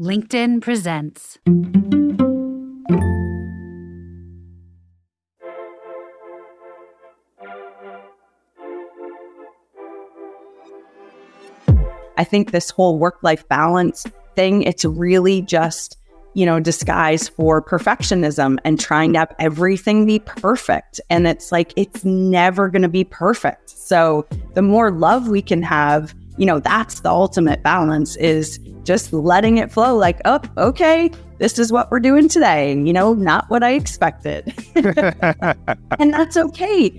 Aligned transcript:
LinkedIn 0.00 0.60
presents. 0.60 1.38
I 12.16 12.24
think 12.24 12.50
this 12.50 12.70
whole 12.70 12.98
work 12.98 13.18
life 13.22 13.46
balance 13.48 14.04
thing, 14.34 14.64
it's 14.64 14.84
really 14.84 15.42
just, 15.42 15.96
you 16.34 16.44
know, 16.44 16.58
disguise 16.58 17.28
for 17.28 17.62
perfectionism 17.62 18.58
and 18.64 18.80
trying 18.80 19.12
to 19.12 19.20
have 19.20 19.34
everything 19.38 20.06
be 20.06 20.18
perfect. 20.18 21.00
And 21.08 21.28
it's 21.28 21.52
like, 21.52 21.72
it's 21.76 22.04
never 22.04 22.68
going 22.68 22.82
to 22.82 22.88
be 22.88 23.04
perfect. 23.04 23.70
So 23.70 24.26
the 24.54 24.62
more 24.62 24.90
love 24.90 25.28
we 25.28 25.40
can 25.40 25.62
have, 25.62 26.16
you 26.36 26.46
know, 26.46 26.58
that's 26.58 27.00
the 27.00 27.10
ultimate 27.10 27.62
balance 27.62 28.16
is 28.16 28.58
just 28.82 29.12
letting 29.12 29.58
it 29.58 29.70
flow 29.70 29.96
like, 29.96 30.20
oh, 30.24 30.40
okay, 30.56 31.08
this 31.38 31.60
is 31.60 31.70
what 31.70 31.90
we're 31.92 32.00
doing 32.00 32.28
today. 32.28 32.72
You 32.72 32.92
know, 32.92 33.14
not 33.14 33.48
what 33.50 33.62
I 33.62 33.74
expected. 33.74 34.52
and 34.74 36.12
that's 36.12 36.36
okay. 36.36 36.90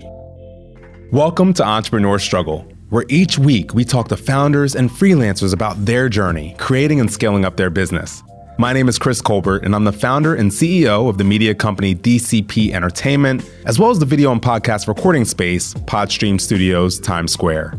Welcome 1.12 1.52
to 1.54 1.64
Entrepreneur 1.64 2.18
Struggle, 2.18 2.66
where 2.88 3.04
each 3.10 3.38
week 3.38 3.74
we 3.74 3.84
talk 3.84 4.08
to 4.08 4.16
founders 4.16 4.74
and 4.74 4.88
freelancers 4.88 5.52
about 5.52 5.84
their 5.84 6.08
journey 6.08 6.56
creating 6.58 7.00
and 7.00 7.12
scaling 7.12 7.44
up 7.44 7.58
their 7.58 7.70
business. 7.70 8.22
My 8.58 8.72
name 8.72 8.88
is 8.88 8.98
Chris 8.98 9.20
Colbert, 9.20 9.64
and 9.64 9.74
I'm 9.74 9.84
the 9.84 9.92
founder 9.92 10.34
and 10.34 10.50
CEO 10.50 11.10
of 11.10 11.18
the 11.18 11.24
media 11.24 11.54
company 11.54 11.94
DCP 11.94 12.72
Entertainment, 12.72 13.46
as 13.66 13.78
well 13.78 13.90
as 13.90 13.98
the 13.98 14.06
video 14.06 14.32
and 14.32 14.40
podcast 14.40 14.88
recording 14.88 15.26
space, 15.26 15.74
Podstream 15.74 16.40
Studios, 16.40 16.98
Times 16.98 17.32
Square. 17.32 17.78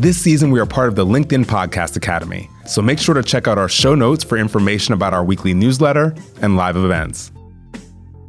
This 0.00 0.16
season, 0.16 0.52
we 0.52 0.60
are 0.60 0.66
part 0.66 0.88
of 0.88 0.94
the 0.94 1.04
LinkedIn 1.04 1.46
Podcast 1.46 1.96
Academy, 1.96 2.48
so 2.66 2.80
make 2.80 3.00
sure 3.00 3.16
to 3.16 3.22
check 3.22 3.48
out 3.48 3.58
our 3.58 3.68
show 3.68 3.96
notes 3.96 4.22
for 4.22 4.38
information 4.38 4.94
about 4.94 5.12
our 5.12 5.24
weekly 5.24 5.52
newsletter 5.52 6.14
and 6.40 6.56
live 6.56 6.76
events. 6.76 7.32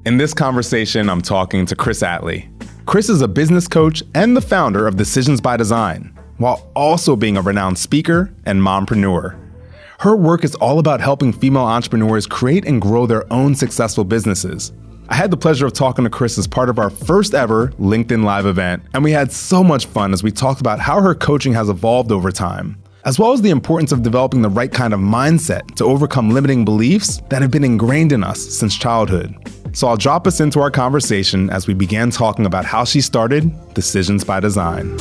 In 0.03 0.17
this 0.17 0.33
conversation, 0.33 1.11
I'm 1.11 1.21
talking 1.21 1.67
to 1.67 1.75
Chris 1.75 2.01
Atley. 2.01 2.49
Chris 2.87 3.07
is 3.07 3.21
a 3.21 3.27
business 3.27 3.67
coach 3.67 4.01
and 4.15 4.35
the 4.35 4.41
founder 4.41 4.87
of 4.87 4.97
Decisions 4.97 5.39
by 5.41 5.57
Design, 5.57 6.11
while 6.37 6.71
also 6.75 7.15
being 7.15 7.37
a 7.37 7.41
renowned 7.43 7.77
speaker 7.77 8.33
and 8.47 8.59
mompreneur. 8.59 9.37
Her 9.99 10.15
work 10.15 10.43
is 10.43 10.55
all 10.55 10.79
about 10.79 11.01
helping 11.01 11.31
female 11.31 11.65
entrepreneurs 11.65 12.25
create 12.25 12.65
and 12.65 12.81
grow 12.81 13.05
their 13.05 13.31
own 13.31 13.53
successful 13.53 14.05
businesses 14.05 14.71
I 15.11 15.15
had 15.15 15.31
the 15.31 15.37
pleasure 15.37 15.65
of 15.65 15.73
talking 15.73 16.03
to 16.03 16.09
Chris 16.09 16.37
as 16.37 16.45
part 16.45 16.69
of 16.69 16.77
our 16.77 16.91
first 16.91 17.33
ever 17.33 17.69
LinkedIn 17.79 18.23
Live 18.23 18.45
event, 18.45 18.83
and 18.93 19.03
we 19.03 19.11
had 19.11 19.31
so 19.31 19.63
much 19.63 19.87
fun 19.87 20.13
as 20.13 20.21
we 20.21 20.29
talked 20.29 20.61
about 20.61 20.79
how 20.79 21.01
her 21.01 21.15
coaching 21.15 21.51
has 21.53 21.67
evolved 21.67 22.11
over 22.11 22.31
time, 22.31 22.77
as 23.05 23.17
well 23.17 23.33
as 23.33 23.41
the 23.41 23.49
importance 23.49 23.91
of 23.91 24.03
developing 24.03 24.43
the 24.43 24.49
right 24.49 24.71
kind 24.71 24.93
of 24.93 24.99
mindset 24.99 25.73
to 25.77 25.83
overcome 25.83 26.29
limiting 26.29 26.63
beliefs 26.63 27.23
that 27.29 27.41
have 27.41 27.49
been 27.49 27.63
ingrained 27.63 28.11
in 28.11 28.23
us 28.23 28.39
since 28.39 28.77
childhood. 28.77 29.35
So 29.73 29.87
I'll 29.87 29.97
drop 29.97 30.27
us 30.27 30.41
into 30.41 30.59
our 30.59 30.69
conversation 30.69 31.49
as 31.49 31.65
we 31.65 31.73
began 31.73 32.11
talking 32.11 32.45
about 32.45 32.65
how 32.65 32.83
she 32.83 33.01
started 33.01 33.51
Decisions 33.73 34.23
by 34.23 34.39
Design. 34.39 34.95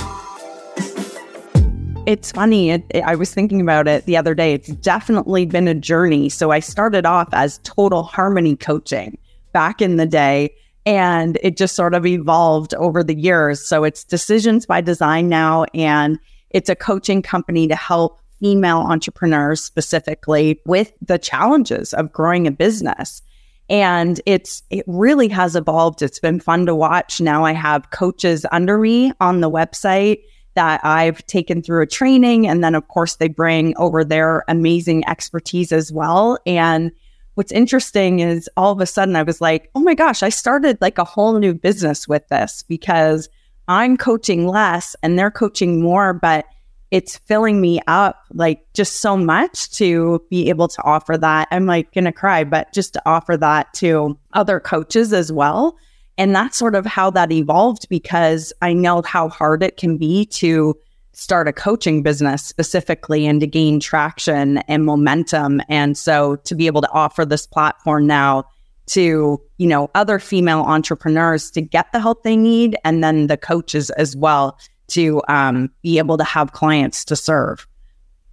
It's 2.07 2.33
funny. 2.33 2.71
It, 2.71 2.83
it, 2.89 3.05
I 3.05 3.15
was 3.15 3.35
thinking 3.35 3.61
about 3.61 3.87
it 3.87 4.07
the 4.07 4.17
other 4.17 4.35
day. 4.35 4.55
It's 4.55 4.69
definitely 4.69 5.45
been 5.45 5.69
a 5.69 5.75
journey. 5.75 6.31
So 6.31 6.51
I 6.51 6.61
started 6.61 7.05
off 7.05 7.29
as 7.33 7.59
total 7.65 8.05
harmony 8.05 8.57
coaching 8.57 9.19
back 9.53 9.81
in 9.81 9.97
the 9.97 10.07
day. 10.07 10.55
And 10.87 11.39
it 11.43 11.57
just 11.57 11.77
sort 11.77 11.95
of 11.95 12.07
evolved 12.07 12.75
over 12.75 13.05
the 13.05 13.19
years. 13.19 13.61
So 13.61 13.85
it's 13.85 14.05
Decisions 14.05 14.65
by 14.65 14.81
Design 14.81 15.29
now. 15.29 15.65
And 15.75 16.19
it's 16.51 16.71
a 16.71 16.77
coaching 16.77 17.21
company 17.21 17.69
to 17.69 17.77
help 17.77 18.21
female 18.41 18.79
entrepreneurs 18.79 19.63
specifically 19.63 20.61
with 20.65 20.93
the 21.03 21.19
challenges 21.19 21.93
of 21.93 22.13
growing 22.13 22.47
a 22.47 22.51
business. 22.51 23.23
And 23.69 24.21
it's 24.25 24.63
it 24.71 24.85
really 24.87 25.29
has 25.29 25.55
evolved. 25.55 26.01
It's 26.01 26.21
been 26.21 26.41
fun 26.41 26.65
to 26.67 26.75
watch. 26.75 27.21
Now 27.21 27.45
I 27.45 27.53
have 27.53 27.91
coaches 27.91 28.47
under 28.51 28.79
me 28.79 29.13
on 29.21 29.41
the 29.41 29.51
website 29.51 30.23
that 30.55 30.81
I've 30.85 31.25
taken 31.27 31.63
through 31.63 31.83
a 31.83 31.87
training. 31.87 32.49
And 32.49 32.65
then 32.65 32.75
of 32.75 32.89
course 32.89 33.17
they 33.17 33.29
bring 33.29 33.77
over 33.77 34.05
their 34.05 34.45
amazing 34.49 35.07
expertise 35.07 35.71
as 35.71 35.93
well. 35.93 36.39
And 36.47 36.93
what's 37.39 37.53
interesting 37.53 38.19
is 38.19 38.51
all 38.57 38.73
of 38.73 38.81
a 38.81 38.87
sudden 38.87 39.15
I 39.15 39.23
was 39.23 39.41
like, 39.41 39.71
oh 39.77 39.81
my 39.81 39.95
gosh, 39.95 40.25
I 40.25 40.29
started 40.29 40.77
like 40.81 40.99
a 40.99 41.05
whole 41.05 41.39
new 41.39 41.55
business 41.55 42.09
with 42.09 42.27
this 42.27 42.65
because 42.67 43.29
I'm 43.69 43.97
coaching 43.97 44.49
less 44.49 44.97
and 45.05 45.17
they're 45.17 45.31
coaching 45.31 45.81
more, 45.81 46.13
but 46.13 46.47
it's 46.91 47.19
filling 47.19 47.61
me 47.61 47.81
up 47.87 48.25
like 48.35 48.67
just 48.75 48.97
so 48.97 49.17
much 49.17 49.71
to 49.77 50.21
be 50.29 50.49
able 50.49 50.67
to 50.67 50.83
offer 50.83 51.17
that. 51.17 51.47
I'm 51.53 51.67
like 51.67 51.95
gonna 51.95 52.11
cry, 52.11 52.43
but 52.43 52.73
just 52.73 52.95
to 52.95 53.03
offer 53.07 53.37
that 53.37 53.73
to 53.75 54.19
other 54.33 54.59
coaches 54.59 55.13
as 55.13 55.31
well. 55.31 55.77
And 56.17 56.35
that's 56.35 56.59
sort 56.59 56.75
of 56.75 56.87
how 56.87 57.09
that 57.11 57.31
evolved 57.31 57.89
because 57.89 58.53
I 58.63 58.73
know 58.73 59.01
how 59.03 59.29
hard 59.29 59.63
it 59.63 59.77
can 59.77 59.97
be 59.97 60.27
to 60.27 60.75
start 61.13 61.49
a 61.49 61.53
coaching 61.53 62.03
business 62.03 62.45
specifically 62.45 63.27
and 63.27 63.41
to 63.41 63.47
gain 63.47 63.81
traction 63.81 64.59
and 64.69 64.85
momentum. 64.85 65.61
And 65.69 65.97
so 65.97 66.37
to 66.37 66.55
be 66.55 66.67
able 66.67 66.81
to 66.83 66.91
offer 66.93 67.25
this 67.25 67.47
platform 67.47 68.07
now 68.07 68.45
to, 68.87 69.41
you 69.59 69.67
know, 69.67 69.91
other 69.95 70.19
female 70.19 70.61
entrepreneurs 70.61 71.51
to 71.53 71.61
get 71.61 71.93
the 71.93 72.01
help 72.01 72.23
they 72.23 72.37
need 72.37 72.77
and 72.85 73.03
then 73.03 73.27
the 73.27 73.37
coaches 73.37 73.91
as 73.91 74.17
well 74.17 74.59
to 74.89 75.23
um, 75.29 75.71
be 75.83 75.99
able 75.99 76.17
to 76.17 76.25
have 76.25 76.53
clients 76.53 77.05
to 77.05 77.17
serve. 77.17 77.67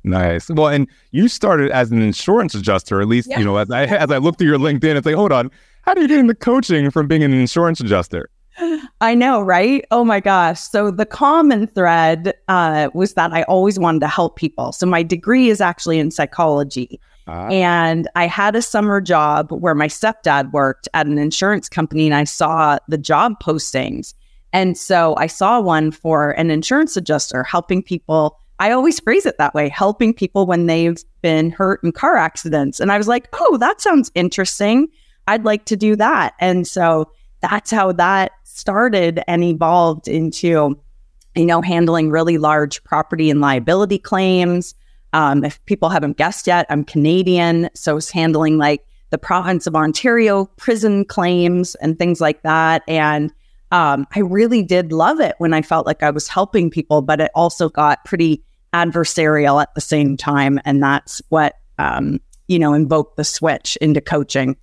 Nice. 0.04 0.50
Well, 0.50 0.68
and 0.68 0.88
you 1.12 1.28
started 1.28 1.72
as 1.72 1.92
an 1.92 2.02
insurance 2.02 2.54
adjuster, 2.54 3.02
at 3.02 3.08
least, 3.08 3.30
yeah. 3.30 3.40
you 3.40 3.46
know, 3.46 3.58
as 3.58 3.72
I 3.72 3.84
as 3.86 4.12
I 4.12 4.18
looked 4.18 4.38
through 4.38 4.50
your 4.50 4.60
LinkedIn, 4.60 4.96
it's 4.96 5.06
like, 5.06 5.16
hold 5.16 5.32
on, 5.32 5.50
how 5.82 5.94
do 5.94 6.02
you 6.02 6.08
get 6.08 6.20
into 6.20 6.36
coaching 6.36 6.92
from 6.92 7.08
being 7.08 7.24
an 7.24 7.34
insurance 7.34 7.80
adjuster? 7.80 8.30
I 9.02 9.16
know, 9.16 9.42
right? 9.42 9.86
Oh 9.92 10.04
my 10.04 10.20
gosh. 10.20 10.60
So 10.60 10.92
the 10.92 11.06
common 11.06 11.68
thread 11.68 12.34
uh, 12.48 12.90
was 12.94 13.14
that 13.14 13.34
I 13.34 13.44
always 13.44 13.78
wanted 13.78 14.00
to 14.00 14.08
help 14.08 14.38
people. 14.38 14.72
So 14.72 14.86
my 14.86 15.04
degree 15.04 15.50
is 15.50 15.62
actually 15.62 16.00
in 16.00 16.12
psychology. 16.12 17.00
Uh-huh. 17.28 17.48
And 17.48 18.08
I 18.16 18.28
had 18.28 18.56
a 18.56 18.62
summer 18.62 19.02
job 19.02 19.52
where 19.52 19.76
my 19.76 19.88
stepdad 19.88 20.52
worked 20.52 20.88
at 20.94 21.08
an 21.08 21.18
insurance 21.18 21.68
company 21.68 22.06
and 22.06 22.16
I 22.16 22.24
saw 22.24 22.78
the 22.88 22.98
job 22.98 23.42
postings. 23.42 24.14
And 24.54 24.78
so 24.78 25.16
I 25.18 25.28
saw 25.28 25.60
one 25.60 25.92
for 25.92 26.32
an 26.32 26.50
insurance 26.50 26.96
adjuster 26.96 27.44
helping 27.44 27.82
people. 27.82 28.40
I 28.60 28.72
always 28.72 29.00
phrase 29.00 29.26
it 29.26 29.38
that 29.38 29.54
way 29.54 29.68
helping 29.68 30.14
people 30.14 30.46
when 30.46 30.68
they've 30.68 31.04
been 31.22 31.50
hurt 31.50 31.84
in 31.84 31.92
car 31.92 32.16
accidents. 32.16 32.80
And 32.80 32.92
I 32.92 32.98
was 32.98 33.08
like, 33.08 33.28
oh, 33.34 33.58
that 33.58 33.82
sounds 33.82 34.12
interesting. 34.16 34.88
I'd 35.28 35.44
like 35.44 35.66
to 35.66 35.76
do 35.76 35.96
that. 35.96 36.36
And 36.40 36.68
so 36.68 37.12
that's 37.50 37.72
how 37.72 37.92
that 37.94 38.32
started 38.44 39.22
and 39.28 39.44
evolved 39.44 40.08
into, 40.08 40.80
you 41.36 41.46
know, 41.46 41.62
handling 41.62 42.10
really 42.10 42.38
large 42.38 42.84
property 42.84 43.30
and 43.30 43.42
liability 43.42 43.98
claims. 43.98 44.74
Um, 45.14 45.44
if 45.44 45.64
people 45.66 45.90
haven't 45.90 46.18
guessed 46.18 46.48
yet, 46.48 46.66
I'm 46.70 46.84
Canadian. 46.84 47.70
So 47.74 47.98
it's 47.98 48.12
handling 48.12 48.58
like 48.58 48.86
the 49.12 49.18
province 49.18 49.68
of 49.68 49.76
Ontario 49.76 50.46
prison 50.58 51.06
claims 51.06 51.76
and 51.76 51.98
things 51.98 52.20
like 52.20 52.42
that. 52.44 52.84
And 52.88 53.32
um, 53.72 54.08
I 54.16 54.20
really 54.20 54.64
did 54.64 54.92
love 54.92 55.20
it 55.20 55.36
when 55.38 55.54
I 55.54 55.62
felt 55.62 55.86
like 55.86 56.04
I 56.04 56.12
was 56.12 56.28
helping 56.28 56.70
people, 56.70 57.02
but 57.02 57.22
it 57.22 57.32
also 57.36 57.70
got 57.70 58.04
pretty 58.06 58.44
adversarial 58.74 59.62
at 59.62 59.74
the 59.74 59.82
same 59.82 60.18
time. 60.18 60.60
And 60.66 60.84
that's 60.84 61.22
what, 61.30 61.56
um, 61.78 62.20
you 62.48 62.60
know, 62.60 62.74
invoked 62.74 63.18
the 63.18 63.24
switch 63.24 63.78
into 63.78 64.02
coaching. 64.02 64.58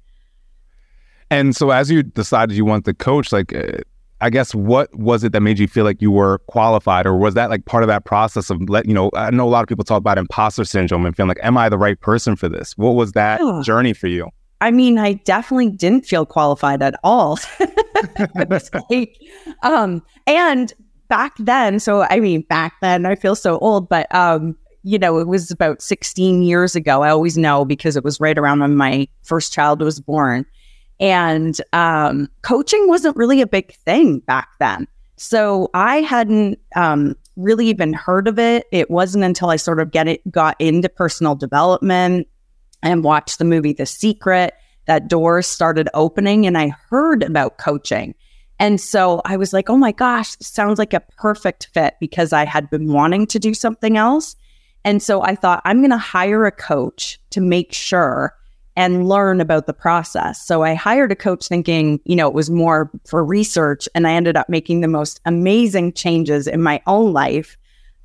And 1.32 1.56
so, 1.56 1.70
as 1.70 1.90
you 1.90 2.02
decided 2.02 2.54
you 2.54 2.66
want 2.66 2.84
to 2.84 2.92
coach, 2.92 3.32
like, 3.32 3.54
uh, 3.54 3.78
I 4.20 4.28
guess 4.28 4.54
what 4.54 4.94
was 4.94 5.24
it 5.24 5.32
that 5.32 5.40
made 5.40 5.58
you 5.58 5.66
feel 5.66 5.82
like 5.82 6.02
you 6.02 6.10
were 6.10 6.40
qualified, 6.40 7.06
or 7.06 7.16
was 7.16 7.32
that 7.34 7.48
like 7.48 7.64
part 7.64 7.82
of 7.82 7.88
that 7.88 8.04
process 8.04 8.50
of 8.50 8.68
let 8.68 8.84
you 8.84 8.92
know? 8.92 9.10
I 9.14 9.30
know 9.30 9.48
a 9.48 9.48
lot 9.48 9.62
of 9.62 9.68
people 9.68 9.82
talk 9.82 9.96
about 9.96 10.18
imposter 10.18 10.66
syndrome 10.66 11.06
and 11.06 11.16
feeling 11.16 11.28
like, 11.28 11.40
am 11.42 11.56
I 11.56 11.70
the 11.70 11.78
right 11.78 11.98
person 11.98 12.36
for 12.36 12.50
this? 12.50 12.76
What 12.76 12.96
was 12.96 13.12
that 13.12 13.40
journey 13.64 13.94
for 13.94 14.08
you? 14.08 14.28
I 14.60 14.70
mean, 14.70 14.98
I 14.98 15.14
definitely 15.14 15.70
didn't 15.70 16.04
feel 16.04 16.26
qualified 16.26 16.82
at 16.82 16.96
all. 17.02 17.38
um, 19.62 20.02
and 20.26 20.74
back 21.08 21.32
then, 21.38 21.80
so 21.80 22.02
I 22.10 22.20
mean, 22.20 22.42
back 22.42 22.74
then, 22.82 23.06
I 23.06 23.14
feel 23.14 23.34
so 23.34 23.58
old, 23.60 23.88
but 23.88 24.14
um, 24.14 24.54
you 24.82 24.98
know, 24.98 25.18
it 25.18 25.26
was 25.26 25.50
about 25.50 25.80
16 25.80 26.42
years 26.42 26.76
ago. 26.76 27.02
I 27.02 27.08
always 27.08 27.38
know 27.38 27.64
because 27.64 27.96
it 27.96 28.04
was 28.04 28.20
right 28.20 28.36
around 28.36 28.60
when 28.60 28.76
my 28.76 29.08
first 29.22 29.50
child 29.50 29.80
was 29.80 29.98
born. 29.98 30.44
And 31.00 31.60
um, 31.72 32.28
coaching 32.42 32.86
wasn't 32.88 33.16
really 33.16 33.40
a 33.40 33.46
big 33.46 33.74
thing 33.74 34.20
back 34.20 34.48
then. 34.60 34.86
So 35.16 35.68
I 35.74 35.98
hadn't 35.98 36.58
um, 36.74 37.16
really 37.36 37.66
even 37.68 37.92
heard 37.92 38.28
of 38.28 38.38
it. 38.38 38.66
It 38.72 38.90
wasn't 38.90 39.24
until 39.24 39.50
I 39.50 39.56
sort 39.56 39.80
of 39.80 39.90
get 39.90 40.08
it, 40.08 40.30
got 40.30 40.56
into 40.60 40.88
personal 40.88 41.34
development 41.34 42.28
and 42.82 43.04
watched 43.04 43.38
the 43.38 43.44
movie 43.44 43.72
The 43.72 43.86
Secret 43.86 44.54
that 44.86 45.08
doors 45.08 45.46
started 45.46 45.88
opening 45.94 46.46
and 46.46 46.58
I 46.58 46.74
heard 46.90 47.22
about 47.22 47.58
coaching. 47.58 48.14
And 48.58 48.80
so 48.80 49.22
I 49.24 49.36
was 49.36 49.52
like, 49.52 49.70
oh 49.70 49.76
my 49.76 49.92
gosh, 49.92 50.36
sounds 50.40 50.78
like 50.78 50.94
a 50.94 51.02
perfect 51.16 51.70
fit 51.74 51.94
because 52.00 52.32
I 52.32 52.44
had 52.44 52.70
been 52.70 52.92
wanting 52.92 53.26
to 53.28 53.38
do 53.38 53.54
something 53.54 53.96
else. 53.96 54.36
And 54.84 55.02
so 55.02 55.22
I 55.22 55.34
thought, 55.34 55.62
I'm 55.64 55.78
going 55.78 55.90
to 55.90 55.98
hire 55.98 56.44
a 56.44 56.52
coach 56.52 57.20
to 57.30 57.40
make 57.40 57.72
sure 57.72 58.34
and 58.76 59.08
learn 59.08 59.40
about 59.40 59.66
the 59.66 59.72
process. 59.74 60.44
So 60.46 60.62
I 60.62 60.74
hired 60.74 61.12
a 61.12 61.16
coach 61.16 61.46
thinking, 61.46 62.00
you 62.04 62.16
know, 62.16 62.28
it 62.28 62.34
was 62.34 62.50
more 62.50 62.90
for 63.06 63.24
research. 63.24 63.88
And 63.94 64.06
I 64.06 64.12
ended 64.12 64.36
up 64.36 64.48
making 64.48 64.80
the 64.80 64.88
most 64.88 65.20
amazing 65.26 65.92
changes 65.92 66.46
in 66.46 66.62
my 66.62 66.80
own 66.86 67.12
life. 67.12 67.56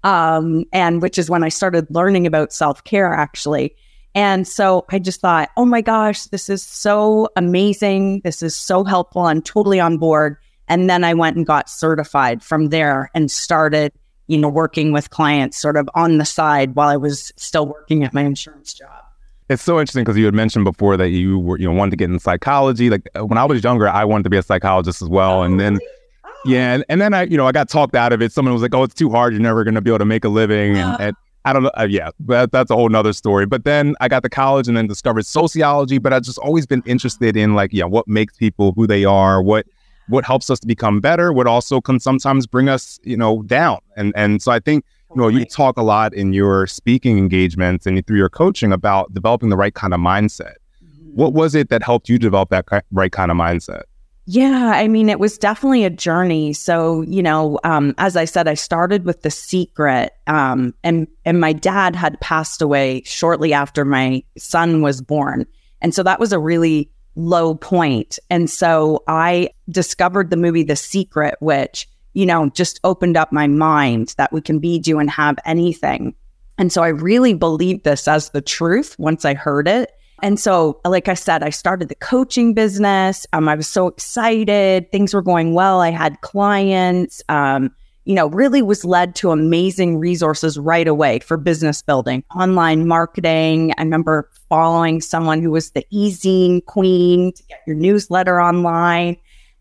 Um, 0.03 0.65
and 0.71 1.01
which 1.01 1.17
is 1.17 1.29
when 1.29 1.43
I 1.43 1.49
started 1.49 1.87
learning 1.89 2.27
about 2.27 2.53
self 2.53 2.83
care, 2.83 3.13
actually. 3.13 3.75
And 4.13 4.47
so 4.47 4.85
I 4.89 4.99
just 4.99 5.21
thought, 5.21 5.49
oh 5.57 5.65
my 5.65 5.81
gosh, 5.81 6.23
this 6.25 6.49
is 6.49 6.63
so 6.63 7.29
amazing. 7.35 8.21
This 8.23 8.41
is 8.41 8.55
so 8.55 8.83
helpful. 8.83 9.23
I'm 9.23 9.41
totally 9.41 9.79
on 9.79 9.97
board. 9.97 10.37
And 10.67 10.89
then 10.89 11.03
I 11.03 11.13
went 11.13 11.37
and 11.37 11.45
got 11.45 11.69
certified 11.69 12.43
from 12.43 12.69
there 12.69 13.09
and 13.13 13.29
started, 13.29 13.91
you 14.27 14.37
know, 14.37 14.49
working 14.49 14.91
with 14.91 15.09
clients 15.09 15.57
sort 15.57 15.77
of 15.77 15.89
on 15.93 16.17
the 16.17 16.25
side 16.25 16.75
while 16.75 16.89
I 16.89 16.97
was 16.97 17.31
still 17.37 17.67
working 17.67 18.03
at 18.03 18.13
my 18.13 18.23
insurance 18.23 18.73
job. 18.73 19.06
It's 19.49 19.63
so 19.63 19.79
interesting 19.79 20.03
because 20.03 20.17
you 20.17 20.25
had 20.25 20.33
mentioned 20.33 20.65
before 20.65 20.97
that 20.97 21.09
you 21.09 21.39
were, 21.39 21.57
you 21.57 21.67
know, 21.67 21.73
wanted 21.73 21.91
to 21.91 21.97
get 21.97 22.09
in 22.09 22.19
psychology. 22.19 22.89
Like 22.89 23.07
uh, 23.17 23.25
when 23.25 23.37
I 23.37 23.45
was 23.45 23.63
younger, 23.63 23.87
I 23.87 24.03
wanted 24.03 24.23
to 24.23 24.29
be 24.29 24.37
a 24.37 24.43
psychologist 24.43 25.01
as 25.01 25.07
well. 25.07 25.39
Oh, 25.39 25.43
and 25.43 25.59
then, 25.59 25.75
really? 25.75 25.87
oh. 26.25 26.29
yeah, 26.45 26.73
and, 26.73 26.85
and, 26.89 26.99
then 26.99 27.13
I, 27.13 27.23
you 27.23 27.37
know, 27.37 27.47
I 27.47 27.53
got 27.53 27.69
talked 27.69 27.95
out 27.95 28.11
of 28.11 28.21
it. 28.21 28.33
Someone 28.33 28.53
was 28.53 28.61
like, 28.61 28.73
"Oh, 28.75 28.83
it's 28.83 28.93
too 28.93 29.09
hard. 29.09 29.33
You're 29.33 29.41
never 29.41 29.63
going 29.63 29.75
to 29.75 29.81
be 29.81 29.89
able 29.89 29.99
to 29.99 30.05
make 30.05 30.25
a 30.25 30.29
living." 30.29 30.75
And, 30.75 30.97
and 30.99 31.15
I 31.45 31.53
don't 31.53 31.63
know. 31.63 31.71
Uh, 31.77 31.87
yeah, 31.89 32.09
that, 32.25 32.51
that's 32.51 32.69
a 32.71 32.75
whole 32.75 32.89
nother 32.89 33.13
story. 33.13 33.45
But 33.45 33.63
then 33.63 33.95
I 34.01 34.09
got 34.09 34.21
to 34.23 34.29
college 34.29 34.67
and 34.67 34.75
then 34.75 34.85
discovered 34.85 35.25
sociology. 35.25 35.97
But 35.97 36.11
I've 36.11 36.23
just 36.23 36.39
always 36.39 36.65
been 36.65 36.83
interested 36.85 37.37
in 37.37 37.55
like, 37.55 37.71
yeah, 37.71 37.85
what 37.85 38.05
makes 38.05 38.35
people 38.35 38.73
who 38.73 38.85
they 38.85 39.05
are, 39.05 39.41
what 39.41 39.65
what 40.09 40.25
helps 40.25 40.49
us 40.49 40.59
to 40.59 40.67
become 40.67 40.99
better, 40.99 41.31
what 41.31 41.47
also 41.47 41.79
can 41.79 41.99
sometimes 41.99 42.47
bring 42.47 42.67
us, 42.67 42.99
you 43.03 43.15
know, 43.15 43.43
down. 43.43 43.79
And 43.95 44.11
and 44.17 44.41
so 44.41 44.51
I 44.51 44.59
think 44.59 44.83
you 45.09 45.21
know 45.21 45.27
you 45.27 45.45
talk 45.45 45.77
a 45.77 45.83
lot 45.83 46.13
in 46.13 46.33
your 46.33 46.67
speaking 46.67 47.17
engagements 47.17 47.85
and 47.85 48.05
through 48.05 48.17
your 48.17 48.29
coaching 48.29 48.71
about 48.71 49.13
developing 49.13 49.49
the 49.49 49.57
right 49.57 49.73
kind 49.73 49.93
of 49.93 49.99
mindset. 49.99 50.55
Mm-hmm. 50.83 51.11
What 51.15 51.33
was 51.33 51.55
it 51.55 51.69
that 51.69 51.83
helped 51.83 52.09
you 52.09 52.17
develop 52.19 52.49
that 52.49 52.65
right 52.91 53.11
kind 53.11 53.31
of 53.31 53.37
mindset? 53.37 53.83
Yeah, 54.29 54.73
I 54.75 54.89
mean, 54.89 55.07
it 55.07 55.21
was 55.21 55.37
definitely 55.37 55.85
a 55.85 55.89
journey. 55.89 56.51
So, 56.51 57.01
you 57.03 57.23
know, 57.23 57.59
um, 57.63 57.95
as 57.97 58.17
I 58.17 58.25
said, 58.25 58.45
I 58.45 58.55
started 58.55 59.05
with 59.05 59.21
the 59.21 59.31
secret, 59.31 60.11
um, 60.27 60.73
and 60.83 61.07
and 61.23 61.39
my 61.39 61.53
dad 61.53 61.95
had 61.95 62.19
passed 62.19 62.61
away 62.61 63.03
shortly 63.05 63.53
after 63.53 63.85
my 63.85 64.23
son 64.37 64.81
was 64.81 65.01
born, 65.01 65.45
and 65.81 65.95
so 65.95 66.03
that 66.03 66.19
was 66.19 66.33
a 66.33 66.39
really 66.39 66.91
low 67.15 67.55
point. 67.55 68.19
And 68.29 68.49
so 68.49 69.03
I 69.07 69.49
discovered 69.69 70.29
the 70.29 70.37
movie 70.37 70.63
The 70.63 70.75
Secret, 70.75 71.35
which 71.39 71.87
you 72.17 72.25
know 72.25 72.49
just 72.49 72.79
opened 72.83 73.15
up 73.15 73.31
my 73.31 73.45
mind 73.45 74.15
that 74.17 74.33
we 74.33 74.41
can 74.41 74.57
be, 74.57 74.79
do, 74.79 74.97
and 74.97 75.09
have 75.09 75.37
anything. 75.45 76.15
And 76.57 76.73
so 76.73 76.81
I 76.81 76.87
really 76.87 77.35
believed 77.35 77.83
this 77.83 78.07
as 78.07 78.31
the 78.31 78.41
truth 78.41 78.97
once 78.97 79.23
I 79.23 79.35
heard 79.35 79.67
it. 79.67 79.91
And 80.23 80.39
so, 80.39 80.81
like 80.83 81.07
I 81.07 81.13
said, 81.13 81.43
I 81.43 81.51
started 81.51 81.89
the 81.89 81.95
coaching 81.95 82.55
business. 82.55 83.27
Um, 83.33 83.47
I 83.47 83.53
was 83.53 83.69
so 83.69 83.85
excited. 83.85 84.91
Things 84.91 85.13
were 85.13 85.21
going 85.21 85.53
well. 85.53 85.81
I 85.81 85.91
had 85.91 86.19
clients. 86.21 87.21
Um, 87.29 87.69
you 88.05 88.15
know, 88.15 88.27
really 88.29 88.63
was 88.63 88.83
led 88.83 89.13
to 89.17 89.29
amazing 89.29 89.99
resources 89.99 90.57
right 90.57 90.87
away 90.87 91.19
for 91.19 91.37
business 91.37 91.83
building, 91.83 92.23
online 92.35 92.87
marketing. 92.87 93.73
I 93.77 93.83
remember 93.83 94.27
following 94.49 95.01
someone 95.01 95.41
who 95.41 95.51
was 95.51 95.71
the 95.71 95.85
e-zine 95.91 96.65
queen 96.65 97.33
to 97.33 97.43
get 97.43 97.61
your 97.67 97.75
newsletter 97.75 98.41
online. 98.41 99.17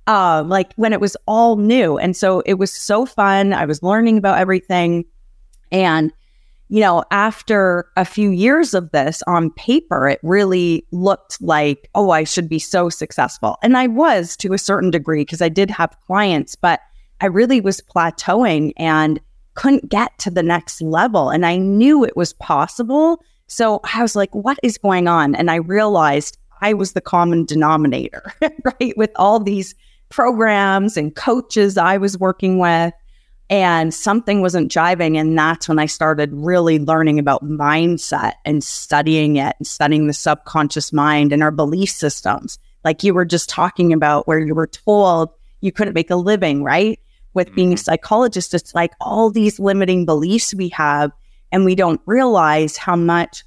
Uh, 0.07 0.45
like 0.47 0.73
when 0.75 0.93
it 0.93 1.01
was 1.01 1.17
all 1.27 1.57
new. 1.57 1.99
And 1.99 2.17
so 2.17 2.41
it 2.47 2.55
was 2.55 2.73
so 2.73 3.07
fun. 3.07 3.53
I 3.53 3.65
was 3.65 3.83
learning 3.83 4.19
about 4.19 4.39
everything. 4.39 5.05
And 5.73 6.13
you 6.69 6.81
know, 6.81 7.05
after 7.11 7.89
a 7.97 8.05
few 8.05 8.31
years 8.31 8.75
of 8.75 8.91
this 8.91 9.23
on 9.27 9.51
paper, 9.53 10.09
it 10.09 10.19
really 10.23 10.85
looked 10.91 11.41
like, 11.41 11.89
oh, 11.95 12.11
I 12.11 12.25
should 12.25 12.49
be 12.49 12.59
so 12.59 12.89
successful. 12.89 13.57
And 13.63 13.77
I 13.77 13.87
was 13.87 14.37
to 14.39 14.53
a 14.53 14.59
certain 14.59 14.91
degree 14.91 15.23
because 15.23 15.43
I 15.43 15.49
did 15.49 15.71
have 15.71 15.97
clients, 16.07 16.57
but 16.57 16.81
I 17.21 17.27
really 17.27 17.61
was 17.61 17.81
plateauing 17.81 18.73
and 18.77 19.21
couldn't 19.55 19.89
get 19.89 20.19
to 20.19 20.31
the 20.31 20.43
next 20.43 20.83
level. 20.83 21.31
And 21.31 21.47
I 21.47 21.57
knew 21.57 22.05
it 22.05 22.17
was 22.17 22.33
possible. 22.35 23.23
So 23.47 23.81
I 23.95 24.03
was 24.03 24.17
like, 24.17 24.35
what 24.35 24.59
is 24.63 24.77
going 24.77 25.07
on? 25.07 25.37
And 25.37 25.51
I 25.51 25.57
realized 25.57 26.37
I 26.63 26.75
was 26.75 26.93
the 26.93 27.01
common 27.01 27.45
denominator, 27.45 28.33
right? 28.65 28.97
With 28.97 29.11
all 29.17 29.39
these 29.39 29.75
programs 30.09 30.97
and 30.97 31.15
coaches 31.15 31.77
I 31.77 31.97
was 31.97 32.19
working 32.19 32.59
with 32.59 32.93
and 33.49 33.95
something 33.95 34.41
wasn't 34.41 34.73
jiving. 34.73 35.17
And 35.17 35.39
that's 35.39 35.69
when 35.69 35.79
I 35.79 35.87
started 35.87 36.31
really 36.33 36.79
learning 36.79 37.19
about 37.19 37.45
mindset 37.45 38.33
and 38.45 38.63
studying 38.63 39.37
it 39.37 39.55
and 39.59 39.67
studying 39.67 40.07
the 40.07 40.13
subconscious 40.13 40.93
mind 40.93 41.33
and 41.33 41.43
our 41.43 41.53
belief 41.53 41.91
systems. 41.91 42.59
Like 42.85 43.05
you 43.05 43.15
were 43.15 43.25
just 43.25 43.49
talking 43.49 43.93
about, 43.93 44.27
where 44.27 44.39
you 44.39 44.55
were 44.55 44.67
told 44.67 45.31
you 45.61 45.73
couldn't 45.73 45.95
make 45.95 46.11
a 46.11 46.17
living, 46.17 46.63
right? 46.63 46.99
With 47.35 47.55
being 47.55 47.73
a 47.73 47.75
mm-hmm. 47.75 47.83
psychologist, 47.83 48.55
it's 48.55 48.75
like 48.75 48.93
all 49.01 49.31
these 49.31 49.59
limiting 49.59 50.07
beliefs 50.07 50.55
we 50.55 50.69
have, 50.71 51.13
and 51.53 51.65
we 51.65 51.75
don't 51.75 52.01
realize 52.07 52.77
how 52.77 52.97
much 52.97 53.45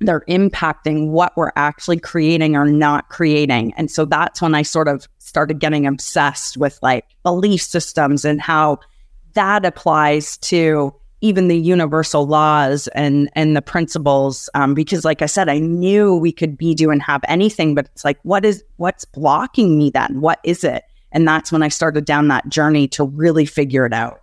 they're 0.00 0.24
impacting 0.28 1.08
what 1.08 1.36
we're 1.36 1.52
actually 1.56 1.98
creating 1.98 2.56
or 2.56 2.64
not 2.64 3.08
creating. 3.08 3.72
And 3.76 3.90
so 3.90 4.04
that's 4.04 4.40
when 4.40 4.54
I 4.54 4.62
sort 4.62 4.88
of 4.88 5.08
started 5.18 5.58
getting 5.58 5.86
obsessed 5.86 6.56
with 6.56 6.78
like 6.82 7.04
belief 7.22 7.62
systems 7.62 8.24
and 8.24 8.40
how 8.40 8.78
that 9.34 9.64
applies 9.64 10.36
to 10.38 10.94
even 11.20 11.48
the 11.48 11.58
universal 11.58 12.26
laws 12.26 12.86
and 12.88 13.28
and 13.34 13.56
the 13.56 13.62
principles. 13.62 14.48
Um, 14.54 14.74
because 14.74 15.04
like 15.04 15.20
i 15.20 15.26
said 15.26 15.48
i 15.48 15.58
knew 15.58 16.14
we 16.14 16.30
could 16.30 16.56
be 16.56 16.74
do 16.74 16.90
and 16.90 17.02
have 17.02 17.22
anything 17.26 17.74
but 17.74 17.86
it's 17.86 18.04
like 18.04 18.18
what 18.22 18.44
is 18.44 18.62
what's 18.76 19.04
blocking 19.04 19.76
me 19.76 19.90
then? 19.90 20.20
What 20.20 20.38
is 20.44 20.62
it? 20.62 20.84
And 21.10 21.26
that's 21.26 21.50
when 21.50 21.62
i 21.62 21.68
started 21.68 22.04
down 22.04 22.28
that 22.28 22.48
journey 22.48 22.86
to 22.88 23.04
really 23.04 23.46
figure 23.46 23.84
it 23.84 23.92
out 23.92 24.22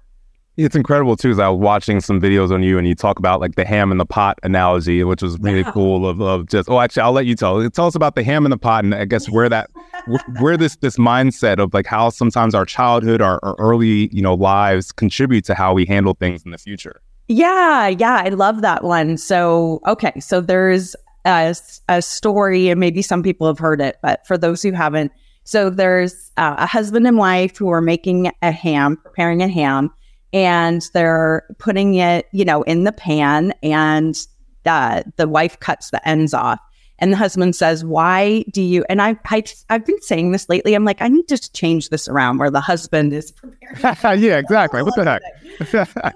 it's 0.57 0.75
incredible 0.75 1.17
too. 1.17 1.31
As 1.31 1.39
I 1.39 1.49
was 1.49 1.59
watching 1.59 1.99
some 1.99 2.21
videos 2.21 2.51
on 2.51 2.63
you, 2.63 2.77
and 2.77 2.87
you 2.87 2.95
talk 2.95 3.19
about 3.19 3.41
like 3.41 3.55
the 3.55 3.65
ham 3.65 3.91
in 3.91 3.97
the 3.97 4.05
pot 4.05 4.39
analogy, 4.43 5.03
which 5.03 5.21
was 5.21 5.37
really 5.39 5.59
yeah. 5.59 5.71
cool. 5.73 6.07
Of, 6.07 6.21
of 6.21 6.47
just 6.47 6.69
oh, 6.69 6.79
actually, 6.79 7.01
I'll 7.01 7.11
let 7.11 7.25
you 7.25 7.35
tell. 7.35 7.69
Tell 7.69 7.87
us 7.87 7.95
about 7.95 8.15
the 8.15 8.23
ham 8.23 8.45
in 8.45 8.51
the 8.51 8.57
pot, 8.57 8.83
and 8.83 8.95
I 8.95 9.05
guess 9.05 9.29
where 9.29 9.49
that 9.49 9.69
where 10.39 10.57
this 10.57 10.77
this 10.77 10.97
mindset 10.97 11.59
of 11.59 11.73
like 11.73 11.85
how 11.85 12.09
sometimes 12.09 12.55
our 12.55 12.65
childhood, 12.65 13.21
our, 13.21 13.39
our 13.43 13.55
early 13.59 14.09
you 14.13 14.21
know 14.21 14.33
lives 14.33 14.91
contribute 14.91 15.45
to 15.45 15.55
how 15.55 15.73
we 15.73 15.85
handle 15.85 16.13
things 16.13 16.43
in 16.45 16.51
the 16.51 16.57
future. 16.57 17.01
Yeah, 17.27 17.87
yeah, 17.87 18.21
I 18.23 18.29
love 18.29 18.61
that 18.61 18.83
one. 18.83 19.17
So 19.17 19.81
okay, 19.87 20.19
so 20.19 20.41
there's 20.41 20.95
a, 21.25 21.55
a 21.89 22.01
story, 22.01 22.69
and 22.69 22.79
maybe 22.79 23.01
some 23.01 23.23
people 23.23 23.47
have 23.47 23.59
heard 23.59 23.81
it, 23.81 23.97
but 24.01 24.25
for 24.25 24.37
those 24.37 24.61
who 24.61 24.71
haven't, 24.71 25.11
so 25.43 25.69
there's 25.69 26.31
uh, 26.37 26.55
a 26.59 26.65
husband 26.65 27.07
and 27.07 27.17
wife 27.17 27.57
who 27.57 27.69
are 27.69 27.81
making 27.81 28.31
a 28.41 28.51
ham, 28.51 28.97
preparing 28.97 29.41
a 29.41 29.47
ham 29.47 29.91
and 30.33 30.81
they're 30.93 31.45
putting 31.57 31.95
it, 31.95 32.27
you 32.31 32.45
know, 32.45 32.63
in 32.63 32.83
the 32.83 32.91
pan 32.91 33.53
and 33.63 34.15
uh, 34.65 35.03
the 35.17 35.27
wife 35.27 35.59
cuts 35.59 35.91
the 35.91 36.07
ends 36.07 36.33
off. 36.33 36.59
And 36.97 37.11
the 37.11 37.17
husband 37.17 37.57
says, 37.57 37.83
"Why 37.83 38.45
do 38.53 38.61
you?" 38.61 38.85
And 38.87 39.01
I, 39.01 39.17
I, 39.25 39.43
have 39.69 39.85
been 39.85 40.01
saying 40.01 40.31
this 40.31 40.47
lately. 40.47 40.75
I'm 40.75 40.85
like, 40.85 41.01
I 41.01 41.09
need 41.09 41.27
to 41.27 41.51
change 41.51 41.89
this 41.89 42.07
around 42.07 42.37
where 42.37 42.49
the 42.49 42.61
husband 42.61 43.11
is 43.11 43.31
preparing. 43.73 44.21
yeah, 44.23 44.37
exactly. 44.37 44.81
What 44.81 44.95
the 44.95 45.03
heck? 45.03 46.15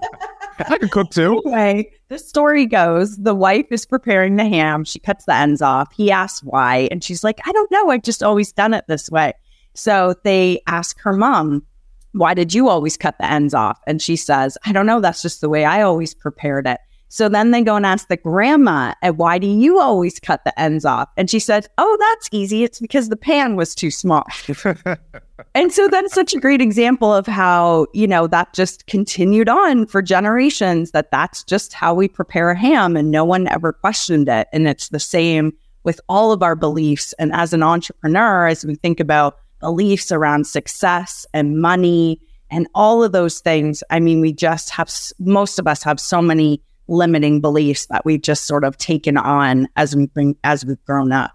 I 0.69 0.77
could 0.77 0.91
cook 0.91 1.09
too. 1.11 1.41
Anyway, 1.45 1.91
the 2.07 2.17
story 2.17 2.65
goes: 2.65 3.17
the 3.17 3.35
wife 3.35 3.65
is 3.71 3.85
preparing 3.85 4.37
the 4.37 4.47
ham. 4.47 4.85
She 4.85 4.99
cuts 4.99 5.25
the 5.25 5.35
ends 5.35 5.61
off. 5.61 5.91
He 5.93 6.11
asks 6.11 6.43
why, 6.43 6.87
and 6.91 7.03
she's 7.03 7.25
like, 7.25 7.41
"I 7.45 7.51
don't 7.51 7.71
know. 7.71 7.89
I've 7.89 8.03
just 8.03 8.23
always 8.23 8.53
done 8.53 8.73
it 8.73 8.85
this 8.87 9.09
way." 9.09 9.33
So 9.73 10.15
they 10.23 10.61
ask 10.65 10.99
her 11.01 11.13
mom, 11.13 11.65
why 12.13 12.33
did 12.33 12.53
you 12.53 12.69
always 12.69 12.97
cut 12.97 13.17
the 13.19 13.31
ends 13.31 13.53
off? 13.53 13.79
And 13.87 14.01
she 14.01 14.15
says, 14.15 14.57
I 14.65 14.71
don't 14.71 14.85
know. 14.85 14.99
That's 14.99 15.21
just 15.21 15.41
the 15.41 15.49
way 15.49 15.65
I 15.65 15.81
always 15.81 16.13
prepared 16.13 16.67
it. 16.67 16.79
So 17.11 17.27
then 17.27 17.49
they 17.49 17.63
go 17.63 17.75
and 17.75 17.87
ask 17.87 18.07
the 18.07 18.17
grandma, 18.17 18.93
and 19.01 19.17
why 19.17 19.39
do 19.39 19.47
you 19.47 19.79
always 19.79 20.19
cut 20.19 20.43
the 20.45 20.57
ends 20.59 20.85
off? 20.85 21.09
And 21.17 21.27
she 21.27 21.39
says, 21.39 21.67
Oh, 21.79 21.97
that's 21.99 22.29
easy. 22.31 22.63
It's 22.63 22.79
because 22.79 23.09
the 23.09 23.17
pan 23.17 23.55
was 23.55 23.73
too 23.73 23.89
small. 23.89 24.25
and 25.55 25.73
so 25.73 25.87
that's 25.87 26.13
such 26.13 26.35
a 26.35 26.39
great 26.39 26.61
example 26.61 27.11
of 27.11 27.25
how, 27.25 27.87
you 27.93 28.07
know, 28.07 28.27
that 28.27 28.53
just 28.53 28.85
continued 28.85 29.49
on 29.49 29.87
for 29.87 30.03
generations, 30.03 30.91
that 30.91 31.09
that's 31.09 31.43
just 31.43 31.73
how 31.73 31.95
we 31.95 32.07
prepare 32.07 32.51
a 32.51 32.57
ham 32.57 32.95
and 32.95 33.09
no 33.09 33.25
one 33.25 33.47
ever 33.47 33.73
questioned 33.73 34.29
it. 34.29 34.47
And 34.53 34.67
it's 34.67 34.89
the 34.89 34.99
same 34.99 35.53
with 35.83 35.99
all 36.09 36.31
of 36.31 36.43
our 36.43 36.55
beliefs. 36.55 37.13
And 37.13 37.33
as 37.33 37.53
an 37.53 37.63
entrepreneur, 37.63 38.45
as 38.45 38.63
we 38.63 38.75
think 38.75 38.99
about 38.99 39.39
beliefs 39.59 40.11
around 40.11 40.47
success 40.47 41.25
and 41.33 41.61
money 41.61 42.19
and 42.51 42.67
all 42.73 43.03
of 43.03 43.11
those 43.11 43.39
things. 43.39 43.83
I 43.89 43.99
mean, 43.99 44.21
we 44.21 44.33
just 44.33 44.69
have, 44.71 44.91
most 45.19 45.59
of 45.59 45.67
us 45.67 45.83
have 45.83 45.99
so 45.99 46.21
many 46.21 46.61
limiting 46.87 47.39
beliefs 47.41 47.85
that 47.87 48.05
we've 48.05 48.21
just 48.21 48.47
sort 48.47 48.63
of 48.63 48.77
taken 48.77 49.17
on 49.17 49.67
as 49.75 49.95
we 49.95 50.07
bring, 50.07 50.35
as 50.43 50.65
we've 50.65 50.83
grown 50.85 51.11
up. 51.11 51.31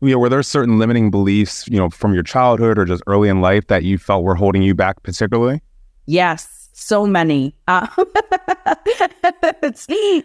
Yeah, 0.00 0.16
were 0.16 0.28
there 0.28 0.42
certain 0.42 0.78
limiting 0.78 1.10
beliefs, 1.10 1.66
you 1.68 1.78
know, 1.78 1.90
from 1.90 2.12
your 2.14 2.22
childhood 2.22 2.78
or 2.78 2.84
just 2.84 3.02
early 3.06 3.28
in 3.28 3.40
life 3.40 3.66
that 3.68 3.82
you 3.82 3.98
felt 3.98 4.24
were 4.24 4.34
holding 4.34 4.62
you 4.62 4.74
back 4.74 5.02
particularly? 5.02 5.62
Yes. 6.06 6.70
so 6.72 7.06
many. 7.06 7.56
Uh, 7.66 7.86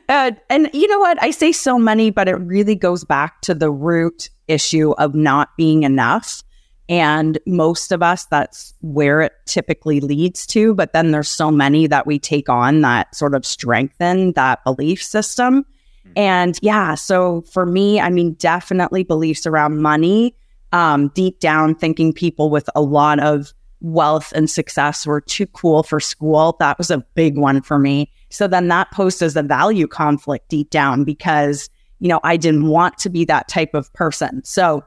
uh, 0.09 0.31
and 0.49 0.69
you 0.73 0.87
know 0.87 0.99
what? 0.99 1.21
I 1.23 1.31
say 1.31 1.51
so 1.51 1.79
many, 1.79 2.11
but 2.11 2.27
it 2.27 2.35
really 2.35 2.75
goes 2.75 3.03
back 3.03 3.41
to 3.41 3.53
the 3.53 3.71
root 3.71 4.29
issue 4.47 4.91
of 4.91 5.15
not 5.15 5.55
being 5.57 5.83
enough. 5.83 6.43
And 6.89 7.39
most 7.45 7.91
of 7.91 8.03
us, 8.03 8.25
that's 8.25 8.73
where 8.81 9.21
it 9.21 9.33
typically 9.45 10.01
leads 10.01 10.45
to. 10.47 10.73
But 10.73 10.93
then 10.93 11.11
there's 11.11 11.29
so 11.29 11.49
many 11.49 11.87
that 11.87 12.05
we 12.05 12.19
take 12.19 12.49
on 12.49 12.81
that 12.81 13.15
sort 13.15 13.33
of 13.33 13.45
strengthen 13.45 14.33
that 14.33 14.63
belief 14.63 15.01
system. 15.01 15.65
Hmm. 16.03 16.11
And 16.15 16.59
yeah, 16.61 16.95
so 16.95 17.41
for 17.53 17.65
me, 17.65 17.99
I 17.99 18.09
mean, 18.09 18.33
definitely 18.33 19.03
beliefs 19.03 19.45
around 19.45 19.81
money, 19.81 20.35
um, 20.73 21.09
deep 21.09 21.39
down 21.39 21.75
thinking 21.75 22.11
people 22.11 22.49
with 22.49 22.69
a 22.75 22.81
lot 22.81 23.19
of 23.19 23.53
wealth 23.81 24.31
and 24.35 24.49
success 24.49 25.07
were 25.07 25.21
too 25.21 25.47
cool 25.47 25.83
for 25.83 25.99
school. 25.99 26.55
That 26.59 26.77
was 26.77 26.91
a 26.91 26.99
big 27.15 27.37
one 27.37 27.61
for 27.61 27.79
me. 27.79 28.11
So 28.29 28.47
then 28.47 28.67
that 28.69 28.91
poses 28.91 29.35
a 29.35 29.43
value 29.43 29.87
conflict 29.87 30.49
deep 30.49 30.69
down 30.69 31.03
because, 31.03 31.69
you 31.99 32.07
know, 32.07 32.19
I 32.23 32.37
didn't 32.37 32.67
want 32.67 32.97
to 32.99 33.09
be 33.09 33.25
that 33.25 33.47
type 33.47 33.73
of 33.73 33.91
person. 33.93 34.43
So 34.43 34.83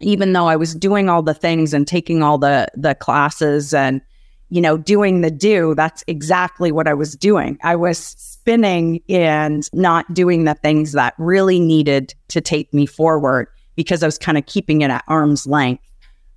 even 0.00 0.32
though 0.32 0.46
I 0.46 0.56
was 0.56 0.74
doing 0.74 1.08
all 1.08 1.22
the 1.22 1.34
things 1.34 1.74
and 1.74 1.86
taking 1.86 2.22
all 2.22 2.38
the 2.38 2.68
the 2.74 2.94
classes 2.94 3.74
and 3.74 4.00
you 4.48 4.60
know 4.60 4.76
doing 4.76 5.20
the 5.20 5.30
do, 5.30 5.74
that's 5.74 6.04
exactly 6.06 6.72
what 6.72 6.88
I 6.88 6.94
was 6.94 7.14
doing. 7.14 7.58
I 7.62 7.76
was 7.76 7.98
spinning 7.98 9.00
and 9.08 9.68
not 9.72 10.12
doing 10.14 10.44
the 10.44 10.54
things 10.54 10.92
that 10.92 11.14
really 11.18 11.60
needed 11.60 12.14
to 12.28 12.40
take 12.40 12.72
me 12.72 12.86
forward 12.86 13.48
because 13.76 14.02
I 14.02 14.06
was 14.06 14.18
kind 14.18 14.38
of 14.38 14.46
keeping 14.46 14.80
it 14.80 14.90
at 14.90 15.04
arm's 15.06 15.46
length. 15.46 15.84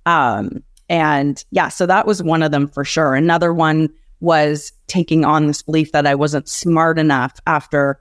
Um, 0.06 0.62
and 0.88 1.42
yeah, 1.50 1.68
so 1.68 1.86
that 1.86 2.06
was 2.06 2.22
one 2.22 2.42
of 2.42 2.50
them 2.52 2.68
for 2.68 2.84
sure. 2.84 3.14
Another 3.14 3.52
one 3.54 3.88
was 4.20 4.72
taking 4.86 5.24
on 5.24 5.46
this 5.46 5.62
belief 5.62 5.92
that 5.92 6.06
I 6.06 6.14
wasn't 6.14 6.48
smart 6.48 6.98
enough 6.98 7.40
after 7.46 7.98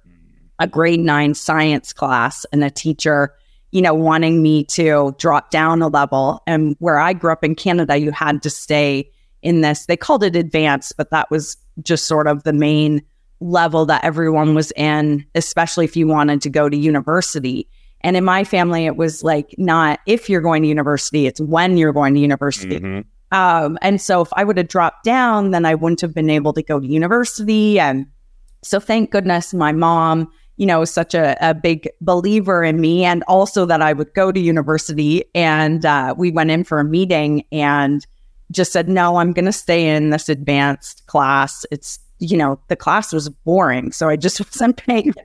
a 0.59 0.67
grade 0.67 0.99
nine 0.99 1.33
science 1.33 1.93
class 1.93 2.45
and 2.51 2.63
a 2.63 2.69
teacher, 2.69 3.33
you 3.71 3.81
know, 3.81 3.93
wanting 3.93 4.41
me 4.41 4.65
to 4.65 5.15
drop 5.17 5.49
down 5.49 5.81
a 5.81 5.87
level. 5.87 6.43
And 6.45 6.75
where 6.79 6.97
I 6.97 7.13
grew 7.13 7.31
up 7.31 7.43
in 7.43 7.55
Canada, 7.55 7.97
you 7.97 8.11
had 8.11 8.41
to 8.43 8.49
stay 8.49 9.09
in 9.41 9.61
this, 9.61 9.85
they 9.85 9.97
called 9.97 10.23
it 10.23 10.35
advanced, 10.35 10.97
but 10.97 11.09
that 11.09 11.31
was 11.31 11.57
just 11.81 12.05
sort 12.05 12.27
of 12.27 12.43
the 12.43 12.53
main 12.53 13.01
level 13.39 13.85
that 13.87 14.03
everyone 14.03 14.53
was 14.53 14.71
in, 14.73 15.25
especially 15.33 15.85
if 15.85 15.95
you 15.95 16.07
wanted 16.07 16.41
to 16.43 16.49
go 16.49 16.69
to 16.69 16.77
university. 16.77 17.67
And 18.01 18.15
in 18.15 18.23
my 18.23 18.43
family, 18.43 18.85
it 18.85 18.97
was 18.97 19.23
like 19.23 19.55
not 19.57 19.99
if 20.05 20.29
you're 20.29 20.41
going 20.41 20.61
to 20.63 20.67
university, 20.67 21.25
it's 21.25 21.41
when 21.41 21.77
you're 21.77 21.93
going 21.93 22.13
to 22.13 22.19
university. 22.19 22.79
Mm-hmm. 22.79 23.35
Um, 23.35 23.77
and 23.81 24.01
so 24.01 24.21
if 24.21 24.29
I 24.33 24.43
would 24.43 24.57
have 24.57 24.67
dropped 24.67 25.03
down, 25.03 25.51
then 25.51 25.65
I 25.65 25.75
wouldn't 25.75 26.01
have 26.01 26.13
been 26.13 26.29
able 26.29 26.53
to 26.53 26.61
go 26.61 26.79
to 26.79 26.85
university. 26.85 27.79
And 27.79 28.07
so 28.61 28.79
thank 28.79 29.11
goodness 29.11 29.53
my 29.53 29.71
mom, 29.71 30.31
you 30.61 30.67
know, 30.67 30.85
such 30.85 31.15
a, 31.15 31.35
a 31.41 31.55
big 31.55 31.89
believer 32.01 32.63
in 32.63 32.79
me 32.79 33.03
and 33.03 33.23
also 33.27 33.65
that 33.65 33.81
I 33.81 33.93
would 33.93 34.13
go 34.13 34.31
to 34.31 34.39
university. 34.39 35.25
And 35.33 35.83
uh, 35.83 36.13
we 36.15 36.29
went 36.29 36.51
in 36.51 36.63
for 36.65 36.79
a 36.79 36.83
meeting 36.83 37.43
and 37.51 38.05
just 38.51 38.71
said, 38.71 38.87
no, 38.87 39.15
I'm 39.15 39.33
going 39.33 39.45
to 39.45 39.51
stay 39.51 39.87
in 39.87 40.11
this 40.11 40.29
advanced 40.29 41.03
class. 41.07 41.65
It's 41.71 41.97
you 42.19 42.37
know, 42.37 42.59
the 42.67 42.75
class 42.75 43.11
was 43.11 43.27
boring. 43.29 43.91
So 43.91 44.07
I 44.07 44.15
just 44.15 44.39
wasn't 44.45 44.77
paying 44.77 45.15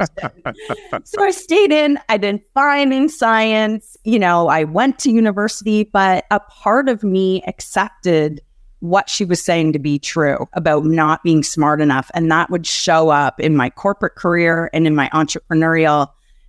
attention. 0.00 1.04
so 1.04 1.22
I 1.22 1.30
stayed 1.30 1.72
in. 1.72 1.98
I 2.08 2.16
did 2.16 2.40
fine 2.54 2.90
in 2.94 3.10
science. 3.10 3.98
You 4.04 4.18
know, 4.18 4.48
I 4.48 4.64
went 4.64 4.98
to 5.00 5.10
university, 5.10 5.84
but 5.84 6.24
a 6.30 6.40
part 6.40 6.88
of 6.88 7.04
me 7.04 7.42
accepted 7.46 8.40
what 8.80 9.08
she 9.08 9.24
was 9.24 9.42
saying 9.42 9.72
to 9.72 9.78
be 9.78 9.98
true 9.98 10.48
about 10.52 10.84
not 10.84 11.22
being 11.22 11.42
smart 11.42 11.80
enough. 11.80 12.10
And 12.14 12.30
that 12.30 12.50
would 12.50 12.66
show 12.66 13.08
up 13.08 13.40
in 13.40 13.56
my 13.56 13.70
corporate 13.70 14.14
career 14.14 14.70
and 14.72 14.86
in 14.86 14.94
my 14.94 15.08
entrepreneurial 15.12 16.08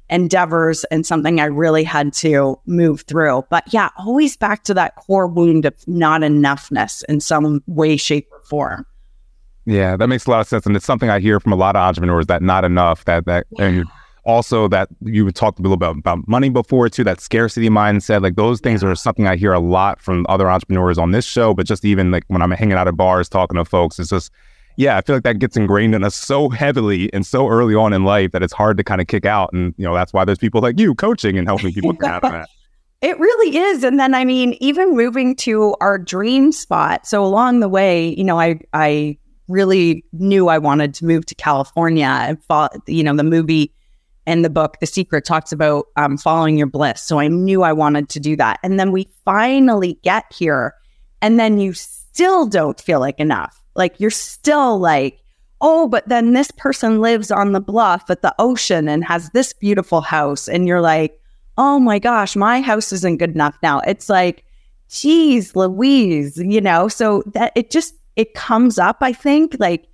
endeavors 0.09 0.83
and 0.85 1.05
something 1.05 1.39
I 1.39 1.45
really 1.45 1.83
had 1.83 2.13
to 2.13 2.59
move 2.65 3.01
through. 3.01 3.45
But 3.49 3.71
yeah, 3.73 3.89
always 3.97 4.37
back 4.37 4.63
to 4.65 4.73
that 4.73 4.95
core 4.95 5.27
wound 5.27 5.65
of 5.65 5.73
not 5.87 6.21
enoughness 6.21 7.03
in 7.09 7.19
some 7.19 7.63
way, 7.67 7.97
shape, 7.97 8.27
or 8.31 8.41
form. 8.43 8.85
Yeah, 9.65 9.97
that 9.97 10.07
makes 10.07 10.25
a 10.25 10.31
lot 10.31 10.39
of 10.39 10.47
sense, 10.47 10.65
and 10.65 10.77
it's 10.77 10.85
something 10.85 11.09
I 11.09 11.19
hear 11.19 11.41
from 11.41 11.51
a 11.51 11.57
lot 11.57 11.75
of 11.75 11.81
entrepreneurs 11.81 12.27
that 12.27 12.41
not 12.41 12.63
enough. 12.63 13.03
That 13.03 13.25
that 13.25 13.47
yeah. 13.51 13.65
and 13.65 13.85
also 14.27 14.67
that 14.67 14.89
you 15.01 15.31
talked 15.31 15.57
a 15.57 15.61
little 15.61 15.77
bit 15.77 15.89
about 15.89 16.27
money 16.27 16.49
before 16.49 16.89
too. 16.89 17.03
That 17.03 17.21
scarcity 17.21 17.69
mindset, 17.69 18.21
like 18.21 18.35
those 18.35 18.59
things 18.59 18.83
are 18.83 18.93
something 18.93 19.25
I 19.25 19.37
hear 19.37 19.53
a 19.53 19.59
lot 19.59 20.01
from 20.01 20.25
other 20.29 20.51
entrepreneurs 20.51 20.97
on 20.97 21.11
this 21.11 21.25
show, 21.25 21.53
but 21.53 21.65
just 21.65 21.85
even 21.85 22.11
like 22.11 22.25
when 22.27 22.41
I'm 22.41 22.51
hanging 22.51 22.73
out 22.73 22.87
at 22.87 22.97
bars 22.97 23.29
talking 23.29 23.55
to 23.55 23.65
folks, 23.65 23.97
it's 23.97 24.09
just 24.09 24.31
yeah, 24.75 24.97
I 24.97 25.01
feel 25.01 25.15
like 25.15 25.23
that 25.23 25.39
gets 25.39 25.57
ingrained 25.57 25.95
in 25.95 26.03
us 26.03 26.13
so 26.13 26.49
heavily 26.49 27.11
and 27.11 27.25
so 27.25 27.47
early 27.47 27.73
on 27.73 27.93
in 27.93 28.03
life 28.03 28.31
that 28.33 28.43
it's 28.43 28.53
hard 28.53 28.77
to 28.77 28.83
kind 28.83 29.01
of 29.01 29.07
kick 29.07 29.25
out. 29.25 29.51
And 29.53 29.73
you 29.77 29.85
know 29.85 29.95
that's 29.95 30.13
why 30.13 30.25
there's 30.25 30.37
people 30.37 30.61
like 30.61 30.77
you 30.79 30.93
coaching 30.93 31.37
and 31.37 31.47
helping 31.47 31.73
people 31.73 31.93
get 31.93 32.09
out 32.09 32.23
of 32.23 32.31
that. 32.31 32.49
It 32.99 33.19
really 33.19 33.55
is. 33.55 33.83
And 33.83 33.99
then 33.99 34.15
I 34.15 34.25
mean, 34.25 34.57
even 34.59 34.97
moving 34.97 35.35
to 35.37 35.75
our 35.81 35.99
dream 35.99 36.51
spot. 36.51 37.05
So 37.05 37.23
along 37.23 37.59
the 37.59 37.69
way, 37.69 38.15
you 38.17 38.23
know, 38.23 38.39
I 38.39 38.59
I 38.73 39.19
really 39.47 40.03
knew 40.13 40.47
I 40.47 40.57
wanted 40.57 40.95
to 40.95 41.05
move 41.05 41.27
to 41.27 41.35
California. 41.35 42.07
And 42.07 42.43
fought, 42.45 42.73
you 42.87 43.03
know, 43.03 43.15
the 43.15 43.23
movie 43.23 43.71
and 44.27 44.45
the 44.45 44.49
book, 44.51 44.77
The 44.79 44.85
Secret, 44.85 45.25
talks 45.25 45.51
about 45.51 45.85
um, 45.95 46.17
following 46.17 46.57
your 46.57 46.67
bliss. 46.67 47.01
So 47.01 47.17
I 47.17 47.29
knew 47.29 47.63
I 47.63 47.73
wanted 47.73 48.09
to 48.09 48.19
do 48.19 48.35
that. 48.35 48.59
And 48.61 48.79
then 48.79 48.91
we 48.91 49.09
finally 49.25 49.97
get 50.03 50.25
here, 50.31 50.75
and 51.23 51.39
then 51.39 51.59
you 51.59 51.73
still 51.73 52.45
don't 52.45 52.79
feel 52.79 52.99
like 52.99 53.19
enough. 53.19 53.59
Like 53.75 53.99
you're 53.99 54.11
still 54.11 54.77
like, 54.77 55.19
oh, 55.61 55.87
but 55.87 56.07
then 56.07 56.33
this 56.33 56.51
person 56.51 57.01
lives 57.01 57.31
on 57.31 57.53
the 57.53 57.61
bluff 57.61 58.09
at 58.09 58.21
the 58.21 58.35
ocean 58.37 58.87
and 58.87 59.03
has 59.03 59.31
this 59.31 59.53
beautiful 59.53 60.01
house. 60.01 60.47
And 60.47 60.67
you're 60.67 60.81
like, 60.81 61.19
oh 61.57 61.79
my 61.79 61.97
gosh, 61.97 62.35
my 62.35 62.61
house 62.61 62.91
isn't 62.91 63.17
good 63.17 63.31
enough 63.31 63.57
now. 63.63 63.79
It's 63.79 64.09
like, 64.09 64.43
geez, 64.89 65.55
Louise, 65.55 66.37
you 66.37 66.61
know, 66.61 66.87
so 66.87 67.23
that 67.33 67.51
it 67.55 67.71
just 67.71 67.95
it 68.15 68.33
comes 68.33 68.77
up, 68.77 68.97
I 69.01 69.13
think, 69.13 69.55
like, 69.59 69.87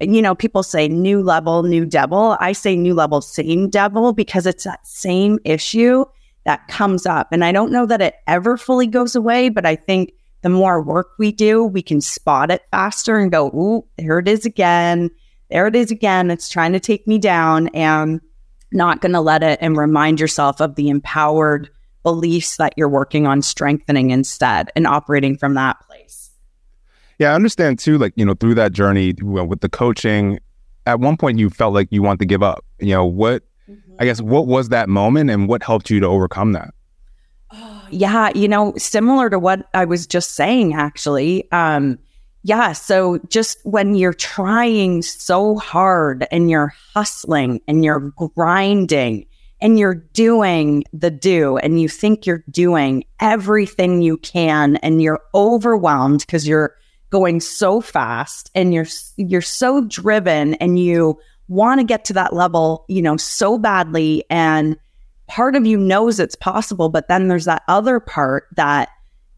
you 0.00 0.22
know, 0.22 0.34
people 0.34 0.62
say 0.62 0.88
new 0.88 1.22
level, 1.22 1.62
new 1.62 1.84
devil. 1.84 2.36
I 2.40 2.52
say 2.52 2.76
new 2.76 2.94
level, 2.94 3.20
same 3.20 3.68
devil 3.68 4.12
because 4.12 4.46
it's 4.46 4.64
that 4.64 4.86
same 4.86 5.38
issue 5.44 6.04
that 6.44 6.66
comes 6.68 7.06
up. 7.06 7.28
And 7.32 7.44
I 7.44 7.52
don't 7.52 7.72
know 7.72 7.86
that 7.86 8.00
it 8.00 8.14
ever 8.26 8.56
fully 8.56 8.86
goes 8.86 9.14
away, 9.14 9.50
but 9.50 9.66
I 9.66 9.76
think 9.76 10.12
the 10.42 10.48
more 10.48 10.82
work 10.82 11.08
we 11.18 11.32
do, 11.32 11.64
we 11.64 11.82
can 11.82 12.00
spot 12.00 12.50
it 12.50 12.62
faster 12.70 13.18
and 13.18 13.30
go, 13.30 13.48
ooh, 13.48 13.84
there 13.98 14.18
it 14.18 14.28
is 14.28 14.46
again. 14.46 15.10
There 15.50 15.66
it 15.66 15.76
is 15.76 15.90
again. 15.90 16.30
It's 16.30 16.48
trying 16.48 16.72
to 16.72 16.80
take 16.80 17.06
me 17.06 17.18
down 17.18 17.68
and 17.68 18.20
not 18.72 19.00
going 19.00 19.12
to 19.12 19.20
let 19.20 19.42
it 19.42 19.58
and 19.60 19.76
remind 19.76 20.20
yourself 20.20 20.60
of 20.60 20.76
the 20.76 20.88
empowered 20.88 21.68
beliefs 22.02 22.56
that 22.56 22.72
you're 22.76 22.88
working 22.88 23.26
on 23.26 23.42
strengthening 23.42 24.10
instead 24.10 24.70
and 24.74 24.86
operating 24.86 25.36
from 25.36 25.54
that 25.54 25.78
place. 25.80 26.29
Yeah, 27.20 27.32
I 27.32 27.34
understand 27.34 27.78
too. 27.78 27.98
Like 27.98 28.14
you 28.16 28.24
know, 28.24 28.32
through 28.32 28.54
that 28.54 28.72
journey 28.72 29.12
with 29.20 29.60
the 29.60 29.68
coaching, 29.68 30.40
at 30.86 31.00
one 31.00 31.18
point 31.18 31.38
you 31.38 31.50
felt 31.50 31.74
like 31.74 31.88
you 31.90 32.02
want 32.02 32.18
to 32.20 32.24
give 32.24 32.42
up. 32.42 32.64
You 32.78 32.94
know, 32.94 33.04
what 33.04 33.42
mm-hmm. 33.68 33.92
I 33.98 34.06
guess 34.06 34.22
what 34.22 34.46
was 34.46 34.70
that 34.70 34.88
moment, 34.88 35.28
and 35.28 35.46
what 35.46 35.62
helped 35.62 35.90
you 35.90 36.00
to 36.00 36.06
overcome 36.06 36.52
that? 36.52 36.72
Oh, 37.52 37.86
yeah, 37.90 38.30
you 38.34 38.48
know, 38.48 38.72
similar 38.78 39.28
to 39.28 39.38
what 39.38 39.68
I 39.74 39.84
was 39.84 40.06
just 40.06 40.30
saying, 40.30 40.72
actually. 40.72 41.46
Um, 41.52 41.98
yeah, 42.42 42.72
so 42.72 43.18
just 43.28 43.58
when 43.64 43.96
you're 43.96 44.14
trying 44.14 45.02
so 45.02 45.56
hard 45.56 46.26
and 46.32 46.48
you're 46.48 46.72
hustling 46.94 47.60
and 47.68 47.84
you're 47.84 48.00
grinding 48.34 49.26
and 49.60 49.78
you're 49.78 49.96
doing 50.14 50.84
the 50.94 51.10
do 51.10 51.58
and 51.58 51.82
you 51.82 51.86
think 51.86 52.24
you're 52.24 52.44
doing 52.50 53.04
everything 53.20 54.00
you 54.00 54.16
can 54.16 54.76
and 54.76 55.02
you're 55.02 55.20
overwhelmed 55.34 56.20
because 56.20 56.48
you're 56.48 56.76
going 57.10 57.40
so 57.40 57.80
fast 57.80 58.50
and 58.54 58.72
you're 58.72 58.86
you're 59.16 59.42
so 59.42 59.82
driven 59.82 60.54
and 60.54 60.78
you 60.78 61.18
want 61.48 61.80
to 61.80 61.84
get 61.84 62.04
to 62.06 62.12
that 62.12 62.32
level, 62.32 62.84
you 62.88 63.02
know, 63.02 63.16
so 63.16 63.58
badly 63.58 64.24
and 64.30 64.76
part 65.26 65.56
of 65.56 65.66
you 65.66 65.76
knows 65.76 66.18
it's 66.18 66.36
possible, 66.36 66.88
but 66.88 67.08
then 67.08 67.28
there's 67.28 67.44
that 67.44 67.62
other 67.68 68.00
part 68.00 68.46
that 68.56 68.88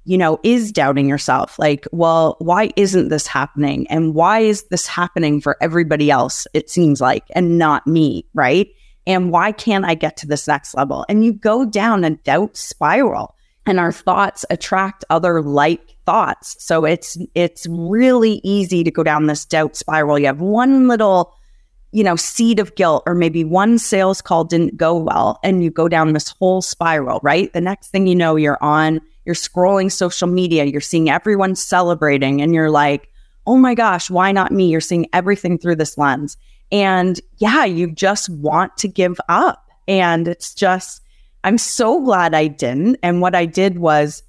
you 0.05 0.19
know 0.19 0.39
is 0.43 0.73
doubting 0.73 1.09
yourself 1.09 1.59
like, 1.59 1.87
well, 1.93 2.37
why 2.39 2.71
isn't 2.77 3.09
this 3.09 3.27
happening 3.27 3.87
and 3.89 4.15
why 4.15 4.41
is 4.41 4.65
this 4.65 4.87
happening 4.87 5.41
for 5.41 5.57
everybody 5.61 6.11
else 6.11 6.47
it 6.55 6.69
seems 6.71 7.01
like 7.01 7.25
and 7.35 7.59
not 7.59 7.87
me, 7.87 8.27
right? 8.35 8.69
And 9.07 9.33
why 9.33 9.51
can't 9.51 9.85
I 9.85 9.95
get 9.95 10.17
to 10.19 10.27
this 10.27 10.47
next 10.47 10.75
level? 10.75 11.05
And 11.09 11.25
you 11.25 11.33
go 11.33 11.65
down 11.65 12.05
a 12.05 12.11
doubt 12.11 12.57
spiral 12.57 13.35
and 13.67 13.79
our 13.79 13.93
thoughts 13.93 14.45
attract 14.51 15.05
other 15.11 15.41
like 15.43 15.97
thoughts. 16.05 16.57
So 16.59 16.85
it's 16.85 17.17
it's 17.35 17.67
really 17.69 18.41
easy 18.43 18.83
to 18.85 18.91
go 18.91 19.03
down 19.03 19.27
this 19.27 19.45
doubt 19.45 19.77
spiral. 19.77 20.19
You 20.19 20.27
have 20.27 20.41
one 20.41 20.89
little, 20.89 21.35
you 21.93 22.03
know, 22.03 22.17
seed 22.17 22.59
of 22.59 22.75
guilt 22.75 23.05
or 23.07 23.15
maybe 23.15 23.45
one 23.45 23.79
sales 23.79 24.21
call 24.21 24.45
didn't 24.45 24.77
go 24.77 24.97
well 24.97 25.39
and 25.45 25.63
you 25.63 25.71
go 25.71 25.89
down 25.89 26.13
this 26.13 26.31
whole 26.31 26.63
spiral, 26.63 27.21
right? 27.23 27.53
The 27.53 27.61
next 27.61 27.89
thing 27.89 28.07
you 28.07 28.17
know, 28.17 28.37
you're 28.37 28.63
on, 28.63 29.01
you're 29.25 29.35
scrolling 29.35 29.93
social 29.93 30.29
media, 30.29 30.65
you're 30.65 30.81
seeing 30.81 31.09
everyone 31.09 31.55
celebrating 31.55 32.43
and 32.43 32.55
you're 32.55 32.71
like, 32.71 33.09
oh 33.47 33.57
my 33.57 33.75
gosh, 33.75 34.11
why 34.11 34.33
not 34.33 34.53
me? 34.53 34.69
You're 34.69 34.81
seeing 34.81 35.07
everything 35.13 35.59
through 35.59 35.77
this 35.77 35.97
lens. 35.99 36.37
And 36.73 37.21
yeah, 37.39 37.65
you 37.65 37.93
just 37.93 38.29
want 38.31 38.77
to 38.79 38.89
give 38.89 39.21
up. 39.29 39.69
And 39.87 40.27
it's 40.27 40.55
just, 40.55 41.02
I'm 41.45 41.59
so 41.59 42.01
glad 42.03 42.35
I 42.35 42.47
didn't. 42.47 42.99
And 43.03 43.21
what 43.21 43.35
I 43.35 43.47
did 43.47 43.79
was 43.79 44.23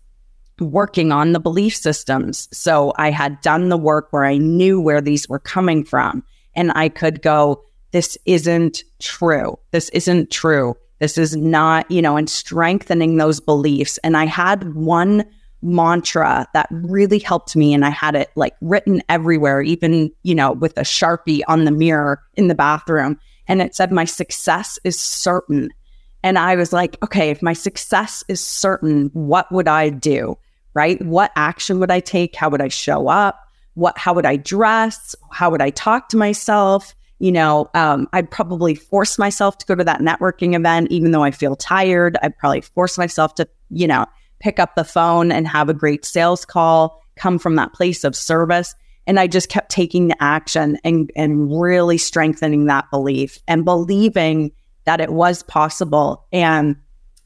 working 0.60 1.12
on 1.12 1.34
the 1.34 1.40
belief 1.40 1.76
systems. 1.76 2.48
So 2.52 2.94
I 2.98 3.12
had 3.12 3.42
done 3.42 3.70
the 3.70 3.78
work 3.78 4.08
where 4.12 4.26
I 4.26 4.38
knew 4.38 4.80
where 4.80 5.02
these 5.02 5.28
were 5.28 5.40
coming 5.40 5.84
from. 5.84 6.24
And 6.56 6.72
I 6.76 6.90
could 6.90 7.22
go, 7.22 7.64
this 7.92 8.18
isn't 8.26 8.84
true. 9.00 9.58
This 9.72 9.90
isn't 9.90 10.32
true. 10.32 10.76
This 11.00 11.18
is 11.18 11.36
not, 11.36 11.90
you 11.92 12.02
know, 12.02 12.18
and 12.18 12.30
strengthening 12.30 13.18
those 13.18 13.40
beliefs. 13.40 13.98
And 14.04 14.16
I 14.16 14.26
had 14.26 14.74
one 14.74 15.26
mantra 15.62 16.48
that 16.54 16.68
really 16.72 17.20
helped 17.20 17.56
me. 17.56 17.74
And 17.74 17.86
I 17.86 17.90
had 17.90 18.16
it 18.16 18.30
like 18.36 18.56
written 18.62 19.02
everywhere, 19.10 19.62
even, 19.62 20.12
you 20.24 20.36
know, 20.36 20.52
with 20.52 20.78
a 20.78 20.82
Sharpie 20.82 21.42
on 21.48 21.66
the 21.66 21.72
mirror 21.72 22.22
in 22.36 22.48
the 22.48 22.56
bathroom. 22.56 23.20
And 23.48 23.62
it 23.62 23.76
said, 23.76 23.92
My 23.92 24.06
success 24.06 24.80
is 24.84 25.00
certain. 25.00 25.70
And 26.24 26.40
I 26.40 26.56
was 26.56 26.72
like, 26.72 26.98
okay, 27.04 27.30
if 27.30 27.42
my 27.42 27.54
success 27.54 28.24
is 28.30 28.44
certain, 28.44 29.10
what 29.14 29.52
would 29.52 29.68
I 29.68 29.90
do? 29.90 30.38
Right? 30.74 31.00
What 31.06 31.32
action 31.36 31.80
would 31.80 31.92
I 31.92 32.00
take? 32.00 32.36
How 32.36 32.50
would 32.50 32.62
I 32.62 32.70
show 32.70 33.10
up? 33.10 33.40
What, 33.76 33.98
how 33.98 34.14
would 34.14 34.26
I 34.26 34.38
dress? 34.38 35.16
How 35.32 35.50
would 35.50 35.62
I 35.62 35.70
talk 35.70 36.10
to 36.10 36.18
myself? 36.18 36.96
You 37.20 37.32
know, 37.32 37.70
um, 37.74 38.08
I'd 38.14 38.32
probably 38.32 38.74
force 38.76 39.20
myself 39.20 39.58
to 39.60 39.66
go 39.66 39.76
to 39.76 39.84
that 39.84 40.02
networking 40.02 40.56
event, 40.56 40.92
even 40.92 41.12
though 41.12 41.24
I 41.24 41.32
feel 41.32 41.56
tired. 41.56 42.18
I'd 42.24 42.38
probably 42.38 42.62
force 42.62 42.98
myself 42.98 43.36
to, 43.36 43.48
you 43.70 43.88
know, 43.88 44.06
pick 44.40 44.60
up 44.60 44.76
the 44.76 44.84
phone 44.84 45.32
and 45.32 45.48
have 45.48 45.70
a 45.70 45.74
great 45.74 46.06
sales 46.06 46.46
call, 46.46 47.02
come 47.16 47.40
from 47.40 47.56
that 47.56 47.74
place 47.74 48.04
of 48.04 48.16
service. 48.16 48.76
And 49.06 49.20
I 49.20 49.28
just 49.28 49.50
kept 49.50 49.70
taking 49.70 50.08
the 50.08 50.22
action 50.22 50.78
and, 50.84 51.12
and 51.16 51.60
really 51.62 51.98
strengthening 51.98 52.66
that 52.66 52.90
belief 52.90 53.40
and 53.48 53.66
believing 53.66 54.52
that 54.86 55.02
it 55.02 55.12
was 55.12 55.44
possible. 55.44 56.26
And 56.32 56.76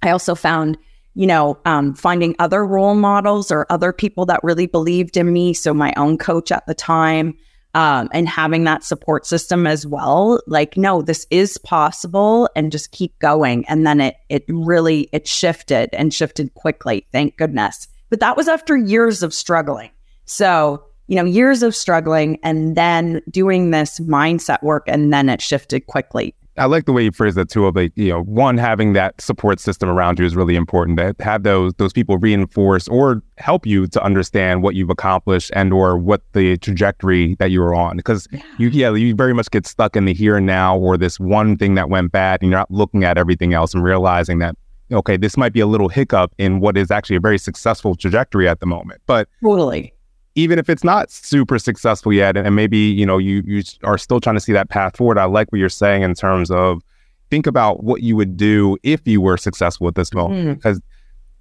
I 0.02 0.10
also 0.10 0.36
found, 0.36 0.78
you 1.16 1.28
know, 1.28 1.58
um, 1.66 1.94
finding 1.96 2.36
other 2.40 2.66
role 2.66 2.96
models 2.96 3.52
or 3.52 3.66
other 3.70 3.92
people 3.92 4.26
that 4.28 4.44
really 4.44 4.68
believed 4.68 5.18
in 5.18 5.32
me. 5.34 5.54
So 5.54 5.74
my 5.74 5.94
own 5.98 6.18
coach 6.18 6.52
at 6.52 6.66
the 6.68 6.76
time, 6.76 7.38
um, 7.78 8.10
and 8.12 8.28
having 8.28 8.64
that 8.64 8.84
support 8.84 9.26
system 9.28 9.68
as 9.68 9.86
well 9.86 10.42
like 10.48 10.78
no 10.78 11.04
this 11.04 11.28
is 11.30 11.60
possible 11.60 12.50
and 12.56 12.72
just 12.72 12.92
keep 12.92 13.18
going 13.20 13.66
and 13.68 13.86
then 13.86 14.02
it 14.02 14.16
it 14.30 14.44
really 14.48 15.08
it 15.12 15.28
shifted 15.28 15.90
and 15.94 16.14
shifted 16.14 16.54
quickly 16.56 17.06
thank 17.12 17.38
goodness 17.38 17.88
but 18.10 18.20
that 18.20 18.36
was 18.36 18.48
after 18.48 18.76
years 18.76 19.22
of 19.22 19.34
struggling 19.34 19.92
so 20.26 20.84
you 21.06 21.16
know 21.16 21.26
years 21.26 21.62
of 21.62 21.76
struggling 21.76 22.40
and 22.42 22.76
then 22.76 23.22
doing 23.30 23.70
this 23.70 24.00
mindset 24.00 24.62
work 24.64 24.84
and 24.88 25.14
then 25.14 25.30
it 25.30 25.42
shifted 25.42 25.86
quickly 25.86 26.34
I 26.58 26.66
like 26.66 26.86
the 26.86 26.94
way 26.94 27.04
you 27.04 27.12
phrase 27.12 27.36
that 27.36 27.50
too. 27.50 27.66
Of 27.66 27.76
like, 27.76 27.92
you 27.96 28.10
know, 28.10 28.24
one 28.24 28.58
having 28.58 28.94
that 28.94 29.20
support 29.22 29.60
system 29.60 29.90
around 29.90 30.20
you 30.20 30.26
is 30.26 30.36
really 30.36 30.56
important. 30.56 30.98
To 30.98 31.16
have 31.20 31.44
those 31.44 31.74
those 31.76 31.94
people 31.94 32.18
reinforce 32.18 32.88
or 32.88 33.22
help 33.38 33.66
you 33.66 33.88
to 33.88 34.04
understand 34.04 34.64
what 34.64 34.76
you've 34.76 34.90
accomplished 34.90 35.52
and 35.54 35.72
or 35.74 35.98
what 35.98 36.22
the 36.34 36.58
trajectory 36.58 37.36
that 37.36 37.52
you 37.52 37.60
were 37.60 37.76
on. 37.76 37.98
Because 37.98 38.28
yeah. 38.32 38.42
you, 38.58 38.70
yeah, 38.70 38.94
you 38.94 39.16
very 39.16 39.34
much 39.34 39.50
get 39.52 39.68
stuck 39.68 39.96
in 39.96 40.06
the 40.06 40.14
here 40.14 40.38
and 40.38 40.46
now 40.46 40.78
or 40.78 40.98
this 40.98 41.20
one 41.20 41.58
thing 41.58 41.76
that 41.76 41.90
went 41.90 42.12
bad, 42.12 42.42
and 42.42 42.52
you're 42.52 42.60
not 42.60 42.72
looking 42.72 43.04
at 43.04 43.18
everything 43.18 43.54
else 43.54 43.74
and 43.74 43.84
realizing 43.84 44.40
that 44.40 44.56
okay, 44.92 45.18
this 45.18 45.36
might 45.36 45.52
be 45.52 45.60
a 45.60 45.68
little 45.68 45.90
hiccup 45.90 46.34
in 46.38 46.62
what 46.62 46.78
is 46.78 46.92
actually 46.92 47.18
a 47.18 47.20
very 47.20 47.38
successful 47.38 47.94
trajectory 47.94 48.48
at 48.48 48.62
the 48.62 48.66
moment. 48.66 49.02
But 49.06 49.28
totally 49.44 49.94
even 50.38 50.60
if 50.60 50.70
it's 50.70 50.84
not 50.84 51.10
super 51.12 51.58
successful 51.58 52.14
yet, 52.14 52.38
and 52.38 52.56
maybe 52.56 52.78
you 52.78 53.06
know 53.06 53.18
you 53.18 53.44
you 53.46 53.64
are 53.84 53.98
still 53.98 54.22
trying 54.22 54.36
to 54.36 54.40
see 54.40 54.54
that 54.54 54.70
path 54.70 54.96
forward. 54.96 55.18
I 55.18 55.26
like 55.26 55.52
what 55.52 55.60
you're 55.60 55.68
saying 55.68 56.04
in 56.04 56.14
terms 56.14 56.52
of 56.52 56.82
think 57.30 57.48
about 57.48 57.84
what 57.84 58.04
you 58.04 58.16
would 58.16 58.38
do 58.38 58.78
if 58.84 59.06
you 59.06 59.20
were 59.20 59.36
successful 59.36 59.88
at 59.88 59.96
this 59.96 60.14
moment, 60.14 60.40
mm-hmm. 60.40 60.54
because 60.54 60.80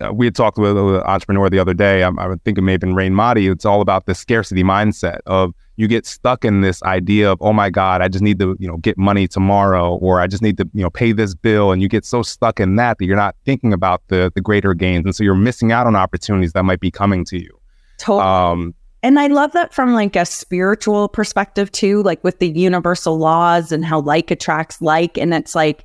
uh, 0.01 0.13
we 0.13 0.27
had 0.27 0.35
talked 0.35 0.59
with 0.59 0.77
an 0.77 0.97
entrepreneur 1.03 1.49
the 1.51 1.59
other 1.59 1.75
day. 1.75 2.03
I, 2.03 2.09
I 2.09 2.35
think 2.45 2.57
it 2.59 2.63
may 2.63 2.73
have 2.73 2.81
been 2.81 2.95
Rain 2.95 3.15
Madi. 3.15 3.49
It's 3.49 3.67
all 3.67 3.83
about 3.83 4.07
the 4.07 4.15
scarcity 4.15 4.65
mindset 4.65 5.19
of 5.27 5.55
you 5.77 5.89
get 5.89 6.07
stuck 6.07 6.43
in 6.43 6.63
this 6.63 6.83
idea 6.83 7.31
of, 7.31 7.39
oh 7.43 7.53
my 7.53 7.69
God, 7.69 8.01
I 8.01 8.09
just 8.09 8.23
need 8.23 8.39
to, 8.39 8.57
you 8.59 8.67
know, 8.67 8.79
get 8.79 8.97
money 8.97 9.29
tomorrow, 9.29 9.97
or 9.97 10.23
I 10.23 10.27
just 10.27 10.43
need 10.43 10.57
to, 10.57 10.69
you 10.73 10.83
know, 10.83 10.89
pay 10.89 11.13
this 11.13 11.35
bill. 11.35 11.71
And 11.71 11.83
you 11.83 11.89
get 11.89 12.07
so 12.07 12.23
stuck 12.23 12.61
in 12.61 12.77
that 12.77 12.97
that 12.97 13.05
you're 13.05 13.15
not 13.15 13.37
thinking 13.45 13.75
about 13.75 14.03
the 14.09 14.33
the 14.35 14.41
greater 14.41 14.73
gains. 14.73 15.05
And 15.05 15.15
so 15.15 15.23
you're 15.23 15.35
missing 15.35 15.71
out 15.71 15.87
on 15.87 15.95
opportunities 15.95 16.55
that 16.55 16.63
might 16.63 16.81
be 16.81 16.91
coming 16.91 17.27
to 17.27 17.39
you. 17.39 17.61
Totally. 17.99 18.23
Um, 18.23 18.75
and 19.03 19.19
I 19.19 19.27
love 19.29 19.53
that 19.53 19.75
from 19.75 19.95
like 19.95 20.17
a 20.17 20.25
spiritual 20.25 21.09
perspective 21.09 21.71
too, 21.71 22.03
like 22.03 22.23
with 22.25 22.39
the 22.39 22.49
universal 22.49 23.19
laws 23.19 23.73
and 23.73 23.85
how 23.85 24.01
like 24.01 24.31
attracts 24.31 24.81
like. 24.81 25.17
And 25.19 25.33
it's 25.35 25.55
like, 25.55 25.85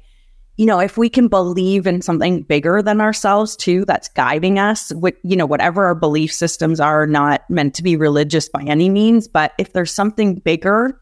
you 0.58 0.66
know, 0.66 0.80
if 0.80 0.98
we 0.98 1.10
can 1.10 1.28
believe 1.28 1.88
in 1.88 2.02
something 2.02 2.44
bigger 2.44 2.82
than 2.82 3.02
ourselves 3.02 3.56
too, 3.56 3.86
that's 3.86 4.10
guiding 4.10 4.60
us 4.60 4.94
with, 4.94 5.16
you 5.24 5.36
know, 5.36 5.46
whatever 5.46 5.86
our 5.86 5.96
belief 5.96 6.32
systems 6.32 6.80
are, 6.80 7.08
not 7.08 7.50
meant 7.50 7.74
to 7.76 7.84
be 7.84 7.96
religious 7.96 8.50
by 8.50 8.64
any 8.64 8.90
means, 8.90 9.28
but 9.28 9.54
if 9.58 9.74
there's 9.74 9.94
something 9.94 10.36
bigger 10.36 11.00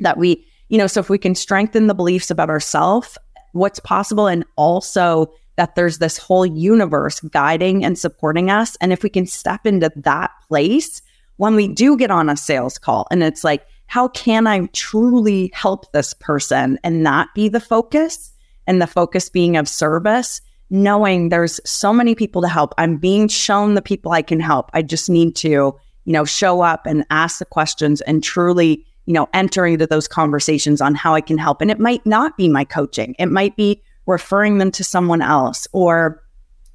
that 0.00 0.16
we, 0.16 0.46
you 0.68 0.78
know, 0.78 0.86
so 0.86 1.00
if 1.00 1.10
we 1.10 1.18
can 1.18 1.34
strengthen 1.34 1.86
the 1.86 1.94
beliefs 1.94 2.30
about 2.30 2.50
ourselves, 2.50 3.18
what's 3.52 3.78
possible, 3.80 4.26
and 4.26 4.44
also 4.56 5.32
that 5.56 5.76
there's 5.76 5.98
this 5.98 6.18
whole 6.18 6.44
universe 6.44 7.20
guiding 7.20 7.84
and 7.84 7.98
supporting 7.98 8.50
us. 8.50 8.76
And 8.80 8.92
if 8.92 9.02
we 9.02 9.08
can 9.08 9.26
step 9.26 9.66
into 9.66 9.92
that 9.96 10.30
place, 10.48 11.00
when 11.36 11.54
we 11.54 11.68
do 11.68 11.96
get 11.96 12.10
on 12.10 12.28
a 12.28 12.36
sales 12.36 12.78
call 12.78 13.06
and 13.10 13.22
it's 13.22 13.44
like, 13.44 13.66
how 13.86 14.08
can 14.08 14.46
I 14.46 14.66
truly 14.72 15.50
help 15.54 15.92
this 15.92 16.14
person 16.14 16.78
and 16.82 17.02
not 17.02 17.28
be 17.34 17.48
the 17.48 17.60
focus 17.60 18.32
and 18.66 18.80
the 18.80 18.86
focus 18.86 19.28
being 19.28 19.56
of 19.56 19.68
service? 19.68 20.40
Knowing 20.70 21.28
there's 21.28 21.60
so 21.64 21.92
many 21.92 22.14
people 22.14 22.42
to 22.42 22.48
help. 22.48 22.74
I'm 22.78 22.96
being 22.96 23.28
shown 23.28 23.74
the 23.74 23.82
people 23.82 24.12
I 24.12 24.22
can 24.22 24.40
help. 24.40 24.70
I 24.72 24.82
just 24.82 25.10
need 25.10 25.36
to, 25.36 25.48
you 25.48 26.12
know, 26.12 26.24
show 26.24 26.62
up 26.62 26.86
and 26.86 27.04
ask 27.10 27.38
the 27.38 27.44
questions 27.44 28.00
and 28.00 28.24
truly, 28.24 28.84
you 29.06 29.12
know, 29.12 29.28
enter 29.34 29.66
into 29.66 29.86
those 29.86 30.08
conversations 30.08 30.80
on 30.80 30.94
how 30.94 31.14
I 31.14 31.20
can 31.20 31.38
help. 31.38 31.60
And 31.60 31.70
it 31.70 31.78
might 31.78 32.04
not 32.06 32.36
be 32.36 32.48
my 32.48 32.64
coaching. 32.64 33.14
It 33.18 33.26
might 33.26 33.56
be 33.56 33.82
referring 34.06 34.58
them 34.58 34.70
to 34.72 34.82
someone 34.82 35.22
else 35.22 35.68
or, 35.72 36.22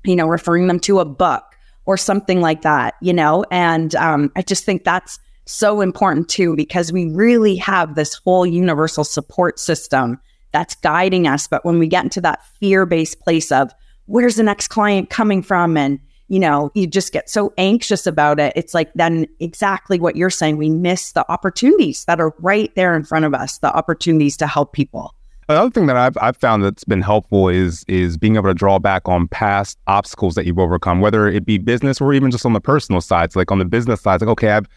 you 0.04 0.16
know, 0.16 0.28
referring 0.28 0.68
them 0.68 0.80
to 0.82 1.00
a 1.00 1.06
book 1.06 1.49
or 1.90 1.98
something 1.98 2.40
like 2.40 2.62
that, 2.62 2.94
you 3.02 3.12
know? 3.12 3.44
And 3.50 3.96
um, 3.96 4.32
I 4.36 4.44
just 4.44 4.64
think 4.64 4.84
that's 4.84 5.18
so 5.48 5.82
important 5.82 6.30
too, 6.30 6.56
because 6.56 6.92
we 6.92 7.08
really 7.08 7.56
have 7.56 7.96
this 7.96 8.14
whole 8.14 8.46
universal 8.46 9.04
support 9.04 9.58
system 9.58 10.20
that's 10.52 10.76
guiding 10.76 11.26
us. 11.26 11.48
But 11.48 11.66
when 11.66 11.80
we 11.80 11.88
get 11.88 12.04
into 12.04 12.22
that 12.22 12.46
fear 12.60 12.86
based 12.86 13.20
place 13.22 13.52
of 13.52 13.72
where's 14.06 14.36
the 14.36 14.44
next 14.44 14.68
client 14.68 15.10
coming 15.10 15.42
from? 15.42 15.78
And, 15.78 16.00
you 16.28 16.38
know, 16.38 16.70
you 16.76 16.86
just 16.86 17.12
get 17.12 17.28
so 17.28 17.56
anxious 17.58 18.06
about 18.06 18.40
it. 18.40 18.54
It's 18.56 18.76
like 18.76 18.94
then 18.94 19.26
exactly 19.40 20.00
what 20.00 20.16
you're 20.16 20.30
saying. 20.30 20.58
We 20.58 20.70
miss 20.70 21.14
the 21.14 21.26
opportunities 21.32 22.06
that 22.06 22.22
are 22.22 22.36
right 22.38 22.72
there 22.76 22.96
in 22.96 23.04
front 23.04 23.26
of 23.26 23.34
us, 23.34 23.58
the 23.58 23.76
opportunities 23.76 24.38
to 24.38 24.46
help 24.46 24.74
people. 24.74 25.16
Another 25.50 25.72
thing 25.72 25.88
that 25.88 25.98
I've, 25.98 26.16
I've 26.22 26.38
found 26.38 26.64
that's 26.64 26.84
been 26.84 27.02
helpful 27.02 27.50
is 27.50 27.84
is 27.88 28.18
being 28.18 28.36
able 28.36 28.50
to 28.50 28.54
draw 28.54 28.78
back 28.78 29.10
on 29.10 29.28
past 29.28 29.80
obstacles 29.88 30.36
that 30.36 30.46
you've 30.46 30.60
overcome, 30.60 31.02
whether 31.02 31.28
it 31.28 31.44
be 31.44 31.58
business 31.58 32.00
or 32.00 32.14
even 32.14 32.30
just 32.30 32.46
on 32.46 32.54
the 32.54 32.62
personal 32.62 33.02
sides. 33.02 33.36
Like 33.36 33.52
on 33.52 33.58
the 33.58 33.66
business 33.66 34.00
side, 34.02 34.22
like 34.22 34.30
okay, 34.30 34.52
I've 34.52 34.68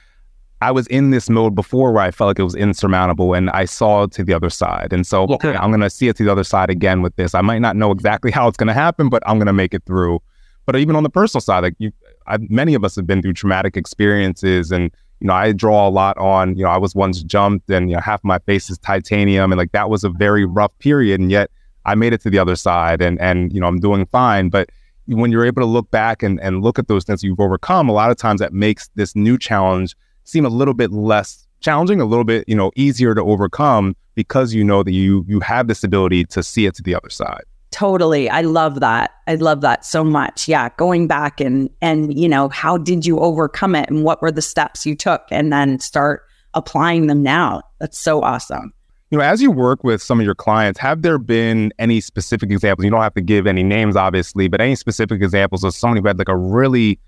I 0.62 0.70
was 0.70 0.86
in 0.86 1.10
this 1.10 1.28
mode 1.28 1.54
before 1.54 1.92
where 1.92 2.02
I 2.02 2.10
felt 2.10 2.28
like 2.28 2.38
it 2.38 2.44
was 2.44 2.54
insurmountable, 2.54 3.34
and 3.34 3.50
I 3.50 3.66
saw 3.66 4.04
it 4.04 4.12
to 4.12 4.24
the 4.24 4.32
other 4.32 4.48
side. 4.48 4.94
And 4.94 5.06
so, 5.06 5.24
okay, 5.24 5.54
I'm 5.54 5.70
going 5.70 5.80
to 5.80 5.90
see 5.90 6.08
it 6.08 6.16
to 6.16 6.24
the 6.24 6.32
other 6.32 6.44
side 6.44 6.70
again 6.70 7.02
with 7.02 7.16
this. 7.16 7.34
I 7.34 7.42
might 7.42 7.58
not 7.58 7.76
know 7.76 7.90
exactly 7.90 8.30
how 8.30 8.48
it's 8.48 8.56
going 8.56 8.68
to 8.68 8.72
happen, 8.72 9.10
but 9.10 9.22
I'm 9.26 9.36
going 9.38 9.48
to 9.48 9.52
make 9.52 9.74
it 9.74 9.82
through. 9.84 10.22
But 10.64 10.76
even 10.76 10.94
on 10.96 11.02
the 11.02 11.10
personal 11.10 11.42
side, 11.42 11.64
like 11.64 11.74
you, 11.78 11.90
I, 12.28 12.38
many 12.48 12.74
of 12.74 12.84
us 12.84 12.94
have 12.94 13.06
been 13.06 13.20
through 13.20 13.34
traumatic 13.34 13.76
experiences, 13.76 14.70
and 14.70 14.90
you 15.22 15.28
know, 15.28 15.34
I 15.34 15.52
draw 15.52 15.86
a 15.86 15.88
lot 15.88 16.18
on, 16.18 16.56
you 16.56 16.64
know, 16.64 16.70
I 16.70 16.78
was 16.78 16.96
once 16.96 17.22
jumped 17.22 17.70
and, 17.70 17.88
you 17.88 17.94
know, 17.94 18.02
half 18.02 18.24
my 18.24 18.40
face 18.40 18.68
is 18.68 18.76
titanium. 18.78 19.52
And 19.52 19.56
like 19.56 19.70
that 19.70 19.88
was 19.88 20.02
a 20.02 20.08
very 20.08 20.44
rough 20.44 20.76
period. 20.80 21.20
And 21.20 21.30
yet 21.30 21.48
I 21.86 21.94
made 21.94 22.12
it 22.12 22.20
to 22.22 22.30
the 22.30 22.40
other 22.40 22.56
side 22.56 23.00
and, 23.00 23.20
and, 23.20 23.52
you 23.52 23.60
know, 23.60 23.68
I'm 23.68 23.78
doing 23.78 24.04
fine. 24.06 24.48
But 24.48 24.70
when 25.06 25.30
you're 25.30 25.46
able 25.46 25.62
to 25.62 25.66
look 25.66 25.88
back 25.92 26.24
and, 26.24 26.40
and 26.40 26.60
look 26.60 26.76
at 26.76 26.88
those 26.88 27.04
things 27.04 27.22
you've 27.22 27.38
overcome, 27.38 27.88
a 27.88 27.92
lot 27.92 28.10
of 28.10 28.16
times 28.16 28.40
that 28.40 28.52
makes 28.52 28.88
this 28.96 29.14
new 29.14 29.38
challenge 29.38 29.94
seem 30.24 30.44
a 30.44 30.48
little 30.48 30.74
bit 30.74 30.90
less 30.90 31.46
challenging, 31.60 32.00
a 32.00 32.04
little 32.04 32.24
bit, 32.24 32.44
you 32.48 32.56
know, 32.56 32.72
easier 32.74 33.14
to 33.14 33.22
overcome 33.22 33.94
because 34.16 34.52
you 34.52 34.64
know 34.64 34.82
that 34.82 34.90
you 34.90 35.24
you 35.28 35.38
have 35.38 35.68
this 35.68 35.84
ability 35.84 36.24
to 36.24 36.42
see 36.42 36.66
it 36.66 36.74
to 36.74 36.82
the 36.82 36.96
other 36.96 37.10
side. 37.10 37.44
Totally. 37.72 38.28
I 38.28 38.42
love 38.42 38.80
that. 38.80 39.12
I 39.26 39.34
love 39.36 39.62
that 39.62 39.84
so 39.84 40.04
much. 40.04 40.46
Yeah, 40.46 40.68
going 40.76 41.08
back 41.08 41.40
and 41.40 41.68
and 41.80 42.16
you 42.16 42.28
know, 42.28 42.48
how 42.50 42.76
did 42.76 43.04
you 43.04 43.18
overcome 43.18 43.74
it 43.74 43.88
and 43.88 44.04
what 44.04 44.22
were 44.22 44.30
the 44.30 44.42
steps 44.42 44.86
you 44.86 44.94
took 44.94 45.22
and 45.30 45.52
then 45.52 45.80
start 45.80 46.22
applying 46.54 47.06
them 47.06 47.22
now. 47.22 47.62
That's 47.80 47.98
so 47.98 48.22
awesome. 48.22 48.72
You 49.10 49.18
know, 49.18 49.24
as 49.24 49.42
you 49.42 49.50
work 49.50 49.84
with 49.84 50.02
some 50.02 50.20
of 50.20 50.24
your 50.24 50.34
clients, 50.34 50.78
have 50.80 51.02
there 51.02 51.18
been 51.18 51.72
any 51.78 52.00
specific 52.00 52.50
examples? 52.50 52.84
You 52.84 52.90
don't 52.90 53.02
have 53.02 53.14
to 53.14 53.20
give 53.20 53.46
any 53.46 53.62
names 53.62 53.96
obviously, 53.96 54.48
but 54.48 54.60
any 54.60 54.74
specific 54.74 55.20
examples 55.20 55.64
of 55.64 55.74
somebody 55.74 56.00
who 56.00 56.08
had 56.08 56.18
like 56.18 56.28
a 56.28 56.36
really 56.36 56.98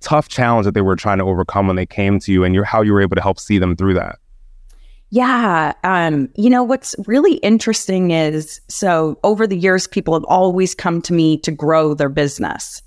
tough 0.00 0.28
challenge 0.28 0.64
that 0.64 0.74
they 0.74 0.80
were 0.80 0.96
trying 0.96 1.18
to 1.18 1.24
overcome 1.24 1.66
when 1.66 1.76
they 1.76 1.86
came 1.86 2.18
to 2.20 2.32
you 2.32 2.44
and 2.44 2.64
how 2.64 2.82
you 2.82 2.92
were 2.92 3.02
able 3.02 3.16
to 3.16 3.22
help 3.22 3.38
see 3.38 3.58
them 3.58 3.76
through 3.76 3.94
that. 3.94 4.18
Yeah. 5.10 5.72
Um, 5.84 6.28
you 6.36 6.50
know, 6.50 6.62
what's 6.62 6.94
really 7.06 7.34
interesting 7.36 8.10
is 8.10 8.60
so 8.68 9.18
over 9.24 9.46
the 9.46 9.56
years, 9.56 9.86
people 9.86 10.14
have 10.14 10.24
always 10.24 10.74
come 10.74 11.00
to 11.02 11.12
me 11.12 11.38
to 11.38 11.50
grow 11.50 11.94
their 11.94 12.10
business. 12.10 12.82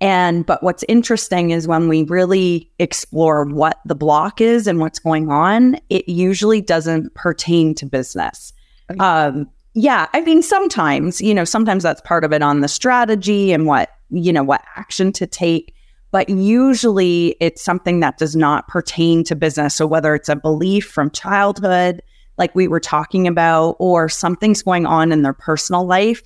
And, 0.00 0.44
but 0.44 0.62
what's 0.62 0.84
interesting 0.88 1.50
is 1.50 1.66
when 1.66 1.88
we 1.88 2.02
really 2.02 2.70
explore 2.78 3.46
what 3.46 3.78
the 3.86 3.94
block 3.94 4.40
is 4.40 4.66
and 4.66 4.78
what's 4.78 4.98
going 4.98 5.30
on, 5.30 5.78
it 5.88 6.06
usually 6.08 6.60
doesn't 6.60 7.14
pertain 7.14 7.74
to 7.76 7.86
business. 7.86 8.52
Um, 9.00 9.48
yeah. 9.72 10.08
I 10.12 10.20
mean, 10.20 10.42
sometimes, 10.42 11.22
you 11.22 11.32
know, 11.32 11.44
sometimes 11.44 11.82
that's 11.82 12.02
part 12.02 12.24
of 12.24 12.32
it 12.32 12.42
on 12.42 12.60
the 12.60 12.68
strategy 12.68 13.52
and 13.52 13.66
what, 13.66 13.88
you 14.10 14.32
know, 14.32 14.44
what 14.44 14.62
action 14.76 15.12
to 15.12 15.26
take 15.26 15.73
but 16.14 16.28
usually 16.28 17.34
it's 17.40 17.60
something 17.60 17.98
that 17.98 18.18
does 18.18 18.36
not 18.36 18.68
pertain 18.68 19.24
to 19.24 19.34
business. 19.34 19.74
So 19.74 19.84
whether 19.84 20.14
it's 20.14 20.28
a 20.28 20.36
belief 20.36 20.86
from 20.86 21.10
childhood, 21.10 22.00
like 22.38 22.54
we 22.54 22.68
were 22.68 22.78
talking 22.78 23.26
about, 23.26 23.74
or 23.80 24.08
something's 24.08 24.62
going 24.62 24.86
on 24.86 25.10
in 25.10 25.22
their 25.22 25.32
personal 25.32 25.84
life. 25.84 26.22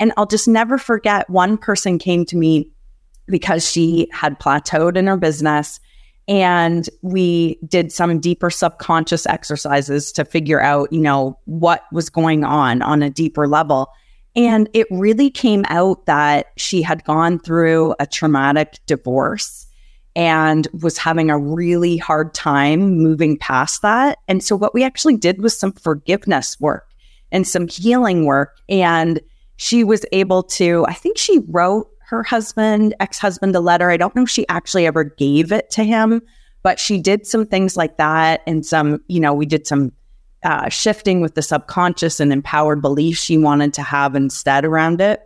And 0.00 0.12
I'll 0.16 0.26
just 0.26 0.48
never 0.48 0.76
forget 0.76 1.30
one 1.30 1.56
person 1.56 2.00
came 2.00 2.24
to 2.24 2.36
me 2.36 2.72
because 3.28 3.64
she 3.64 4.08
had 4.12 4.40
plateaued 4.40 4.96
in 4.96 5.06
her 5.06 5.16
business. 5.16 5.78
And 6.26 6.90
we 7.02 7.60
did 7.64 7.92
some 7.92 8.18
deeper 8.18 8.50
subconscious 8.50 9.24
exercises 9.24 10.10
to 10.14 10.24
figure 10.24 10.60
out, 10.60 10.92
you 10.92 11.00
know, 11.00 11.38
what 11.44 11.84
was 11.92 12.10
going 12.10 12.42
on 12.42 12.82
on 12.82 13.04
a 13.04 13.10
deeper 13.10 13.46
level. 13.46 13.88
And 14.36 14.68
it 14.72 14.86
really 14.90 15.30
came 15.30 15.64
out 15.68 16.06
that 16.06 16.48
she 16.56 16.82
had 16.82 17.04
gone 17.04 17.38
through 17.38 17.94
a 17.98 18.06
traumatic 18.06 18.78
divorce 18.86 19.66
and 20.14 20.66
was 20.80 20.98
having 20.98 21.30
a 21.30 21.38
really 21.38 21.96
hard 21.96 22.34
time 22.34 22.96
moving 22.96 23.36
past 23.38 23.82
that. 23.82 24.18
And 24.26 24.42
so, 24.42 24.56
what 24.56 24.74
we 24.74 24.84
actually 24.84 25.16
did 25.16 25.42
was 25.42 25.58
some 25.58 25.72
forgiveness 25.72 26.58
work 26.60 26.88
and 27.30 27.46
some 27.46 27.68
healing 27.68 28.26
work. 28.26 28.56
And 28.68 29.20
she 29.56 29.84
was 29.84 30.04
able 30.12 30.42
to, 30.44 30.84
I 30.88 30.94
think 30.94 31.18
she 31.18 31.40
wrote 31.48 31.88
her 32.08 32.22
husband, 32.22 32.94
ex 33.00 33.18
husband, 33.18 33.54
a 33.54 33.60
letter. 33.60 33.90
I 33.90 33.96
don't 33.96 34.14
know 34.16 34.22
if 34.22 34.30
she 34.30 34.48
actually 34.48 34.86
ever 34.86 35.04
gave 35.04 35.52
it 35.52 35.70
to 35.70 35.84
him, 35.84 36.22
but 36.62 36.80
she 36.80 37.00
did 37.00 37.26
some 37.26 37.46
things 37.46 37.76
like 37.76 37.96
that. 37.98 38.42
And 38.46 38.64
some, 38.64 39.00
you 39.08 39.20
know, 39.20 39.34
we 39.34 39.46
did 39.46 39.66
some 39.66 39.92
uh, 40.44 40.68
shifting 40.68 41.20
with 41.20 41.34
the 41.34 41.42
subconscious 41.42 42.20
and 42.20 42.32
empowered 42.32 42.80
beliefs 42.80 43.22
she 43.22 43.38
wanted 43.38 43.74
to 43.74 43.82
have 43.82 44.14
instead 44.14 44.64
around 44.64 45.00
it. 45.00 45.22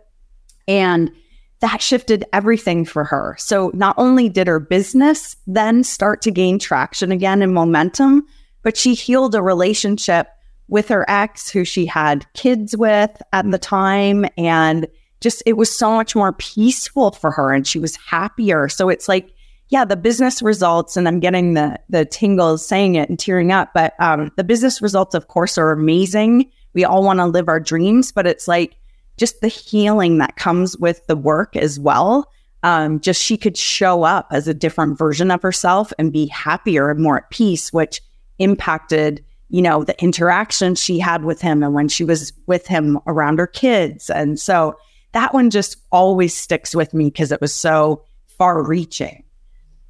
And 0.67 1.11
that 1.59 1.81
shifted 1.81 2.25
everything 2.33 2.83
for 2.83 3.03
her. 3.03 3.35
So 3.39 3.71
not 3.73 3.95
only 3.97 4.27
did 4.27 4.47
her 4.47 4.59
business 4.59 5.37
then 5.47 5.83
start 5.83 6.21
to 6.23 6.31
gain 6.31 6.59
traction 6.59 7.11
again 7.11 7.41
and 7.41 7.53
momentum, 7.53 8.25
but 8.63 8.75
she 8.75 8.93
healed 8.93 9.35
a 9.35 9.41
relationship 9.41 10.27
with 10.67 10.87
her 10.89 11.05
ex 11.09 11.49
who 11.49 11.63
she 11.63 11.85
had 11.85 12.25
kids 12.33 12.75
with 12.75 13.21
at 13.31 13.49
the 13.49 13.57
time. 13.57 14.25
And 14.37 14.87
just, 15.21 15.43
it 15.45 15.53
was 15.53 15.75
so 15.75 15.91
much 15.91 16.15
more 16.15 16.33
peaceful 16.33 17.11
for 17.11 17.31
her 17.31 17.53
and 17.53 17.65
she 17.65 17.79
was 17.79 17.95
happier. 17.95 18.67
So 18.67 18.89
it's 18.89 19.07
like, 19.07 19.32
yeah, 19.69 19.85
the 19.85 19.95
business 19.95 20.41
results, 20.41 20.97
and 20.97 21.07
I'm 21.07 21.19
getting 21.19 21.53
the 21.53 21.79
the 21.89 22.05
tingles 22.05 22.65
saying 22.65 22.95
it 22.95 23.09
and 23.09 23.17
tearing 23.17 23.51
up. 23.51 23.71
But 23.73 23.93
um, 23.99 24.31
the 24.37 24.43
business 24.43 24.81
results, 24.81 25.15
of 25.15 25.27
course, 25.27 25.57
are 25.57 25.71
amazing. 25.71 26.49
We 26.73 26.85
all 26.85 27.03
want 27.03 27.19
to 27.19 27.25
live 27.25 27.47
our 27.47 27.59
dreams, 27.59 28.11
but 28.11 28.27
it's 28.27 28.47
like 28.47 28.75
just 29.17 29.41
the 29.41 29.47
healing 29.47 30.17
that 30.17 30.35
comes 30.35 30.77
with 30.77 31.05
the 31.07 31.15
work 31.15 31.55
as 31.55 31.79
well. 31.79 32.29
Um, 32.63 32.99
just 32.99 33.21
she 33.21 33.35
could 33.35 33.57
show 33.57 34.03
up 34.03 34.27
as 34.31 34.47
a 34.47 34.53
different 34.53 34.97
version 34.97 35.31
of 35.31 35.41
herself 35.41 35.91
and 35.99 36.13
be 36.13 36.27
happier 36.27 36.89
and 36.89 36.99
more 36.99 37.17
at 37.17 37.29
peace, 37.29 37.73
which 37.73 38.01
impacted, 38.39 39.23
you 39.49 39.61
know, 39.61 39.83
the 39.83 40.01
interaction 40.01 40.75
she 40.75 40.97
had 40.97 41.25
with 41.25 41.41
him 41.41 41.61
and 41.61 41.73
when 41.73 41.89
she 41.89 42.05
was 42.05 42.31
with 42.47 42.65
him 42.65 42.99
around 43.05 43.39
her 43.39 43.47
kids. 43.47 44.09
And 44.09 44.39
so 44.39 44.77
that 45.11 45.33
one 45.33 45.49
just 45.49 45.77
always 45.91 46.35
sticks 46.35 46.73
with 46.73 46.93
me 46.93 47.05
because 47.05 47.31
it 47.31 47.41
was 47.41 47.53
so 47.53 48.03
far 48.37 48.63
reaching. 48.63 49.22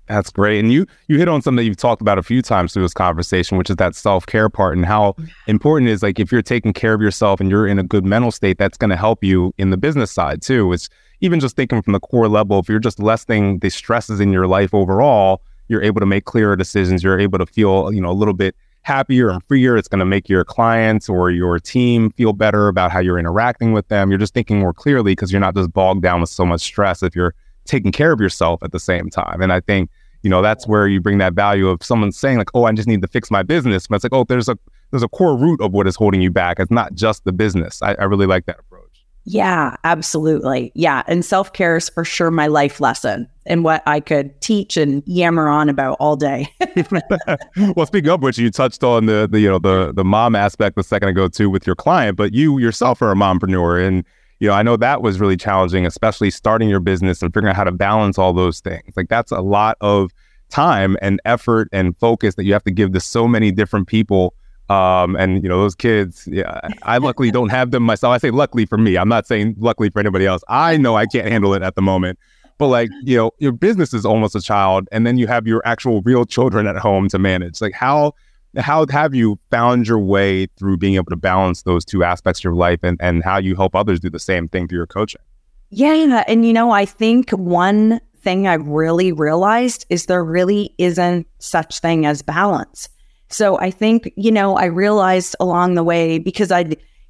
That's 0.08 0.30
great. 0.30 0.60
And 0.60 0.72
you 0.72 0.86
you 1.08 1.18
hit 1.18 1.30
on 1.30 1.42
something 1.42 1.58
that 1.58 1.64
you've 1.64 1.78
talked 1.78 2.02
about 2.02 2.18
a 2.18 2.24
few 2.24 2.42
times 2.42 2.74
through 2.74 2.84
this 2.84 2.94
conversation, 2.94 3.58
which 3.58 3.70
is 3.70 3.78
that 3.78 3.96
self-care 3.96 4.50
part 4.50 4.76
and 4.76 4.86
how 4.86 5.16
important 5.48 5.90
is 5.90 6.04
like 6.04 6.20
if 6.20 6.32
you're 6.32 6.42
taking 6.42 6.74
care 6.74 6.94
of 6.94 7.02
yourself 7.02 7.40
and 7.40 7.50
you're 7.50 7.68
in 7.68 7.80
a 7.80 7.84
good 7.84 8.06
mental 8.06 8.32
state, 8.32 8.58
that's 8.58 8.78
going 8.78 8.90
to 8.90 8.98
help 8.98 9.24
you 9.24 9.54
in 9.58 9.70
the 9.70 9.78
business 9.78 10.12
side 10.12 10.42
too. 10.42 10.74
It's 10.74 10.90
even 11.22 11.40
just 11.40 11.56
thinking 11.56 11.82
from 11.82 11.94
the 11.94 12.02
core 12.02 12.28
level, 12.28 12.60
if 12.60 12.68
you're 12.68 12.80
just 12.80 13.00
lessening 13.00 13.60
the 13.60 13.70
stresses 13.70 14.20
in 14.20 14.34
your 14.34 14.46
life 14.46 14.74
overall, 14.74 15.42
you're 15.70 15.82
able 15.82 16.02
to 16.02 16.06
make 16.06 16.26
clearer 16.26 16.58
decisions. 16.58 17.02
You're 17.02 17.20
able 17.20 17.40
to 17.40 17.46
feel, 17.46 17.94
you 17.94 18.02
know, 18.02 18.12
a 18.12 18.14
little 18.14 18.34
bit 18.34 18.56
happier 18.82 19.30
and 19.30 19.42
freer. 19.48 19.78
It's 19.78 19.88
going 19.88 20.00
to 20.00 20.06
make 20.06 20.28
your 20.28 20.44
clients 20.44 21.08
or 21.08 21.32
your 21.32 21.58
team 21.60 22.12
feel 22.12 22.34
better 22.34 22.68
about 22.68 22.92
how 22.92 23.00
you're 23.00 23.18
interacting 23.18 23.72
with 23.72 23.88
them. 23.88 24.12
You're 24.12 24.20
just 24.20 24.34
thinking 24.34 24.60
more 24.60 24.74
clearly 24.74 25.14
because 25.14 25.32
you're 25.32 25.40
not 25.40 25.56
just 25.56 25.72
bogged 25.72 26.04
down 26.04 26.20
with 26.20 26.30
so 26.30 26.46
much 26.46 26.60
stress 26.60 27.02
if 27.02 27.16
you're 27.16 27.34
taking 27.66 27.92
care 27.92 28.12
of 28.12 28.20
yourself 28.20 28.62
at 28.64 28.72
the 28.72 28.80
same 28.80 29.10
time. 29.10 29.42
And 29.42 29.52
I 29.52 29.60
think, 29.60 29.90
you 30.22 30.30
know, 30.30 30.42
that's 30.42 30.68
where 30.68 30.88
you 30.88 31.02
bring 31.02 31.18
that 31.18 31.34
value 31.34 31.68
of 31.68 31.84
someone 31.84 32.12
saying 32.12 32.38
like, 32.38 32.50
oh, 32.54 32.66
I 32.66 32.72
just 32.72 32.88
need 32.88 33.02
to 33.02 33.08
fix 33.08 33.30
my 33.30 33.44
business. 33.44 33.88
But 33.88 33.96
it's 33.96 34.04
like, 34.04 34.14
oh, 34.14 34.26
there's 34.28 34.50
a 34.50 34.58
there's 34.92 35.04
a 35.04 35.10
core 35.10 35.36
root 35.36 35.60
of 35.62 35.72
what 35.74 35.88
is 35.88 35.96
holding 35.96 36.22
you 36.22 36.30
back. 36.30 36.60
It's 36.60 36.72
not 36.72 36.94
just 36.94 37.26
the 37.26 37.32
business. 37.32 37.82
I, 37.82 37.96
I 37.96 38.04
really 38.04 38.28
like 38.28 38.46
that 38.46 38.60
approach. 38.60 38.84
Yeah, 39.26 39.76
absolutely. 39.86 40.72
Yeah. 40.76 41.04
And 41.08 41.24
self 41.24 41.54
care 41.54 41.78
is 41.78 41.90
for 41.90 42.04
sure 42.04 42.30
my 42.30 42.48
life 42.48 42.82
lesson 42.82 43.28
and 43.46 43.64
what 43.64 43.82
I 43.86 44.00
could 44.00 44.40
teach 44.42 44.76
and 44.76 45.02
yammer 45.06 45.48
on 45.48 45.70
about 45.70 45.98
all 46.00 46.16
day. 46.16 46.48
well, 47.76 47.86
speaking 47.86 48.10
of 48.10 48.22
which, 48.22 48.38
you 48.38 48.52
touched 48.52 48.84
on 48.84 49.06
the, 49.06 49.28
the 49.30 49.40
you 49.40 49.50
know 49.50 49.60
the 49.60 49.94
the 49.94 50.04
mom 50.04 50.36
aspect 50.36 50.78
a 50.78 50.84
second 50.84 51.10
ago 51.10 51.28
too 51.28 51.50
with 51.50 51.66
your 51.66 51.76
client, 51.76 52.18
but 52.18 52.34
you 52.34 52.60
yourself 52.60 53.02
are 53.02 53.12
a 53.12 53.16
mompreneur 53.16 53.86
and 53.86 54.06
you 54.40 54.48
know, 54.50 54.54
I 54.54 54.64
know 54.64 54.76
that 54.78 55.02
was 55.02 55.20
really 55.20 55.38
challenging, 55.38 55.86
especially 55.86 56.30
starting 56.30 56.70
your 56.70 56.80
business 56.80 57.22
and 57.22 57.34
figuring 57.34 57.52
out 57.52 57.56
how 57.56 57.64
to 57.64 57.72
balance 57.72 58.18
all 58.18 58.34
those 58.34 58.60
things. 58.60 58.94
Like 58.96 59.10
that's 59.10 59.32
a 59.32 59.42
lot 59.42 59.78
of 59.82 60.12
time 60.50 60.98
and 61.02 61.20
effort 61.26 61.68
and 61.72 61.98
focus 61.98 62.36
that 62.36 62.46
you 62.46 62.54
have 62.54 62.64
to 62.64 62.72
give 62.72 62.94
to 62.94 63.00
so 63.00 63.28
many 63.28 63.52
different 63.52 63.88
people. 63.88 64.34
Um, 64.70 65.16
and 65.16 65.44
you 65.44 65.50
know, 65.50 65.60
those 65.60 65.76
kids, 65.76 66.28
yeah, 66.32 66.60
I 66.84 66.98
luckily 66.98 67.32
don't 67.32 67.50
have 67.50 67.72
them 67.72 67.84
myself. 67.84 68.14
I 68.14 68.18
say 68.18 68.32
luckily 68.32 68.66
for 68.66 68.78
me. 68.78 68.98
I'm 68.98 69.10
not 69.10 69.28
saying 69.28 69.56
luckily 69.60 69.90
for 69.90 70.00
anybody 70.00 70.26
else. 70.26 70.44
I 70.48 70.78
know 70.78 70.96
I 70.96 71.06
can't 71.06 71.28
handle 71.28 71.54
it 71.54 71.62
at 71.62 71.76
the 71.76 71.82
moment. 71.82 72.20
But 72.58 72.68
like, 72.68 72.90
you 73.02 73.18
know, 73.18 73.32
your 73.40 73.52
business 73.52 73.94
is 73.94 74.06
almost 74.06 74.36
a 74.36 74.42
child, 74.42 74.88
and 74.92 75.08
then 75.08 75.18
you 75.18 75.28
have 75.28 75.48
your 75.48 75.62
actual 75.66 76.02
real 76.04 76.24
children 76.24 76.68
at 76.68 76.78
home 76.78 77.10
to 77.10 77.20
manage. 77.20 77.62
Like 77.62 77.74
how 77.74 78.14
how 78.58 78.86
have 78.88 79.16
you 79.16 79.40
found 79.50 79.88
your 79.88 80.00
way 80.00 80.48
through 80.58 80.78
being 80.78 80.96
able 80.96 81.10
to 81.10 81.16
balance 81.16 81.64
those 81.64 81.84
two 81.84 82.04
aspects 82.04 82.40
of 82.40 82.44
your 82.44 82.56
life 82.56 82.80
and, 82.84 82.98
and 83.02 83.24
how 83.24 83.38
you 83.38 83.56
help 83.56 83.76
others 83.76 84.00
do 84.00 84.10
the 84.10 84.20
same 84.20 84.48
thing 84.48 84.68
through 84.68 84.78
your 84.78 84.88
coaching? 84.88 85.22
Yeah. 85.70 86.24
And, 86.28 86.46
you 86.46 86.54
know, 86.54 86.72
I 86.72 86.86
think 86.86 87.32
one 87.32 88.00
thing 88.22 88.48
I've 88.48 88.68
really 88.68 89.12
realized 89.12 89.86
is 89.90 90.06
there 90.06 90.24
really 90.24 90.76
isn't 90.78 91.28
such 91.40 91.80
thing 91.80 92.06
as 92.06 92.22
balance. 92.22 92.90
So 93.30 93.58
I 93.60 93.72
think, 93.72 94.12
you 94.16 94.32
know, 94.32 94.56
I 94.56 94.66
realized 94.66 95.36
along 95.40 95.74
the 95.74 95.84
way 95.84 96.20
because 96.20 96.52
I, 96.52 96.66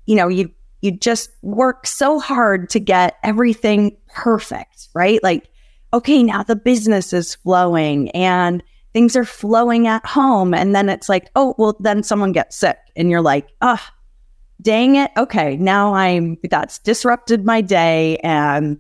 you 0.06 0.16
know, 0.16 0.30
you, 0.30 0.50
you 0.82 0.92
just 0.92 1.30
work 1.42 1.86
so 1.86 2.20
hard 2.20 2.70
to 2.70 2.80
get 2.80 3.18
everything 3.24 3.98
perfect, 4.08 4.88
right? 4.94 5.22
Like, 5.22 5.50
okay, 5.94 6.24
now 6.24 6.44
the 6.44 6.56
business 6.56 7.14
is 7.14 7.36
flowing 7.36 8.10
and 8.12 8.64
things 8.94 9.16
are 9.16 9.26
flowing 9.26 9.88
at 9.88 10.06
home. 10.06 10.54
And 10.54 10.76
then 10.76 10.88
it's 10.88 11.10
like, 11.10 11.30
oh, 11.36 11.56
well, 11.58 11.76
then 11.80 12.04
someone 12.04 12.32
gets 12.32 12.56
sick. 12.56 12.78
And 12.96 13.10
you're 13.10 13.22
like, 13.22 13.50
ah, 13.62 13.84
oh, 13.84 13.94
dang 14.62 14.96
it. 14.96 15.12
Okay. 15.18 15.58
Now 15.58 15.96
I'm, 15.96 16.38
that's 16.44 16.80
disrupted 16.80 17.44
my 17.44 17.60
day. 17.60 18.18
And, 18.18 18.80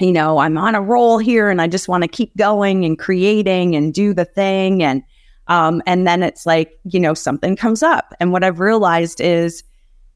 you 0.00 0.12
know, 0.12 0.38
I'm 0.38 0.56
on 0.56 0.74
a 0.74 0.80
roll 0.80 1.18
here 1.18 1.50
and 1.50 1.60
I 1.60 1.66
just 1.66 1.88
want 1.88 2.02
to 2.02 2.08
keep 2.08 2.34
going 2.36 2.84
and 2.84 2.98
creating 2.98 3.76
and 3.76 3.92
do 3.92 4.14
the 4.14 4.24
thing. 4.24 4.82
And, 4.82 5.02
um, 5.48 5.82
and 5.86 6.06
then 6.06 6.22
it's 6.22 6.46
like, 6.46 6.78
you 6.84 6.98
know, 6.98 7.12
something 7.12 7.54
comes 7.54 7.82
up. 7.82 8.14
And 8.18 8.32
what 8.32 8.42
I've 8.42 8.60
realized 8.60 9.20
is, 9.20 9.62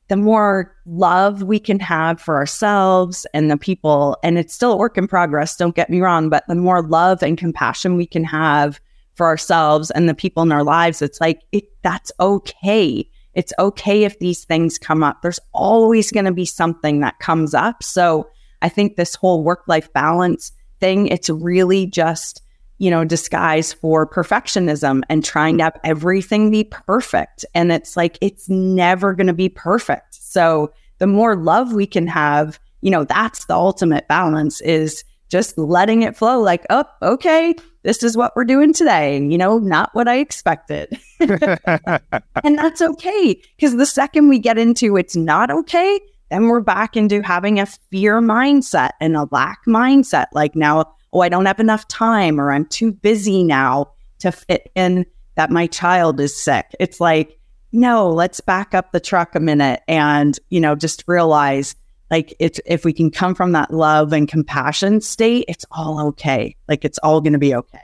the 0.09 0.17
more 0.17 0.75
love 0.85 1.43
we 1.43 1.59
can 1.59 1.81
have 1.81 2.21
for 2.21 2.37
ourselves 2.37 3.27
and 3.33 3.51
the 3.51 3.57
people, 3.57 4.19
and 4.23 4.37
it's 4.37 4.53
still 4.53 4.73
a 4.73 4.77
work 4.77 4.99
in 4.99 5.09
progress, 5.09 5.57
don't 5.57 5.75
get 5.75 5.89
me 5.89 6.01
wrong, 6.01 6.29
but 6.29 6.45
the 6.47 6.55
more 6.55 6.83
love 6.83 7.23
and 7.23 7.39
compassion 7.39 7.97
we 7.97 8.07
can 8.07 8.23
have 8.23 8.79
for 9.15 9.27
ourselves 9.27 9.91
and 9.91 10.09
the 10.09 10.15
people 10.15 10.43
in 10.43 10.53
our 10.53 10.65
lives, 10.65 11.03
it's 11.03 11.21
like, 11.21 11.41
it, 11.53 11.65
that's 11.83 12.13
okay. 12.21 13.09
It's 13.35 13.53
okay 13.59 14.05
if 14.05 14.19
these 14.19 14.45
things 14.45 14.79
come 14.79 15.03
up. 15.03 15.23
There's 15.23 15.41
always 15.53 16.11
going 16.11 16.27
to 16.27 16.33
be 16.33 16.45
something 16.45 17.01
that 17.01 17.19
comes 17.19 17.55
up. 17.55 17.83
So 17.83 18.29
I 18.63 18.69
think 18.69 18.97
this 18.97 19.15
whole 19.15 19.43
work 19.43 19.65
life 19.67 19.93
balance 19.93 20.53
thing, 20.81 21.09
it's 21.09 21.31
really 21.31 21.87
just, 21.87 22.43
you 22.79 22.91
know, 22.91 23.05
disguise 23.05 23.73
for 23.73 24.09
perfectionism 24.09 25.03
and 25.09 25.25
trying 25.25 25.59
to 25.59 25.65
have 25.65 25.81
everything 25.85 26.51
be 26.51 26.65
perfect. 26.65 27.45
And 27.55 27.73
it's 27.73 27.97
like, 27.97 28.19
it's 28.21 28.49
never 28.49 29.15
going 29.15 29.27
to 29.27 29.33
be 29.33 29.49
perfect. 29.49 30.15
So 30.15 30.73
the 30.99 31.07
more 31.07 31.37
love 31.37 31.73
we 31.73 31.87
can 31.87 32.07
have, 32.07 32.59
you 32.81 32.91
know, 32.91 33.05
that's 33.05 33.47
the 33.47 33.55
ultimate 33.55 34.09
balance 34.09 34.61
is 34.61 35.05
just 35.29 35.59
letting 35.59 36.03
it 36.03 36.17
flow 36.17 36.41
like, 36.41 36.65
oh, 36.71 36.85
okay, 37.03 37.55
this 37.85 38.03
is 38.03 38.17
what 38.17 38.33
we're 38.35 38.45
doing 38.45 38.73
today. 38.73 39.23
You 39.23 39.39
know, 39.39 39.59
not 39.59 39.91
what 39.93 40.09
I 40.09 40.17
expected. 40.17 40.99
and 41.21 42.59
that's 42.59 42.83
okay. 42.83 43.41
Because 43.57 43.77
the 43.77 43.87
second 43.87 44.29
we 44.29 44.39
get 44.39 44.59
into 44.59 44.97
it's 44.97 45.15
not 45.15 45.51
okay, 45.51 46.01
then 46.31 46.49
we're 46.49 46.61
back 46.61 46.97
into 46.97 47.23
having 47.23 47.61
a 47.61 47.67
fear 47.67 48.21
mindset 48.21 48.91
and 49.01 49.17
a 49.17 49.29
lack 49.31 49.65
mindset. 49.67 50.27
Like 50.33 50.57
now, 50.57 50.95
oh, 51.13 51.21
I 51.21 51.29
don't 51.29 51.47
have 51.47 51.61
enough 51.61 51.87
time 51.89 52.41
or 52.41 52.51
I'm 52.53 52.67
too 52.67 52.93
busy 52.93 53.45
now 53.45 53.93
to 54.21 54.33
fit 54.33 54.71
in 54.75 55.07
that 55.37 55.51
my 55.51 55.67
child 55.67 56.21
is 56.21 56.41
sick. 56.41 56.75
It's 56.81 57.01
like, 57.01 57.39
no, 57.73 58.09
let's 58.09 58.41
back 58.41 58.73
up 58.73 58.93
the 58.93 59.01
truck 59.01 59.35
a 59.35 59.41
minute 59.41 59.83
and, 59.89 60.39
you 60.49 60.61
know, 60.61 60.75
just 60.75 61.05
realize 61.07 61.75
like 62.15 62.33
it's 62.39 62.61
if 62.65 62.85
we 62.85 62.93
can 62.93 63.11
come 63.11 63.35
from 63.35 63.51
that 63.53 63.73
love 63.73 64.13
and 64.13 64.29
compassion 64.29 65.01
state, 65.01 65.47
it's 65.49 65.65
all 65.73 66.01
okay. 66.09 66.55
Like 66.69 66.85
it's 66.85 66.99
all 66.99 67.21
going 67.21 67.33
to 67.33 67.41
be 67.41 67.53
okay. 67.57 67.83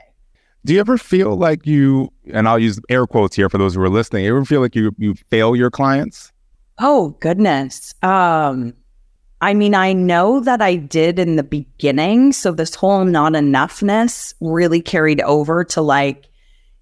Do 0.63 0.73
you 0.73 0.79
ever 0.79 0.97
feel 0.97 1.35
like 1.35 1.67
you, 1.67 2.13
and 2.31 2.47
I'll 2.47 2.57
use 2.57 2.79
air 2.87 3.05
quotes 3.05 3.35
here 3.35 3.49
for 3.49 3.57
those 3.57 3.75
who 3.75 3.81
are 3.81 3.89
listening, 3.89 4.23
you 4.23 4.33
ever 4.33 4.45
feel 4.45 4.61
like 4.61 4.73
you 4.73 4.95
you 4.97 5.15
fail 5.29 5.53
your 5.53 5.69
clients? 5.69 6.31
Oh 6.79 7.09
goodness. 7.19 7.93
Um 8.03 8.73
I 9.41 9.53
mean, 9.53 9.75
I 9.75 9.91
know 9.91 10.39
that 10.39 10.61
I 10.61 10.75
did 10.75 11.19
in 11.19 11.35
the 11.35 11.43
beginning. 11.43 12.31
So 12.31 12.53
this 12.53 12.73
whole 12.73 13.03
not 13.03 13.33
enoughness 13.33 14.33
really 14.39 14.81
carried 14.81 15.19
over 15.21 15.65
to 15.65 15.81
like, 15.81 16.29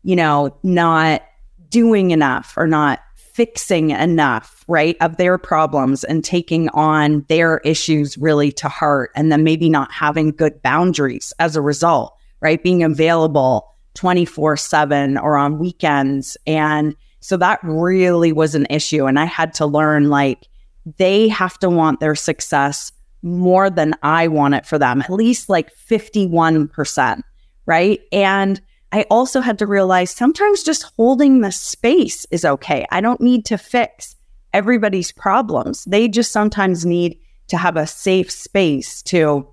you 0.04 0.16
know, 0.16 0.56
not 0.62 1.24
doing 1.70 2.12
enough 2.12 2.54
or 2.58 2.68
not 2.68 3.00
fixing 3.40 3.92
enough, 3.92 4.66
right, 4.68 4.98
of 5.00 5.16
their 5.16 5.38
problems 5.38 6.04
and 6.04 6.26
taking 6.26 6.68
on 6.72 7.26
their 7.30 7.60
issues 7.60 8.18
really 8.18 8.52
to 8.52 8.68
heart. 8.68 9.12
And 9.16 9.32
then 9.32 9.46
maybe 9.46 9.70
not 9.70 9.94
having 9.94 10.32
good 10.32 10.62
boundaries 10.62 11.32
as 11.40 11.56
a 11.56 11.62
result, 11.62 12.14
right? 12.42 12.62
Being 12.62 12.84
available 12.84 13.74
24 13.94 14.58
7 14.58 15.18
or 15.18 15.38
on 15.38 15.58
weekends. 15.58 16.36
And 16.46 16.98
so 17.22 17.38
that 17.38 17.62
really 17.64 18.34
was 18.34 18.56
an 18.56 18.68
issue. 18.70 19.06
And 19.06 19.18
I 19.18 19.24
had 19.24 19.54
to 19.54 19.66
learn 19.66 20.10
like 20.10 20.50
they 20.98 21.30
have 21.30 21.58
to 21.60 21.70
want 21.70 22.02
their 22.02 22.16
success 22.16 22.92
more 23.22 23.70
than 23.70 23.94
I 24.04 24.28
want 24.28 24.56
it 24.56 24.66
for 24.66 24.78
them, 24.78 25.02
at 25.02 25.10
least 25.10 25.48
like 25.48 25.74
51%, 25.74 27.22
right? 27.66 28.02
And 28.12 28.60
I 28.92 29.06
also 29.10 29.42
had 29.42 29.60
to 29.60 29.68
realize 29.68 30.12
sometimes 30.12 30.64
just 30.64 30.84
holding 30.98 31.42
the 31.42 31.52
space 31.52 32.26
is 32.32 32.44
okay. 32.44 32.86
I 32.92 33.02
don't 33.02 33.22
need 33.22 33.46
to 33.46 33.58
fix 33.58 34.16
everybody's 34.54 35.12
problems. 35.12 35.86
They 35.86 36.08
just 36.08 36.32
sometimes 36.32 36.86
need 36.86 37.20
to 37.50 37.58
have 37.58 37.78
a 37.78 37.88
safe 37.88 38.32
space 38.32 39.02
to 39.04 39.48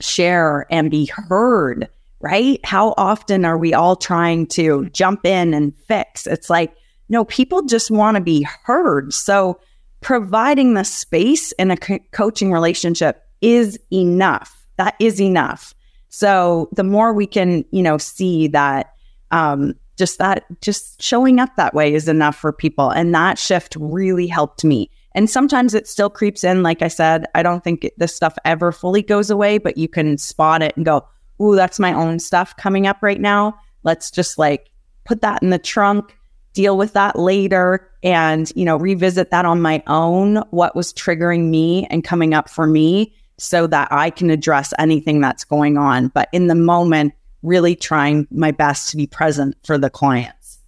share 0.00 0.66
and 0.70 0.90
be 0.90 1.06
heard, 1.06 1.88
right? 2.20 2.60
How 2.64 2.94
often 2.98 3.44
are 3.44 3.58
we 3.58 3.72
all 3.72 3.96
trying 3.96 4.46
to 4.48 4.88
jump 4.90 5.24
in 5.24 5.54
and 5.54 5.74
fix? 5.88 6.26
It's 6.26 6.50
like, 6.50 6.74
no, 7.08 7.24
people 7.24 7.62
just 7.62 7.90
want 7.90 8.16
to 8.16 8.20
be 8.20 8.46
heard. 8.64 9.14
So 9.14 9.58
providing 10.00 10.74
the 10.74 10.84
space 10.84 11.52
in 11.52 11.70
a 11.70 11.76
co- 11.76 11.98
coaching 12.12 12.52
relationship 12.52 13.22
is 13.40 13.78
enough. 13.92 14.66
That 14.76 14.96
is 15.00 15.20
enough. 15.20 15.74
So 16.16 16.70
the 16.72 16.82
more 16.82 17.12
we 17.12 17.26
can, 17.26 17.62
you 17.72 17.82
know, 17.82 17.98
see 17.98 18.48
that 18.48 18.94
um, 19.32 19.74
just 19.98 20.16
that 20.16 20.46
just 20.62 21.02
showing 21.02 21.38
up 21.38 21.54
that 21.56 21.74
way 21.74 21.92
is 21.92 22.08
enough 22.08 22.36
for 22.36 22.54
people. 22.54 22.88
And 22.88 23.14
that 23.14 23.38
shift 23.38 23.76
really 23.78 24.26
helped 24.26 24.64
me. 24.64 24.90
And 25.14 25.28
sometimes 25.28 25.74
it 25.74 25.86
still 25.86 26.08
creeps 26.08 26.42
in. 26.42 26.62
Like 26.62 26.80
I 26.80 26.88
said, 26.88 27.26
I 27.34 27.42
don't 27.42 27.62
think 27.62 27.90
this 27.98 28.16
stuff 28.16 28.34
ever 28.46 28.72
fully 28.72 29.02
goes 29.02 29.28
away, 29.28 29.58
but 29.58 29.76
you 29.76 29.88
can 29.88 30.16
spot 30.16 30.62
it 30.62 30.74
and 30.74 30.86
go, 30.86 31.06
Ooh, 31.38 31.54
that's 31.54 31.78
my 31.78 31.92
own 31.92 32.18
stuff 32.18 32.56
coming 32.56 32.86
up 32.86 32.96
right 33.02 33.20
now. 33.20 33.54
Let's 33.82 34.10
just 34.10 34.38
like 34.38 34.70
put 35.04 35.20
that 35.20 35.42
in 35.42 35.50
the 35.50 35.58
trunk, 35.58 36.16
deal 36.54 36.78
with 36.78 36.94
that 36.94 37.18
later, 37.18 37.90
and, 38.02 38.50
you 38.56 38.64
know, 38.64 38.78
revisit 38.78 39.30
that 39.32 39.44
on 39.44 39.60
my 39.60 39.82
own. 39.86 40.36
What 40.48 40.74
was 40.74 40.94
triggering 40.94 41.50
me 41.50 41.86
and 41.90 42.02
coming 42.02 42.32
up 42.32 42.48
for 42.48 42.66
me 42.66 43.14
so 43.38 43.66
that 43.66 43.88
I 43.90 44.10
can 44.10 44.30
address 44.30 44.72
anything 44.78 45.20
that's 45.20 45.44
going 45.44 45.76
on. 45.76 46.08
But 46.08 46.28
in 46.32 46.46
the 46.46 46.54
moment, 46.54 47.14
really 47.42 47.76
trying 47.76 48.26
my 48.30 48.50
best 48.50 48.90
to 48.90 48.96
be 48.96 49.06
present 49.06 49.56
for 49.64 49.78
the 49.78 49.90
clients. 49.90 50.58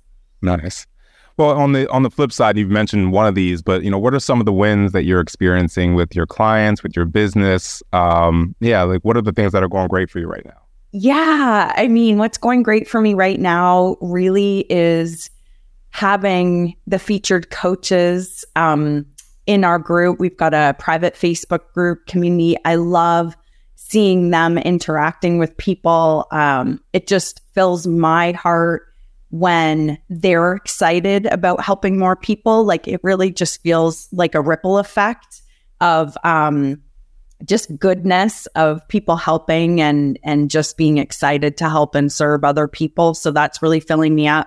Nice. 0.42 0.86
Well, 1.36 1.50
on 1.50 1.72
the 1.72 1.88
on 1.90 2.02
the 2.02 2.10
flip 2.10 2.32
side, 2.32 2.58
you've 2.58 2.68
mentioned 2.68 3.12
one 3.12 3.26
of 3.26 3.36
these, 3.36 3.62
but 3.62 3.84
you 3.84 3.90
know, 3.90 3.98
what 3.98 4.12
are 4.12 4.20
some 4.20 4.40
of 4.40 4.46
the 4.46 4.52
wins 4.52 4.90
that 4.90 5.04
you're 5.04 5.20
experiencing 5.20 5.94
with 5.94 6.14
your 6.14 6.26
clients, 6.26 6.82
with 6.82 6.96
your 6.96 7.04
business? 7.04 7.80
Um, 7.92 8.56
yeah, 8.60 8.82
like 8.82 9.02
what 9.02 9.16
are 9.16 9.22
the 9.22 9.32
things 9.32 9.52
that 9.52 9.62
are 9.62 9.68
going 9.68 9.86
great 9.86 10.10
for 10.10 10.18
you 10.18 10.26
right 10.26 10.44
now? 10.44 10.60
Yeah, 10.90 11.72
I 11.76 11.86
mean, 11.86 12.18
what's 12.18 12.38
going 12.38 12.64
great 12.64 12.88
for 12.88 13.00
me 13.00 13.14
right 13.14 13.38
now 13.38 13.96
really 14.00 14.66
is 14.68 15.30
having 15.90 16.74
the 16.86 16.98
featured 16.98 17.50
coaches 17.50 18.44
um, 18.56 19.06
in 19.48 19.64
our 19.64 19.78
group. 19.78 20.20
We've 20.20 20.36
got 20.36 20.52
a 20.52 20.76
private 20.78 21.14
Facebook 21.14 21.72
group 21.72 22.06
community. 22.06 22.56
I 22.66 22.74
love 22.74 23.34
seeing 23.76 24.30
them 24.30 24.58
interacting 24.58 25.38
with 25.38 25.56
people. 25.56 26.26
Um, 26.30 26.80
it 26.92 27.06
just 27.06 27.40
fills 27.54 27.86
my 27.86 28.32
heart 28.32 28.82
when 29.30 29.98
they're 30.10 30.52
excited 30.52 31.24
about 31.26 31.62
helping 31.62 31.98
more 31.98 32.14
people. 32.14 32.64
Like 32.64 32.86
it 32.86 33.00
really 33.02 33.32
just 33.32 33.62
feels 33.62 34.06
like 34.12 34.34
a 34.34 34.40
ripple 34.42 34.76
effect 34.76 35.40
of 35.80 36.16
um, 36.24 36.82
just 37.46 37.74
goodness 37.78 38.46
of 38.48 38.86
people 38.88 39.16
helping 39.16 39.80
and 39.80 40.18
and 40.24 40.50
just 40.50 40.76
being 40.76 40.98
excited 40.98 41.56
to 41.56 41.70
help 41.70 41.94
and 41.94 42.12
serve 42.12 42.44
other 42.44 42.68
people. 42.68 43.14
So 43.14 43.30
that's 43.30 43.62
really 43.62 43.80
filling 43.80 44.14
me 44.14 44.28
up. 44.28 44.46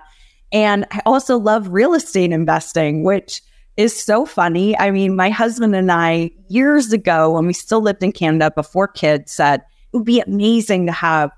And 0.52 0.86
I 0.92 1.00
also 1.06 1.38
love 1.38 1.68
real 1.68 1.94
estate 1.94 2.30
investing, 2.30 3.02
which 3.02 3.42
is 3.76 3.98
so 3.98 4.26
funny. 4.26 4.78
I 4.78 4.90
mean, 4.90 5.16
my 5.16 5.30
husband 5.30 5.74
and 5.74 5.90
I, 5.90 6.30
years 6.48 6.92
ago, 6.92 7.30
when 7.30 7.46
we 7.46 7.52
still 7.52 7.80
lived 7.80 8.02
in 8.02 8.12
Canada 8.12 8.50
before 8.54 8.88
kids, 8.88 9.32
said 9.32 9.60
it 9.92 9.96
would 9.96 10.04
be 10.04 10.20
amazing 10.20 10.86
to 10.86 10.92
have 10.92 11.30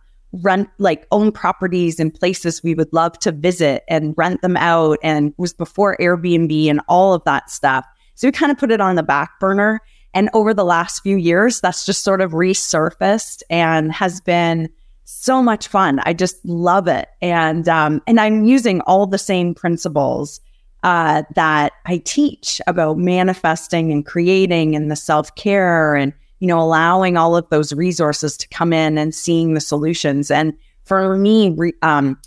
rent, 0.42 0.68
like 0.78 1.06
own 1.12 1.30
properties 1.30 2.00
in 2.00 2.10
places 2.10 2.62
we 2.62 2.74
would 2.74 2.92
love 2.92 3.18
to 3.20 3.30
visit 3.30 3.84
and 3.88 4.14
rent 4.16 4.42
them 4.42 4.56
out. 4.56 4.98
And 5.02 5.32
was 5.36 5.52
before 5.52 5.96
Airbnb 6.00 6.68
and 6.68 6.80
all 6.88 7.14
of 7.14 7.22
that 7.24 7.50
stuff. 7.50 7.86
So 8.16 8.28
we 8.28 8.32
kind 8.32 8.50
of 8.52 8.58
put 8.58 8.70
it 8.70 8.80
on 8.80 8.96
the 8.96 9.02
back 9.02 9.38
burner. 9.38 9.80
And 10.12 10.30
over 10.32 10.54
the 10.54 10.64
last 10.64 11.00
few 11.00 11.16
years, 11.16 11.60
that's 11.60 11.84
just 11.84 12.04
sort 12.04 12.20
of 12.20 12.32
resurfaced 12.32 13.42
and 13.50 13.92
has 13.92 14.20
been 14.20 14.70
so 15.04 15.42
much 15.42 15.68
fun. 15.68 16.00
I 16.04 16.12
just 16.12 16.44
love 16.44 16.88
it. 16.88 17.08
And 17.20 17.68
um, 17.68 18.00
and 18.06 18.20
I'm 18.20 18.44
using 18.44 18.80
all 18.82 19.06
the 19.06 19.18
same 19.18 19.54
principles 19.54 20.40
uh, 20.84 21.22
that 21.34 21.72
I 21.86 21.96
teach 22.04 22.60
about 22.66 22.98
manifesting 22.98 23.90
and 23.90 24.04
creating 24.04 24.76
and 24.76 24.90
the 24.90 24.96
self 24.96 25.34
care 25.34 25.94
and, 25.94 26.12
you 26.40 26.46
know, 26.46 26.60
allowing 26.60 27.16
all 27.16 27.34
of 27.36 27.48
those 27.48 27.72
resources 27.72 28.36
to 28.36 28.48
come 28.48 28.72
in 28.74 28.98
and 28.98 29.14
seeing 29.14 29.54
the 29.54 29.60
solutions. 29.60 30.30
And 30.30 30.52
for 30.84 31.16
me, 31.16 31.50
re- 31.56 31.72
um, 31.80 32.20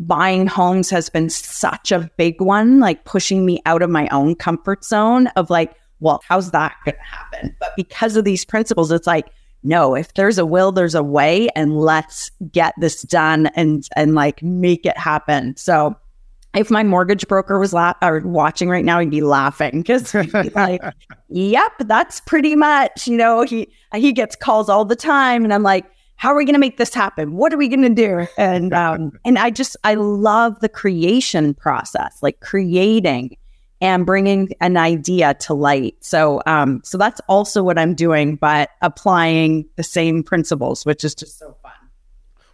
buying 0.00 0.48
homes 0.48 0.90
has 0.90 1.08
been 1.08 1.30
such 1.30 1.92
a 1.92 2.10
big 2.16 2.40
one, 2.40 2.80
like 2.80 3.04
pushing 3.04 3.46
me 3.46 3.62
out 3.64 3.80
of 3.80 3.90
my 3.90 4.08
own 4.08 4.34
comfort 4.34 4.84
zone 4.84 5.28
of 5.36 5.48
like, 5.48 5.72
well, 6.00 6.20
how's 6.26 6.50
that 6.50 6.74
going 6.84 6.96
to 6.96 7.02
happen? 7.02 7.56
But 7.60 7.76
because 7.76 8.16
of 8.16 8.24
these 8.24 8.44
principles, 8.44 8.90
it's 8.90 9.06
like, 9.06 9.30
no, 9.62 9.94
if 9.94 10.14
there's 10.14 10.38
a 10.38 10.46
will, 10.46 10.72
there's 10.72 10.94
a 10.96 11.02
way, 11.02 11.48
and 11.54 11.78
let's 11.78 12.30
get 12.50 12.74
this 12.78 13.02
done 13.02 13.48
and 13.48 13.86
and 13.94 14.14
like 14.14 14.42
make 14.42 14.86
it 14.86 14.96
happen. 14.96 15.54
So 15.58 15.94
if 16.54 16.70
my 16.70 16.82
mortgage 16.82 17.28
broker 17.28 17.58
was 17.58 17.72
la- 17.72 17.94
or 18.02 18.20
watching 18.20 18.68
right 18.68 18.84
now, 18.84 18.98
he'd 18.98 19.10
be 19.10 19.20
laughing 19.20 19.80
because 19.80 20.14
like, 20.54 20.82
"Yep, 21.28 21.72
that's 21.80 22.20
pretty 22.20 22.56
much." 22.56 23.06
You 23.06 23.16
know, 23.16 23.42
he 23.42 23.68
he 23.94 24.12
gets 24.12 24.36
calls 24.36 24.68
all 24.68 24.84
the 24.84 24.96
time, 24.96 25.44
and 25.44 25.54
I'm 25.54 25.62
like, 25.62 25.84
"How 26.16 26.30
are 26.30 26.36
we 26.36 26.44
going 26.44 26.54
to 26.54 26.60
make 26.60 26.76
this 26.76 26.92
happen? 26.92 27.34
What 27.34 27.52
are 27.54 27.56
we 27.56 27.68
going 27.68 27.82
to 27.82 27.88
do?" 27.88 28.26
And 28.36 28.72
um, 28.74 29.12
and 29.24 29.38
I 29.38 29.50
just 29.50 29.76
I 29.84 29.94
love 29.94 30.58
the 30.60 30.68
creation 30.68 31.54
process, 31.54 32.18
like 32.22 32.40
creating 32.40 33.36
and 33.80 34.04
bringing 34.04 34.50
an 34.60 34.76
idea 34.76 35.34
to 35.34 35.54
light. 35.54 35.96
So 36.00 36.42
um, 36.46 36.80
so 36.84 36.98
that's 36.98 37.20
also 37.28 37.62
what 37.62 37.78
I'm 37.78 37.94
doing, 37.94 38.36
but 38.36 38.70
applying 38.82 39.68
the 39.76 39.84
same 39.84 40.22
principles, 40.24 40.84
which 40.84 41.04
is 41.04 41.14
just 41.14 41.38
so. 41.38 41.56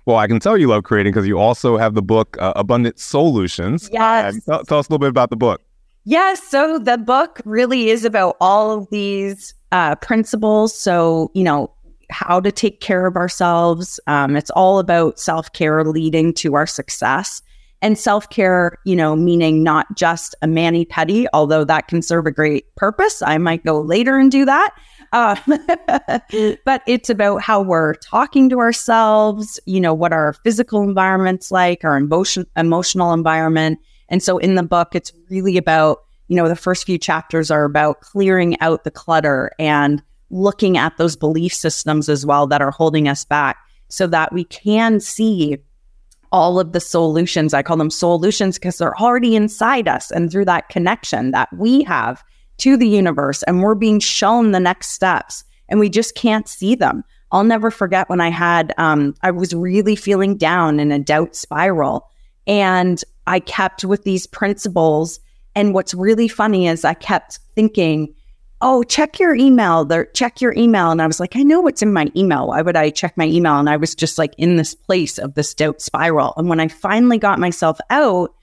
Well, 0.06 0.18
I 0.18 0.28
can 0.28 0.38
tell 0.38 0.56
you 0.56 0.68
love 0.68 0.84
creating 0.84 1.12
because 1.12 1.26
you 1.26 1.36
also 1.36 1.76
have 1.76 1.94
the 1.94 2.02
book 2.02 2.36
uh, 2.40 2.52
Abundant 2.54 2.98
Solutions. 2.98 3.90
Yes. 3.92 4.44
tell, 4.44 4.64
tell, 4.64 4.78
us 4.78 4.88
a 4.88 4.92
little 4.92 5.00
bit 5.00 5.08
about 5.08 5.30
the 5.30 5.36
book. 5.36 5.60
Yes. 6.04 6.40
So 6.44 6.78
the 6.78 6.96
book 6.96 7.40
really 7.44 7.90
is 7.90 8.04
about 8.04 8.36
all 8.40 8.70
of 8.70 8.88
these 8.90 9.52
uh, 9.72 9.96
principles. 9.96 10.72
So, 10.72 11.32
you 11.34 11.42
know, 11.42 11.72
how 12.10 12.38
to 12.38 12.52
take 12.52 12.80
care 12.80 13.06
of 13.06 13.16
ourselves. 13.16 13.98
Um, 14.06 14.36
it's 14.36 14.50
all 14.50 14.78
about 14.78 15.18
self 15.18 15.52
care 15.52 15.84
leading 15.84 16.32
to 16.34 16.54
our 16.54 16.66
success. 16.66 17.42
And 17.82 17.98
self 17.98 18.30
care, 18.30 18.78
you 18.84 18.94
know, 18.94 19.16
meaning 19.16 19.64
not 19.64 19.96
just 19.96 20.36
a 20.40 20.46
mani 20.46 20.86
pedi, 20.86 21.26
although 21.32 21.64
that 21.64 21.88
can 21.88 22.00
serve 22.00 22.26
a 22.26 22.30
great 22.30 22.72
purpose. 22.76 23.22
I 23.22 23.38
might 23.38 23.64
go 23.64 23.80
later 23.80 24.16
and 24.18 24.30
do 24.30 24.44
that. 24.44 24.70
Uh, 25.16 25.34
but 26.66 26.82
it's 26.86 27.08
about 27.08 27.40
how 27.40 27.62
we're 27.62 27.94
talking 27.94 28.50
to 28.50 28.58
ourselves, 28.58 29.58
you 29.64 29.80
know, 29.80 29.94
what 29.94 30.12
our 30.12 30.34
physical 30.44 30.82
environment's 30.82 31.50
like, 31.50 31.84
our 31.84 31.96
emotion, 31.96 32.44
emotional 32.54 33.14
environment. 33.14 33.78
And 34.10 34.22
so 34.22 34.36
in 34.36 34.56
the 34.56 34.62
book, 34.62 34.94
it's 34.94 35.12
really 35.30 35.56
about, 35.56 36.00
you 36.28 36.36
know, 36.36 36.48
the 36.48 36.54
first 36.54 36.84
few 36.84 36.98
chapters 36.98 37.50
are 37.50 37.64
about 37.64 38.02
clearing 38.02 38.60
out 38.60 38.84
the 38.84 38.90
clutter 38.90 39.52
and 39.58 40.02
looking 40.28 40.76
at 40.76 40.98
those 40.98 41.16
belief 41.16 41.54
systems 41.54 42.10
as 42.10 42.26
well 42.26 42.46
that 42.48 42.60
are 42.60 42.70
holding 42.70 43.08
us 43.08 43.24
back 43.24 43.56
so 43.88 44.06
that 44.08 44.34
we 44.34 44.44
can 44.44 45.00
see 45.00 45.56
all 46.30 46.60
of 46.60 46.72
the 46.72 46.80
solutions. 46.80 47.54
I 47.54 47.62
call 47.62 47.78
them 47.78 47.88
solutions 47.88 48.58
because 48.58 48.76
they're 48.76 49.00
already 49.00 49.34
inside 49.34 49.88
us. 49.88 50.10
And 50.10 50.30
through 50.30 50.44
that 50.44 50.68
connection 50.68 51.30
that 51.30 51.48
we 51.56 51.84
have 51.84 52.22
to 52.58 52.76
the 52.76 52.88
universe, 52.88 53.42
and 53.44 53.62
we're 53.62 53.74
being 53.74 54.00
shown 54.00 54.52
the 54.52 54.60
next 54.60 54.90
steps, 54.90 55.44
and 55.68 55.80
we 55.80 55.88
just 55.88 56.14
can't 56.14 56.48
see 56.48 56.74
them. 56.74 57.04
I'll 57.32 57.44
never 57.44 57.70
forget 57.70 58.08
when 58.08 58.20
I 58.20 58.30
had, 58.30 58.72
um, 58.78 59.14
I 59.22 59.30
was 59.30 59.52
really 59.52 59.96
feeling 59.96 60.36
down 60.36 60.78
in 60.78 60.92
a 60.92 60.98
doubt 60.98 61.34
spiral. 61.34 62.08
And 62.46 63.02
I 63.26 63.40
kept 63.40 63.84
with 63.84 64.04
these 64.04 64.26
principles. 64.26 65.18
And 65.54 65.74
what's 65.74 65.92
really 65.92 66.28
funny 66.28 66.68
is 66.68 66.84
I 66.84 66.94
kept 66.94 67.40
thinking, 67.54 68.14
oh, 68.60 68.84
check 68.84 69.18
your 69.18 69.34
email. 69.34 69.84
There, 69.84 70.06
check 70.06 70.40
your 70.40 70.54
email. 70.54 70.90
And 70.90 71.02
I 71.02 71.06
was 71.06 71.20
like, 71.20 71.36
I 71.36 71.42
know 71.42 71.60
what's 71.60 71.82
in 71.82 71.92
my 71.92 72.10
email. 72.16 72.48
Why 72.48 72.62
would 72.62 72.76
I 72.76 72.90
check 72.90 73.16
my 73.16 73.26
email? 73.26 73.58
And 73.58 73.68
I 73.68 73.76
was 73.76 73.94
just 73.94 74.18
like 74.18 74.34
in 74.38 74.56
this 74.56 74.74
place 74.74 75.18
of 75.18 75.34
this 75.34 75.52
doubt 75.52 75.82
spiral. 75.82 76.32
And 76.36 76.48
when 76.48 76.60
I 76.60 76.68
finally 76.68 77.18
got 77.18 77.40
myself 77.40 77.78
out, 77.90 78.34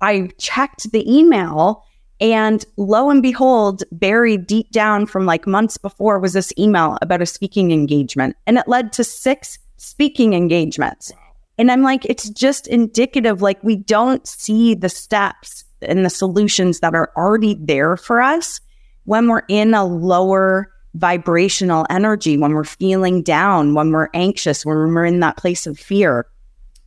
I 0.00 0.30
checked 0.38 0.90
the 0.90 1.10
email. 1.10 1.84
And 2.22 2.64
lo 2.76 3.10
and 3.10 3.20
behold, 3.20 3.82
buried 3.90 4.46
deep 4.46 4.70
down 4.70 5.06
from 5.06 5.26
like 5.26 5.44
months 5.44 5.76
before 5.76 6.20
was 6.20 6.34
this 6.34 6.52
email 6.56 6.96
about 7.02 7.20
a 7.20 7.26
speaking 7.26 7.72
engagement. 7.72 8.36
And 8.46 8.58
it 8.58 8.68
led 8.68 8.92
to 8.92 9.02
six 9.02 9.58
speaking 9.76 10.32
engagements. 10.32 11.12
And 11.58 11.68
I'm 11.68 11.82
like, 11.82 12.04
it's 12.04 12.30
just 12.30 12.68
indicative, 12.68 13.42
like, 13.42 13.62
we 13.64 13.74
don't 13.74 14.24
see 14.24 14.74
the 14.74 14.88
steps 14.88 15.64
and 15.82 16.04
the 16.04 16.10
solutions 16.10 16.78
that 16.78 16.94
are 16.94 17.10
already 17.16 17.56
there 17.60 17.96
for 17.96 18.22
us 18.22 18.60
when 19.04 19.26
we're 19.26 19.42
in 19.48 19.74
a 19.74 19.84
lower 19.84 20.72
vibrational 20.94 21.86
energy, 21.90 22.38
when 22.38 22.52
we're 22.52 22.62
feeling 22.62 23.22
down, 23.22 23.74
when 23.74 23.90
we're 23.90 24.08
anxious, 24.14 24.64
when 24.64 24.76
we're 24.76 25.04
in 25.04 25.18
that 25.20 25.36
place 25.36 25.66
of 25.66 25.76
fear. 25.76 26.26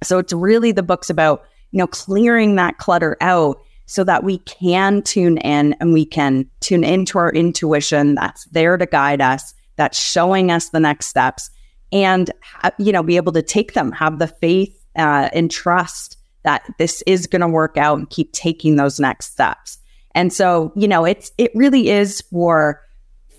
So 0.02 0.18
it's 0.18 0.32
really 0.32 0.72
the 0.72 0.82
book's 0.82 1.10
about, 1.10 1.44
you 1.72 1.80
know, 1.80 1.88
clearing 1.88 2.56
that 2.56 2.78
clutter 2.78 3.18
out 3.20 3.60
so 3.86 4.04
that 4.04 4.24
we 4.24 4.40
can 4.40 5.02
tune 5.02 5.38
in 5.38 5.74
and 5.74 5.94
we 5.94 6.06
can 6.06 6.50
tune 6.60 6.84
into 6.84 7.18
our 7.18 7.32
intuition 7.32 8.16
that's 8.16 8.46
there 8.46 8.78
to 8.78 8.86
guide 8.86 9.22
us, 9.22 9.54
that's 9.76 10.00
showing 10.00 10.52
us 10.52 10.70
the 10.70 10.80
next 10.80 11.08
steps 11.08 11.50
and, 11.92 12.32
you 12.78 12.92
know, 12.92 13.04
be 13.04 13.16
able 13.16 13.32
to 13.34 13.42
take 13.42 13.74
them, 13.74 13.92
have 13.92 14.20
the 14.20 14.28
faith 14.28 14.76
uh, 14.96 15.30
and 15.34 15.52
trust 15.52 16.18
that 16.44 16.64
this 16.78 17.04
is 17.08 17.28
going 17.28 17.42
to 17.42 17.48
work 17.48 17.78
out 17.78 17.98
and 17.98 18.10
keep 18.10 18.32
taking 18.32 18.76
those 18.76 19.00
next 19.00 19.32
steps. 19.32 19.78
And 20.14 20.32
so, 20.32 20.72
you 20.76 20.88
know, 20.88 21.06
it's 21.06 21.32
it 21.38 21.52
really 21.56 21.90
is 21.90 22.22
for 22.32 22.82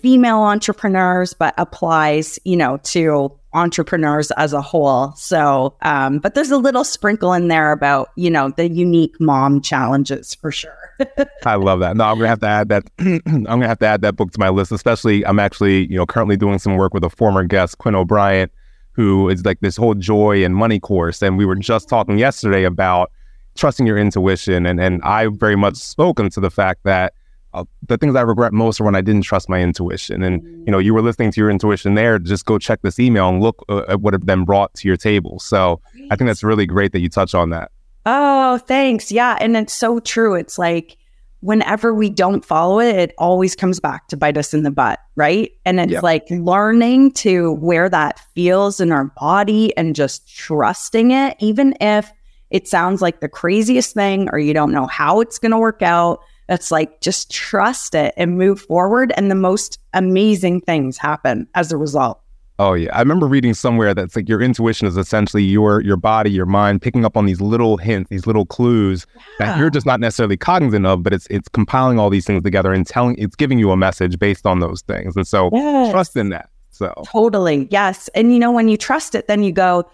female 0.07 0.39
entrepreneurs, 0.39 1.33
but 1.33 1.53
applies, 1.57 2.39
you 2.45 2.55
know, 2.55 2.77
to 2.77 3.29
entrepreneurs 3.51 4.31
as 4.37 4.53
a 4.53 4.61
whole. 4.61 5.11
So, 5.17 5.75
um, 5.81 6.19
but 6.19 6.33
there's 6.33 6.49
a 6.49 6.57
little 6.57 6.85
sprinkle 6.85 7.33
in 7.33 7.49
there 7.49 7.73
about, 7.73 8.11
you 8.15 8.29
know, 8.29 8.51
the 8.51 8.69
unique 8.69 9.19
mom 9.19 9.59
challenges 9.59 10.33
for 10.33 10.49
sure. 10.49 10.95
I 11.45 11.55
love 11.55 11.81
that. 11.81 11.97
No, 11.97 12.05
I'm 12.05 12.19
gonna 12.19 12.29
have 12.29 12.39
to 12.39 12.47
add 12.47 12.69
that. 12.69 12.85
I'm 12.99 13.43
gonna 13.43 13.67
have 13.67 13.79
to 13.79 13.85
add 13.85 13.99
that 14.03 14.15
book 14.15 14.31
to 14.31 14.39
my 14.39 14.47
list. 14.47 14.71
Especially, 14.71 15.25
I'm 15.25 15.39
actually, 15.39 15.91
you 15.91 15.97
know, 15.97 16.05
currently 16.05 16.37
doing 16.37 16.57
some 16.57 16.77
work 16.77 16.93
with 16.93 17.03
a 17.03 17.09
former 17.09 17.43
guest, 17.43 17.77
Quinn 17.79 17.93
O'Brien, 17.93 18.49
who 18.93 19.27
is 19.27 19.43
like 19.43 19.59
this 19.59 19.75
whole 19.75 19.93
joy 19.93 20.41
and 20.41 20.55
money 20.55 20.79
course. 20.79 21.21
And 21.21 21.37
we 21.37 21.43
were 21.43 21.55
just 21.55 21.89
talking 21.89 22.17
yesterday 22.17 22.63
about 22.63 23.11
trusting 23.55 23.85
your 23.85 23.97
intuition. 23.97 24.65
And, 24.65 24.79
and 24.79 25.01
I 25.03 25.27
very 25.27 25.57
much 25.57 25.75
spoken 25.75 26.29
to 26.29 26.39
the 26.39 26.49
fact 26.49 26.85
that 26.85 27.11
uh, 27.53 27.63
the 27.87 27.97
things 27.97 28.15
I 28.15 28.21
regret 28.21 28.53
most 28.53 28.79
are 28.79 28.83
when 28.83 28.95
I 28.95 29.01
didn't 29.01 29.23
trust 29.23 29.49
my 29.49 29.61
intuition. 29.61 30.23
And, 30.23 30.43
you 30.65 30.71
know, 30.71 30.79
you 30.79 30.93
were 30.93 31.01
listening 31.01 31.31
to 31.31 31.41
your 31.41 31.49
intuition 31.49 31.95
there. 31.95 32.19
Just 32.19 32.45
go 32.45 32.57
check 32.57 32.81
this 32.81 32.99
email 32.99 33.29
and 33.29 33.41
look 33.41 33.63
uh, 33.69 33.83
at 33.87 34.01
what 34.01 34.13
it 34.13 34.25
then 34.25 34.43
brought 34.43 34.73
to 34.75 34.87
your 34.87 34.97
table. 34.97 35.39
So 35.39 35.81
I 36.11 36.15
think 36.15 36.27
that's 36.27 36.43
really 36.43 36.65
great 36.65 36.91
that 36.91 36.99
you 36.99 37.09
touch 37.09 37.33
on 37.33 37.49
that. 37.51 37.71
Oh, 38.05 38.57
thanks. 38.59 39.11
Yeah. 39.11 39.37
And 39.39 39.57
it's 39.57 39.73
so 39.73 39.99
true. 39.99 40.35
It's 40.35 40.57
like, 40.57 40.97
whenever 41.41 41.93
we 41.93 42.09
don't 42.09 42.43
follow 42.43 42.79
it, 42.79 42.95
it 42.95 43.13
always 43.19 43.55
comes 43.55 43.79
back 43.79 44.07
to 44.07 44.17
bite 44.17 44.37
us 44.37 44.55
in 44.55 44.63
the 44.63 44.71
butt, 44.71 44.99
right? 45.15 45.51
And 45.65 45.79
it's 45.79 45.91
yep. 45.91 46.03
like 46.03 46.25
learning 46.31 47.11
to 47.11 47.53
where 47.53 47.89
that 47.89 48.19
feels 48.33 48.79
in 48.79 48.91
our 48.91 49.05
body 49.19 49.75
and 49.77 49.95
just 49.95 50.27
trusting 50.35 51.11
it, 51.11 51.37
even 51.39 51.75
if 51.79 52.11
it 52.49 52.67
sounds 52.67 53.03
like 53.03 53.19
the 53.19 53.29
craziest 53.29 53.93
thing 53.93 54.29
or 54.31 54.39
you 54.39 54.51
don't 54.51 54.71
know 54.71 54.87
how 54.87 55.19
it's 55.21 55.37
going 55.37 55.51
to 55.51 55.59
work 55.59 55.83
out. 55.83 56.21
It's 56.49 56.71
like 56.71 57.01
just 57.01 57.31
trust 57.31 57.95
it 57.95 58.13
and 58.17 58.37
move 58.37 58.61
forward. 58.61 59.11
And 59.17 59.29
the 59.29 59.35
most 59.35 59.79
amazing 59.93 60.61
things 60.61 60.97
happen 60.97 61.47
as 61.55 61.71
a 61.71 61.77
result. 61.77 62.21
Oh 62.59 62.73
yeah, 62.73 62.89
I 62.95 62.99
remember 62.99 63.27
reading 63.27 63.53
somewhere 63.53 63.93
that's 63.93 64.15
like 64.15 64.27
your 64.27 64.41
intuition 64.41 64.87
is 64.87 64.97
essentially 64.97 65.43
your 65.43 65.79
your 65.81 65.97
body, 65.97 66.31
your 66.31 66.47
mind 66.47 66.81
picking 66.81 67.05
up 67.05 67.15
on 67.15 67.27
these 67.27 67.39
little 67.39 67.77
hints, 67.77 68.09
these 68.09 68.25
little 68.25 68.47
clues 68.47 69.05
yeah. 69.15 69.21
that 69.37 69.59
you're 69.59 69.69
just 69.69 69.85
not 69.85 69.99
necessarily 69.99 70.37
cognizant 70.37 70.85
of, 70.87 71.03
but 71.03 71.13
it's 71.13 71.27
it's 71.29 71.47
compiling 71.49 71.99
all 71.99 72.09
these 72.09 72.25
things 72.25 72.41
together 72.41 72.73
and 72.73 72.87
telling 72.87 73.15
it's 73.19 73.35
giving 73.35 73.59
you 73.59 73.69
a 73.69 73.77
message 73.77 74.17
based 74.17 74.47
on 74.47 74.59
those 74.59 74.81
things. 74.81 75.15
And 75.15 75.27
so 75.27 75.51
yes. 75.53 75.91
trust 75.91 76.15
in 76.15 76.29
that. 76.29 76.49
So 76.71 76.93
totally 77.05 77.67
yes, 77.69 78.07
and 78.15 78.33
you 78.33 78.39
know 78.39 78.51
when 78.51 78.69
you 78.69 78.77
trust 78.77 79.13
it, 79.13 79.27
then 79.27 79.43
you 79.43 79.51
go, 79.51 79.87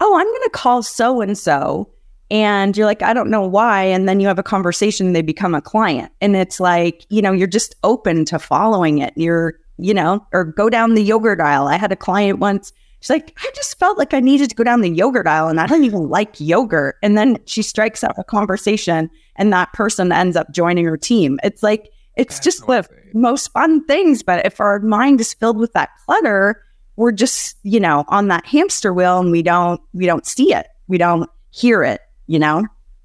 oh, 0.00 0.18
I'm 0.18 0.26
going 0.26 0.42
to 0.42 0.50
call 0.50 0.82
so 0.82 1.20
and 1.20 1.38
so. 1.38 1.88
And 2.30 2.76
you're 2.76 2.86
like, 2.86 3.02
I 3.02 3.12
don't 3.12 3.30
know 3.30 3.46
why. 3.46 3.82
And 3.82 4.08
then 4.08 4.20
you 4.20 4.28
have 4.28 4.38
a 4.38 4.44
conversation, 4.44 5.12
they 5.12 5.22
become 5.22 5.54
a 5.54 5.60
client. 5.60 6.12
And 6.20 6.36
it's 6.36 6.60
like, 6.60 7.04
you 7.08 7.22
know, 7.22 7.32
you're 7.32 7.48
just 7.48 7.74
open 7.82 8.24
to 8.26 8.38
following 8.38 8.98
it. 8.98 9.12
You're 9.16 9.58
you 9.80 9.94
know, 9.94 10.26
or 10.32 10.44
go 10.44 10.68
down 10.68 10.94
the 10.94 11.02
yogurt 11.02 11.40
aisle. 11.40 11.66
I 11.66 11.76
had 11.76 11.92
a 11.92 11.96
client 11.96 12.38
once. 12.38 12.72
She's 13.00 13.10
like, 13.10 13.36
I 13.38 13.50
just 13.54 13.78
felt 13.78 13.96
like 13.96 14.12
I 14.12 14.20
needed 14.20 14.50
to 14.50 14.56
go 14.56 14.64
down 14.64 14.82
the 14.82 14.90
yogurt 14.90 15.26
aisle 15.26 15.48
and 15.48 15.58
I 15.58 15.66
don't 15.66 15.84
even 15.84 16.10
like 16.10 16.38
yogurt. 16.38 16.96
And 17.02 17.16
then 17.16 17.38
she 17.46 17.62
strikes 17.62 18.04
up 18.04 18.18
a 18.18 18.24
conversation 18.24 19.10
and 19.36 19.52
that 19.52 19.72
person 19.72 20.12
ends 20.12 20.36
up 20.36 20.52
joining 20.52 20.84
her 20.84 20.98
team. 20.98 21.40
It's 21.42 21.62
like, 21.62 21.90
it's 22.16 22.36
That's 22.36 22.44
just 22.44 22.66
the 22.66 22.86
most 23.14 23.48
fun 23.52 23.84
things. 23.86 24.22
But 24.22 24.44
if 24.44 24.60
our 24.60 24.80
mind 24.80 25.20
is 25.20 25.32
filled 25.32 25.56
with 25.56 25.72
that 25.72 25.90
clutter, 26.04 26.62
we're 26.96 27.12
just, 27.12 27.56
you 27.62 27.80
know, 27.80 28.04
on 28.08 28.28
that 28.28 28.44
hamster 28.44 28.92
wheel 28.92 29.18
and 29.18 29.30
we 29.30 29.42
don't, 29.42 29.80
we 29.94 30.04
don't 30.04 30.26
see 30.26 30.52
it. 30.52 30.66
We 30.86 30.98
don't 30.98 31.30
hear 31.48 31.82
it, 31.82 32.02
you 32.30 32.38
know? 32.38 32.64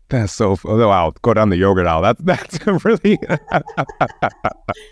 That's 0.10 0.32
so. 0.32 0.56
Oh, 0.66 0.88
wow. 0.88 1.12
Go 1.24 1.34
down 1.34 1.50
the 1.50 1.58
yogurt 1.58 1.88
aisle. 1.88 2.04
That's 2.04 2.22
that's 2.24 2.86
really. 2.86 3.18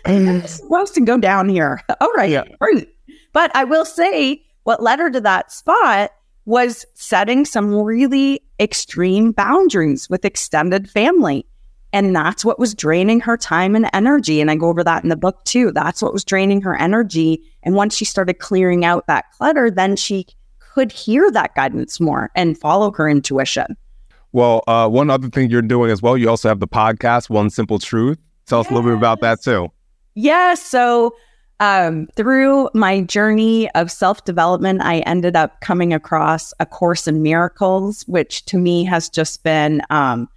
Wants 0.68 0.90
to 0.90 1.00
go 1.00 1.16
down 1.18 1.48
here. 1.48 1.80
All 2.00 2.12
right. 2.14 2.30
Yeah. 2.30 2.42
Right. 2.60 2.88
But 3.32 3.54
I 3.54 3.62
will 3.62 3.84
say, 3.84 4.42
what 4.64 4.82
led 4.82 4.98
her 4.98 5.10
to 5.10 5.20
that 5.20 5.52
spot 5.52 6.10
was 6.46 6.84
setting 6.94 7.44
some 7.44 7.72
really 7.74 8.40
extreme 8.58 9.30
boundaries 9.30 10.10
with 10.10 10.24
extended 10.24 10.90
family. 10.90 11.46
And 11.92 12.14
that's 12.14 12.44
what 12.44 12.58
was 12.58 12.74
draining 12.74 13.20
her 13.20 13.36
time 13.36 13.76
and 13.76 13.88
energy. 13.92 14.40
And 14.40 14.50
I 14.50 14.56
go 14.56 14.68
over 14.68 14.82
that 14.82 15.04
in 15.04 15.10
the 15.10 15.16
book 15.16 15.44
too. 15.44 15.70
That's 15.70 16.02
what 16.02 16.12
was 16.12 16.24
draining 16.24 16.60
her 16.62 16.74
energy. 16.74 17.40
And 17.62 17.76
once 17.76 17.96
she 17.96 18.04
started 18.04 18.40
clearing 18.40 18.84
out 18.84 19.06
that 19.06 19.30
clutter, 19.38 19.70
then 19.70 19.94
she 19.94 20.26
could 20.58 20.90
hear 20.90 21.30
that 21.30 21.54
guidance 21.54 22.00
more 22.00 22.32
and 22.34 22.58
follow 22.58 22.90
her 22.92 23.08
intuition. 23.08 23.76
Well, 24.34 24.64
uh, 24.66 24.88
one 24.88 25.10
other 25.10 25.28
thing 25.28 25.48
you're 25.48 25.62
doing 25.62 25.92
as 25.92 26.02
well, 26.02 26.18
you 26.18 26.28
also 26.28 26.48
have 26.48 26.58
the 26.58 26.66
podcast, 26.66 27.30
One 27.30 27.50
Simple 27.50 27.78
Truth. 27.78 28.18
Tell 28.46 28.58
us 28.58 28.68
a 28.68 28.74
little 28.74 28.90
bit 28.90 28.98
about 28.98 29.20
that 29.20 29.40
too. 29.40 29.70
Yeah. 30.16 30.54
So, 30.54 31.14
um, 31.60 32.08
through 32.16 32.68
my 32.74 33.02
journey 33.02 33.70
of 33.76 33.92
self 33.92 34.24
development, 34.24 34.82
I 34.82 34.98
ended 35.00 35.36
up 35.36 35.60
coming 35.60 35.92
across 35.92 36.52
A 36.58 36.66
Course 36.66 37.06
in 37.06 37.22
Miracles, 37.22 38.02
which 38.08 38.44
to 38.46 38.58
me 38.58 38.82
has 38.82 39.08
just 39.08 39.44
been 39.44 39.82
um, 39.90 40.28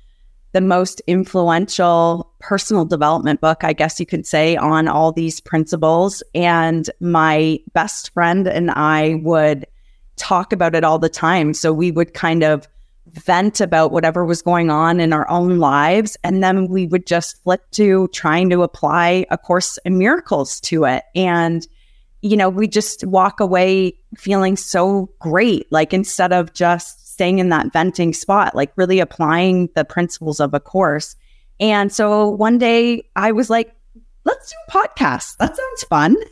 the 0.52 0.62
most 0.62 1.02
influential 1.08 2.32
personal 2.40 2.86
development 2.86 3.42
book, 3.42 3.64
I 3.64 3.74
guess 3.74 4.00
you 4.00 4.06
could 4.06 4.28
say, 4.28 4.56
on 4.58 4.88
all 4.88 5.12
these 5.12 5.41
principles. 5.41 6.22
And 6.36 6.88
my 7.00 7.58
best 7.74 8.14
friend 8.14 8.48
and 8.48 8.70
I 8.70 9.20
would 9.24 9.66
talk 10.18 10.54
about 10.54 10.76
it 10.76 10.84
all 10.84 11.00
the 11.00 11.10
time. 11.10 11.56
So 11.56 11.74
we 11.74 11.89
would 11.89 12.14
kind 12.14 12.43
of 12.43 12.68
vent 13.18 13.61
about 13.61 13.91
whatever 13.91 14.26
was 14.26 14.41
going 14.41 14.70
on 14.70 14.99
in 14.99 15.13
our 15.13 15.30
own 15.30 15.59
lives. 15.59 16.18
And 16.24 16.43
then 16.43 16.68
we 16.68 16.88
would 16.88 17.05
just 17.05 17.41
flip 17.43 17.61
to 17.72 18.07
trying 18.09 18.49
to 18.49 18.63
apply 18.63 19.26
A 19.32 19.38
Course 19.38 19.78
in 19.86 19.97
Miracles 19.97 20.59
to 20.61 20.86
it. 20.86 21.03
And, 21.15 21.68
you 22.22 22.38
know, 22.38 22.49
we 22.49 22.68
just 22.68 23.05
walk 23.05 23.39
away 23.39 23.97
feeling 24.15 24.55
so 24.55 25.09
great. 25.20 25.72
Like 25.72 25.93
instead 25.93 26.34
of 26.34 26.53
just 26.53 27.13
staying 27.13 27.39
in 27.39 27.49
that 27.49 27.74
venting 27.74 28.13
spot, 28.13 28.55
like 28.55 28.72
really 28.76 28.99
applying 28.99 29.70
the 29.76 29.86
principles 29.86 30.39
of 30.39 30.53
a 30.53 30.59
course. 30.59 31.15
And 31.59 31.91
so 31.91 32.30
one 32.30 32.57
day 32.57 33.03
I 33.15 33.32
was 33.32 33.49
like, 33.49 33.74
let's 34.24 34.51
do 34.51 34.55
a 34.68 34.72
podcast. 34.72 35.38
That 35.38 35.55
sounds 35.55 35.84
fun. 35.84 36.15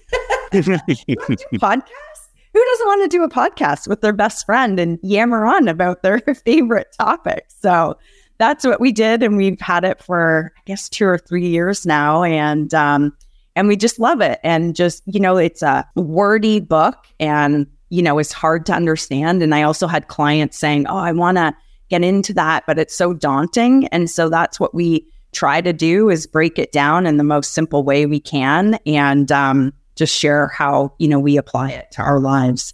podcast? 0.51 2.14
Who 2.55 2.63
doesn't 2.63 2.87
want 2.87 3.11
to 3.11 3.17
do 3.17 3.23
a 3.25 3.29
podcast 3.29 3.85
with 3.85 3.99
their 3.99 4.13
best 4.13 4.45
friend 4.45 4.79
and 4.79 4.97
yammer 5.03 5.45
on 5.45 5.67
about 5.67 6.03
their 6.03 6.19
favorite 6.45 6.95
topics? 6.97 7.53
So 7.59 7.97
that's 8.37 8.63
what 8.65 8.79
we 8.79 8.93
did. 8.93 9.23
And 9.23 9.35
we've 9.35 9.59
had 9.59 9.83
it 9.83 10.01
for, 10.01 10.53
I 10.55 10.61
guess, 10.63 10.87
two 10.87 11.05
or 11.05 11.17
three 11.17 11.45
years 11.45 11.85
now. 11.85 12.23
And, 12.23 12.73
um, 12.73 13.11
and 13.57 13.67
we 13.67 13.75
just 13.75 13.99
love 13.99 14.21
it. 14.21 14.39
And 14.41 14.73
just, 14.73 15.03
you 15.05 15.19
know, 15.19 15.35
it's 15.35 15.63
a 15.63 15.85
wordy 15.97 16.61
book 16.61 16.95
and, 17.19 17.67
you 17.89 18.01
know, 18.01 18.19
it's 18.19 18.31
hard 18.31 18.65
to 18.67 18.73
understand. 18.73 19.43
And 19.43 19.53
I 19.53 19.63
also 19.63 19.85
had 19.85 20.07
clients 20.07 20.57
saying, 20.57 20.87
oh, 20.87 20.95
I 20.95 21.11
want 21.11 21.35
to 21.35 21.53
get 21.89 22.05
into 22.05 22.33
that, 22.35 22.63
but 22.65 22.79
it's 22.79 22.95
so 22.95 23.13
daunting. 23.13 23.87
And 23.87 24.09
so 24.09 24.29
that's 24.29 24.61
what 24.61 24.73
we 24.73 25.05
try 25.33 25.59
to 25.59 25.73
do 25.73 26.09
is 26.09 26.25
break 26.25 26.57
it 26.57 26.71
down 26.71 27.05
in 27.05 27.17
the 27.17 27.25
most 27.25 27.51
simple 27.51 27.83
way 27.83 28.05
we 28.05 28.21
can 28.21 28.79
and 28.85 29.29
um, 29.29 29.73
just 29.95 30.15
share 30.15 30.47
how, 30.47 30.93
you 30.99 31.07
know, 31.07 31.19
we 31.19 31.37
apply 31.37 31.71
it 31.71 31.91
to 31.91 32.01
our 32.01 32.19
lives. 32.19 32.73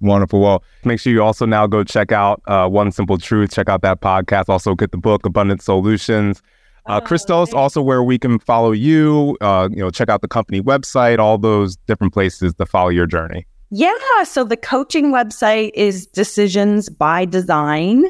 Wonderful. 0.00 0.40
Well, 0.40 0.62
make 0.84 1.00
sure 1.00 1.12
you 1.12 1.22
also 1.22 1.46
now 1.46 1.66
go 1.66 1.82
check 1.82 2.12
out 2.12 2.42
uh, 2.46 2.68
One 2.68 2.92
Simple 2.92 3.18
Truth. 3.18 3.52
Check 3.52 3.68
out 3.68 3.82
that 3.82 4.00
podcast. 4.00 4.48
Also, 4.48 4.74
get 4.74 4.92
the 4.92 4.98
book 4.98 5.24
Abundant 5.24 5.62
Solutions. 5.62 6.42
Uh, 6.86 7.00
oh, 7.02 7.06
Christos, 7.06 7.52
also 7.52 7.82
where 7.82 8.02
we 8.02 8.18
can 8.18 8.38
follow 8.38 8.72
you. 8.72 9.36
Uh, 9.40 9.68
you 9.72 9.78
know, 9.78 9.90
check 9.90 10.08
out 10.08 10.20
the 10.20 10.28
company 10.28 10.60
website. 10.60 11.18
All 11.18 11.38
those 11.38 11.76
different 11.86 12.12
places 12.12 12.54
to 12.54 12.66
follow 12.66 12.90
your 12.90 13.06
journey. 13.06 13.46
Yeah. 13.70 13.92
So 14.24 14.44
the 14.44 14.56
coaching 14.56 15.12
website 15.12 15.72
is 15.74 16.06
Decisions 16.06 16.88
by 16.88 17.24
Design 17.24 18.04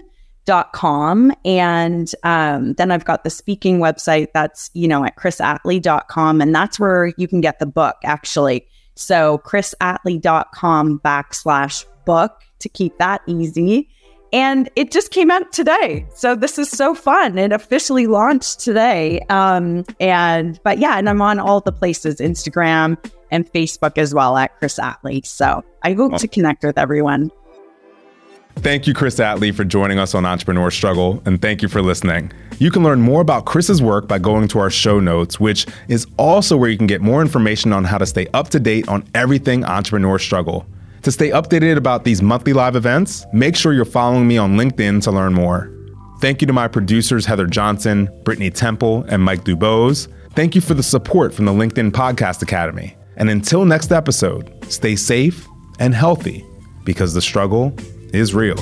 dot 0.46 0.72
com 0.72 1.32
and 1.44 2.14
um, 2.22 2.72
then 2.74 2.90
i've 2.90 3.04
got 3.04 3.24
the 3.24 3.30
speaking 3.30 3.78
website 3.78 4.28
that's 4.32 4.70
you 4.72 4.88
know 4.88 5.04
at 5.04 5.16
chrisatley.com 5.16 6.40
and 6.40 6.54
that's 6.54 6.80
where 6.80 7.12
you 7.18 7.28
can 7.28 7.40
get 7.40 7.58
the 7.58 7.66
book 7.66 7.96
actually 8.04 8.66
so 8.94 9.38
chrisatley.com 9.44 11.00
backslash 11.00 11.84
book 12.06 12.40
to 12.60 12.68
keep 12.70 12.96
that 12.98 13.20
easy. 13.26 13.88
And 14.32 14.68
it 14.74 14.90
just 14.90 15.12
came 15.12 15.30
out 15.30 15.52
today. 15.52 16.06
So 16.14 16.34
this 16.34 16.58
is 16.58 16.70
so 16.70 16.94
fun. 16.94 17.38
It 17.38 17.52
officially 17.52 18.06
launched 18.06 18.60
today. 18.60 19.20
Um, 19.28 19.84
and 20.00 20.58
but 20.64 20.78
yeah, 20.78 20.98
and 20.98 21.08
I'm 21.08 21.22
on 21.22 21.38
all 21.38 21.60
the 21.60 21.72
places, 21.72 22.16
Instagram 22.16 22.96
and 23.30 23.50
Facebook 23.52 23.98
as 23.98 24.14
well 24.14 24.36
at 24.36 24.56
Chris 24.58 24.78
Atley. 24.78 25.24
So 25.24 25.62
I 25.82 25.92
hope 25.92 26.16
to 26.18 26.28
connect 26.28 26.64
with 26.64 26.78
everyone. 26.78 27.30
Thank 28.56 28.86
you, 28.86 28.94
Chris 28.94 29.16
Atley, 29.20 29.54
for 29.54 29.64
joining 29.64 29.98
us 29.98 30.14
on 30.14 30.24
Entrepreneur 30.26 30.70
Struggle, 30.70 31.22
and 31.24 31.40
thank 31.40 31.62
you 31.62 31.68
for 31.68 31.82
listening. 31.82 32.32
You 32.58 32.70
can 32.70 32.82
learn 32.82 33.00
more 33.00 33.20
about 33.20 33.44
Chris's 33.44 33.82
work 33.82 34.08
by 34.08 34.18
going 34.18 34.48
to 34.48 34.58
our 34.58 34.70
show 34.70 34.98
notes, 34.98 35.38
which 35.38 35.66
is 35.88 36.06
also 36.18 36.56
where 36.56 36.70
you 36.70 36.78
can 36.78 36.86
get 36.86 37.00
more 37.00 37.20
information 37.20 37.72
on 37.72 37.84
how 37.84 37.98
to 37.98 38.06
stay 38.06 38.26
up 38.34 38.48
to 38.50 38.58
date 38.58 38.88
on 38.88 39.04
everything 39.14 39.64
Entrepreneur 39.64 40.18
Struggle. 40.18 40.66
To 41.02 41.12
stay 41.12 41.30
updated 41.30 41.76
about 41.76 42.02
these 42.02 42.22
monthly 42.22 42.52
live 42.52 42.74
events, 42.74 43.24
make 43.32 43.54
sure 43.54 43.72
you're 43.72 43.84
following 43.84 44.26
me 44.26 44.38
on 44.38 44.56
LinkedIn 44.56 45.02
to 45.04 45.12
learn 45.12 45.34
more. 45.34 45.70
Thank 46.20 46.40
you 46.40 46.46
to 46.46 46.52
my 46.52 46.66
producers, 46.66 47.26
Heather 47.26 47.46
Johnson, 47.46 48.08
Brittany 48.24 48.50
Temple, 48.50 49.04
and 49.08 49.22
Mike 49.22 49.44
Dubose. 49.44 50.08
Thank 50.32 50.54
you 50.54 50.60
for 50.60 50.74
the 50.74 50.82
support 50.82 51.32
from 51.32 51.44
the 51.44 51.52
LinkedIn 51.52 51.90
Podcast 51.92 52.42
Academy. 52.42 52.96
And 53.16 53.30
until 53.30 53.64
next 53.64 53.92
episode, 53.92 54.52
stay 54.72 54.96
safe 54.96 55.46
and 55.78 55.94
healthy 55.94 56.44
because 56.84 57.12
the 57.14 57.22
struggle 57.22 57.76
is 58.16 58.34
real. 58.34 58.56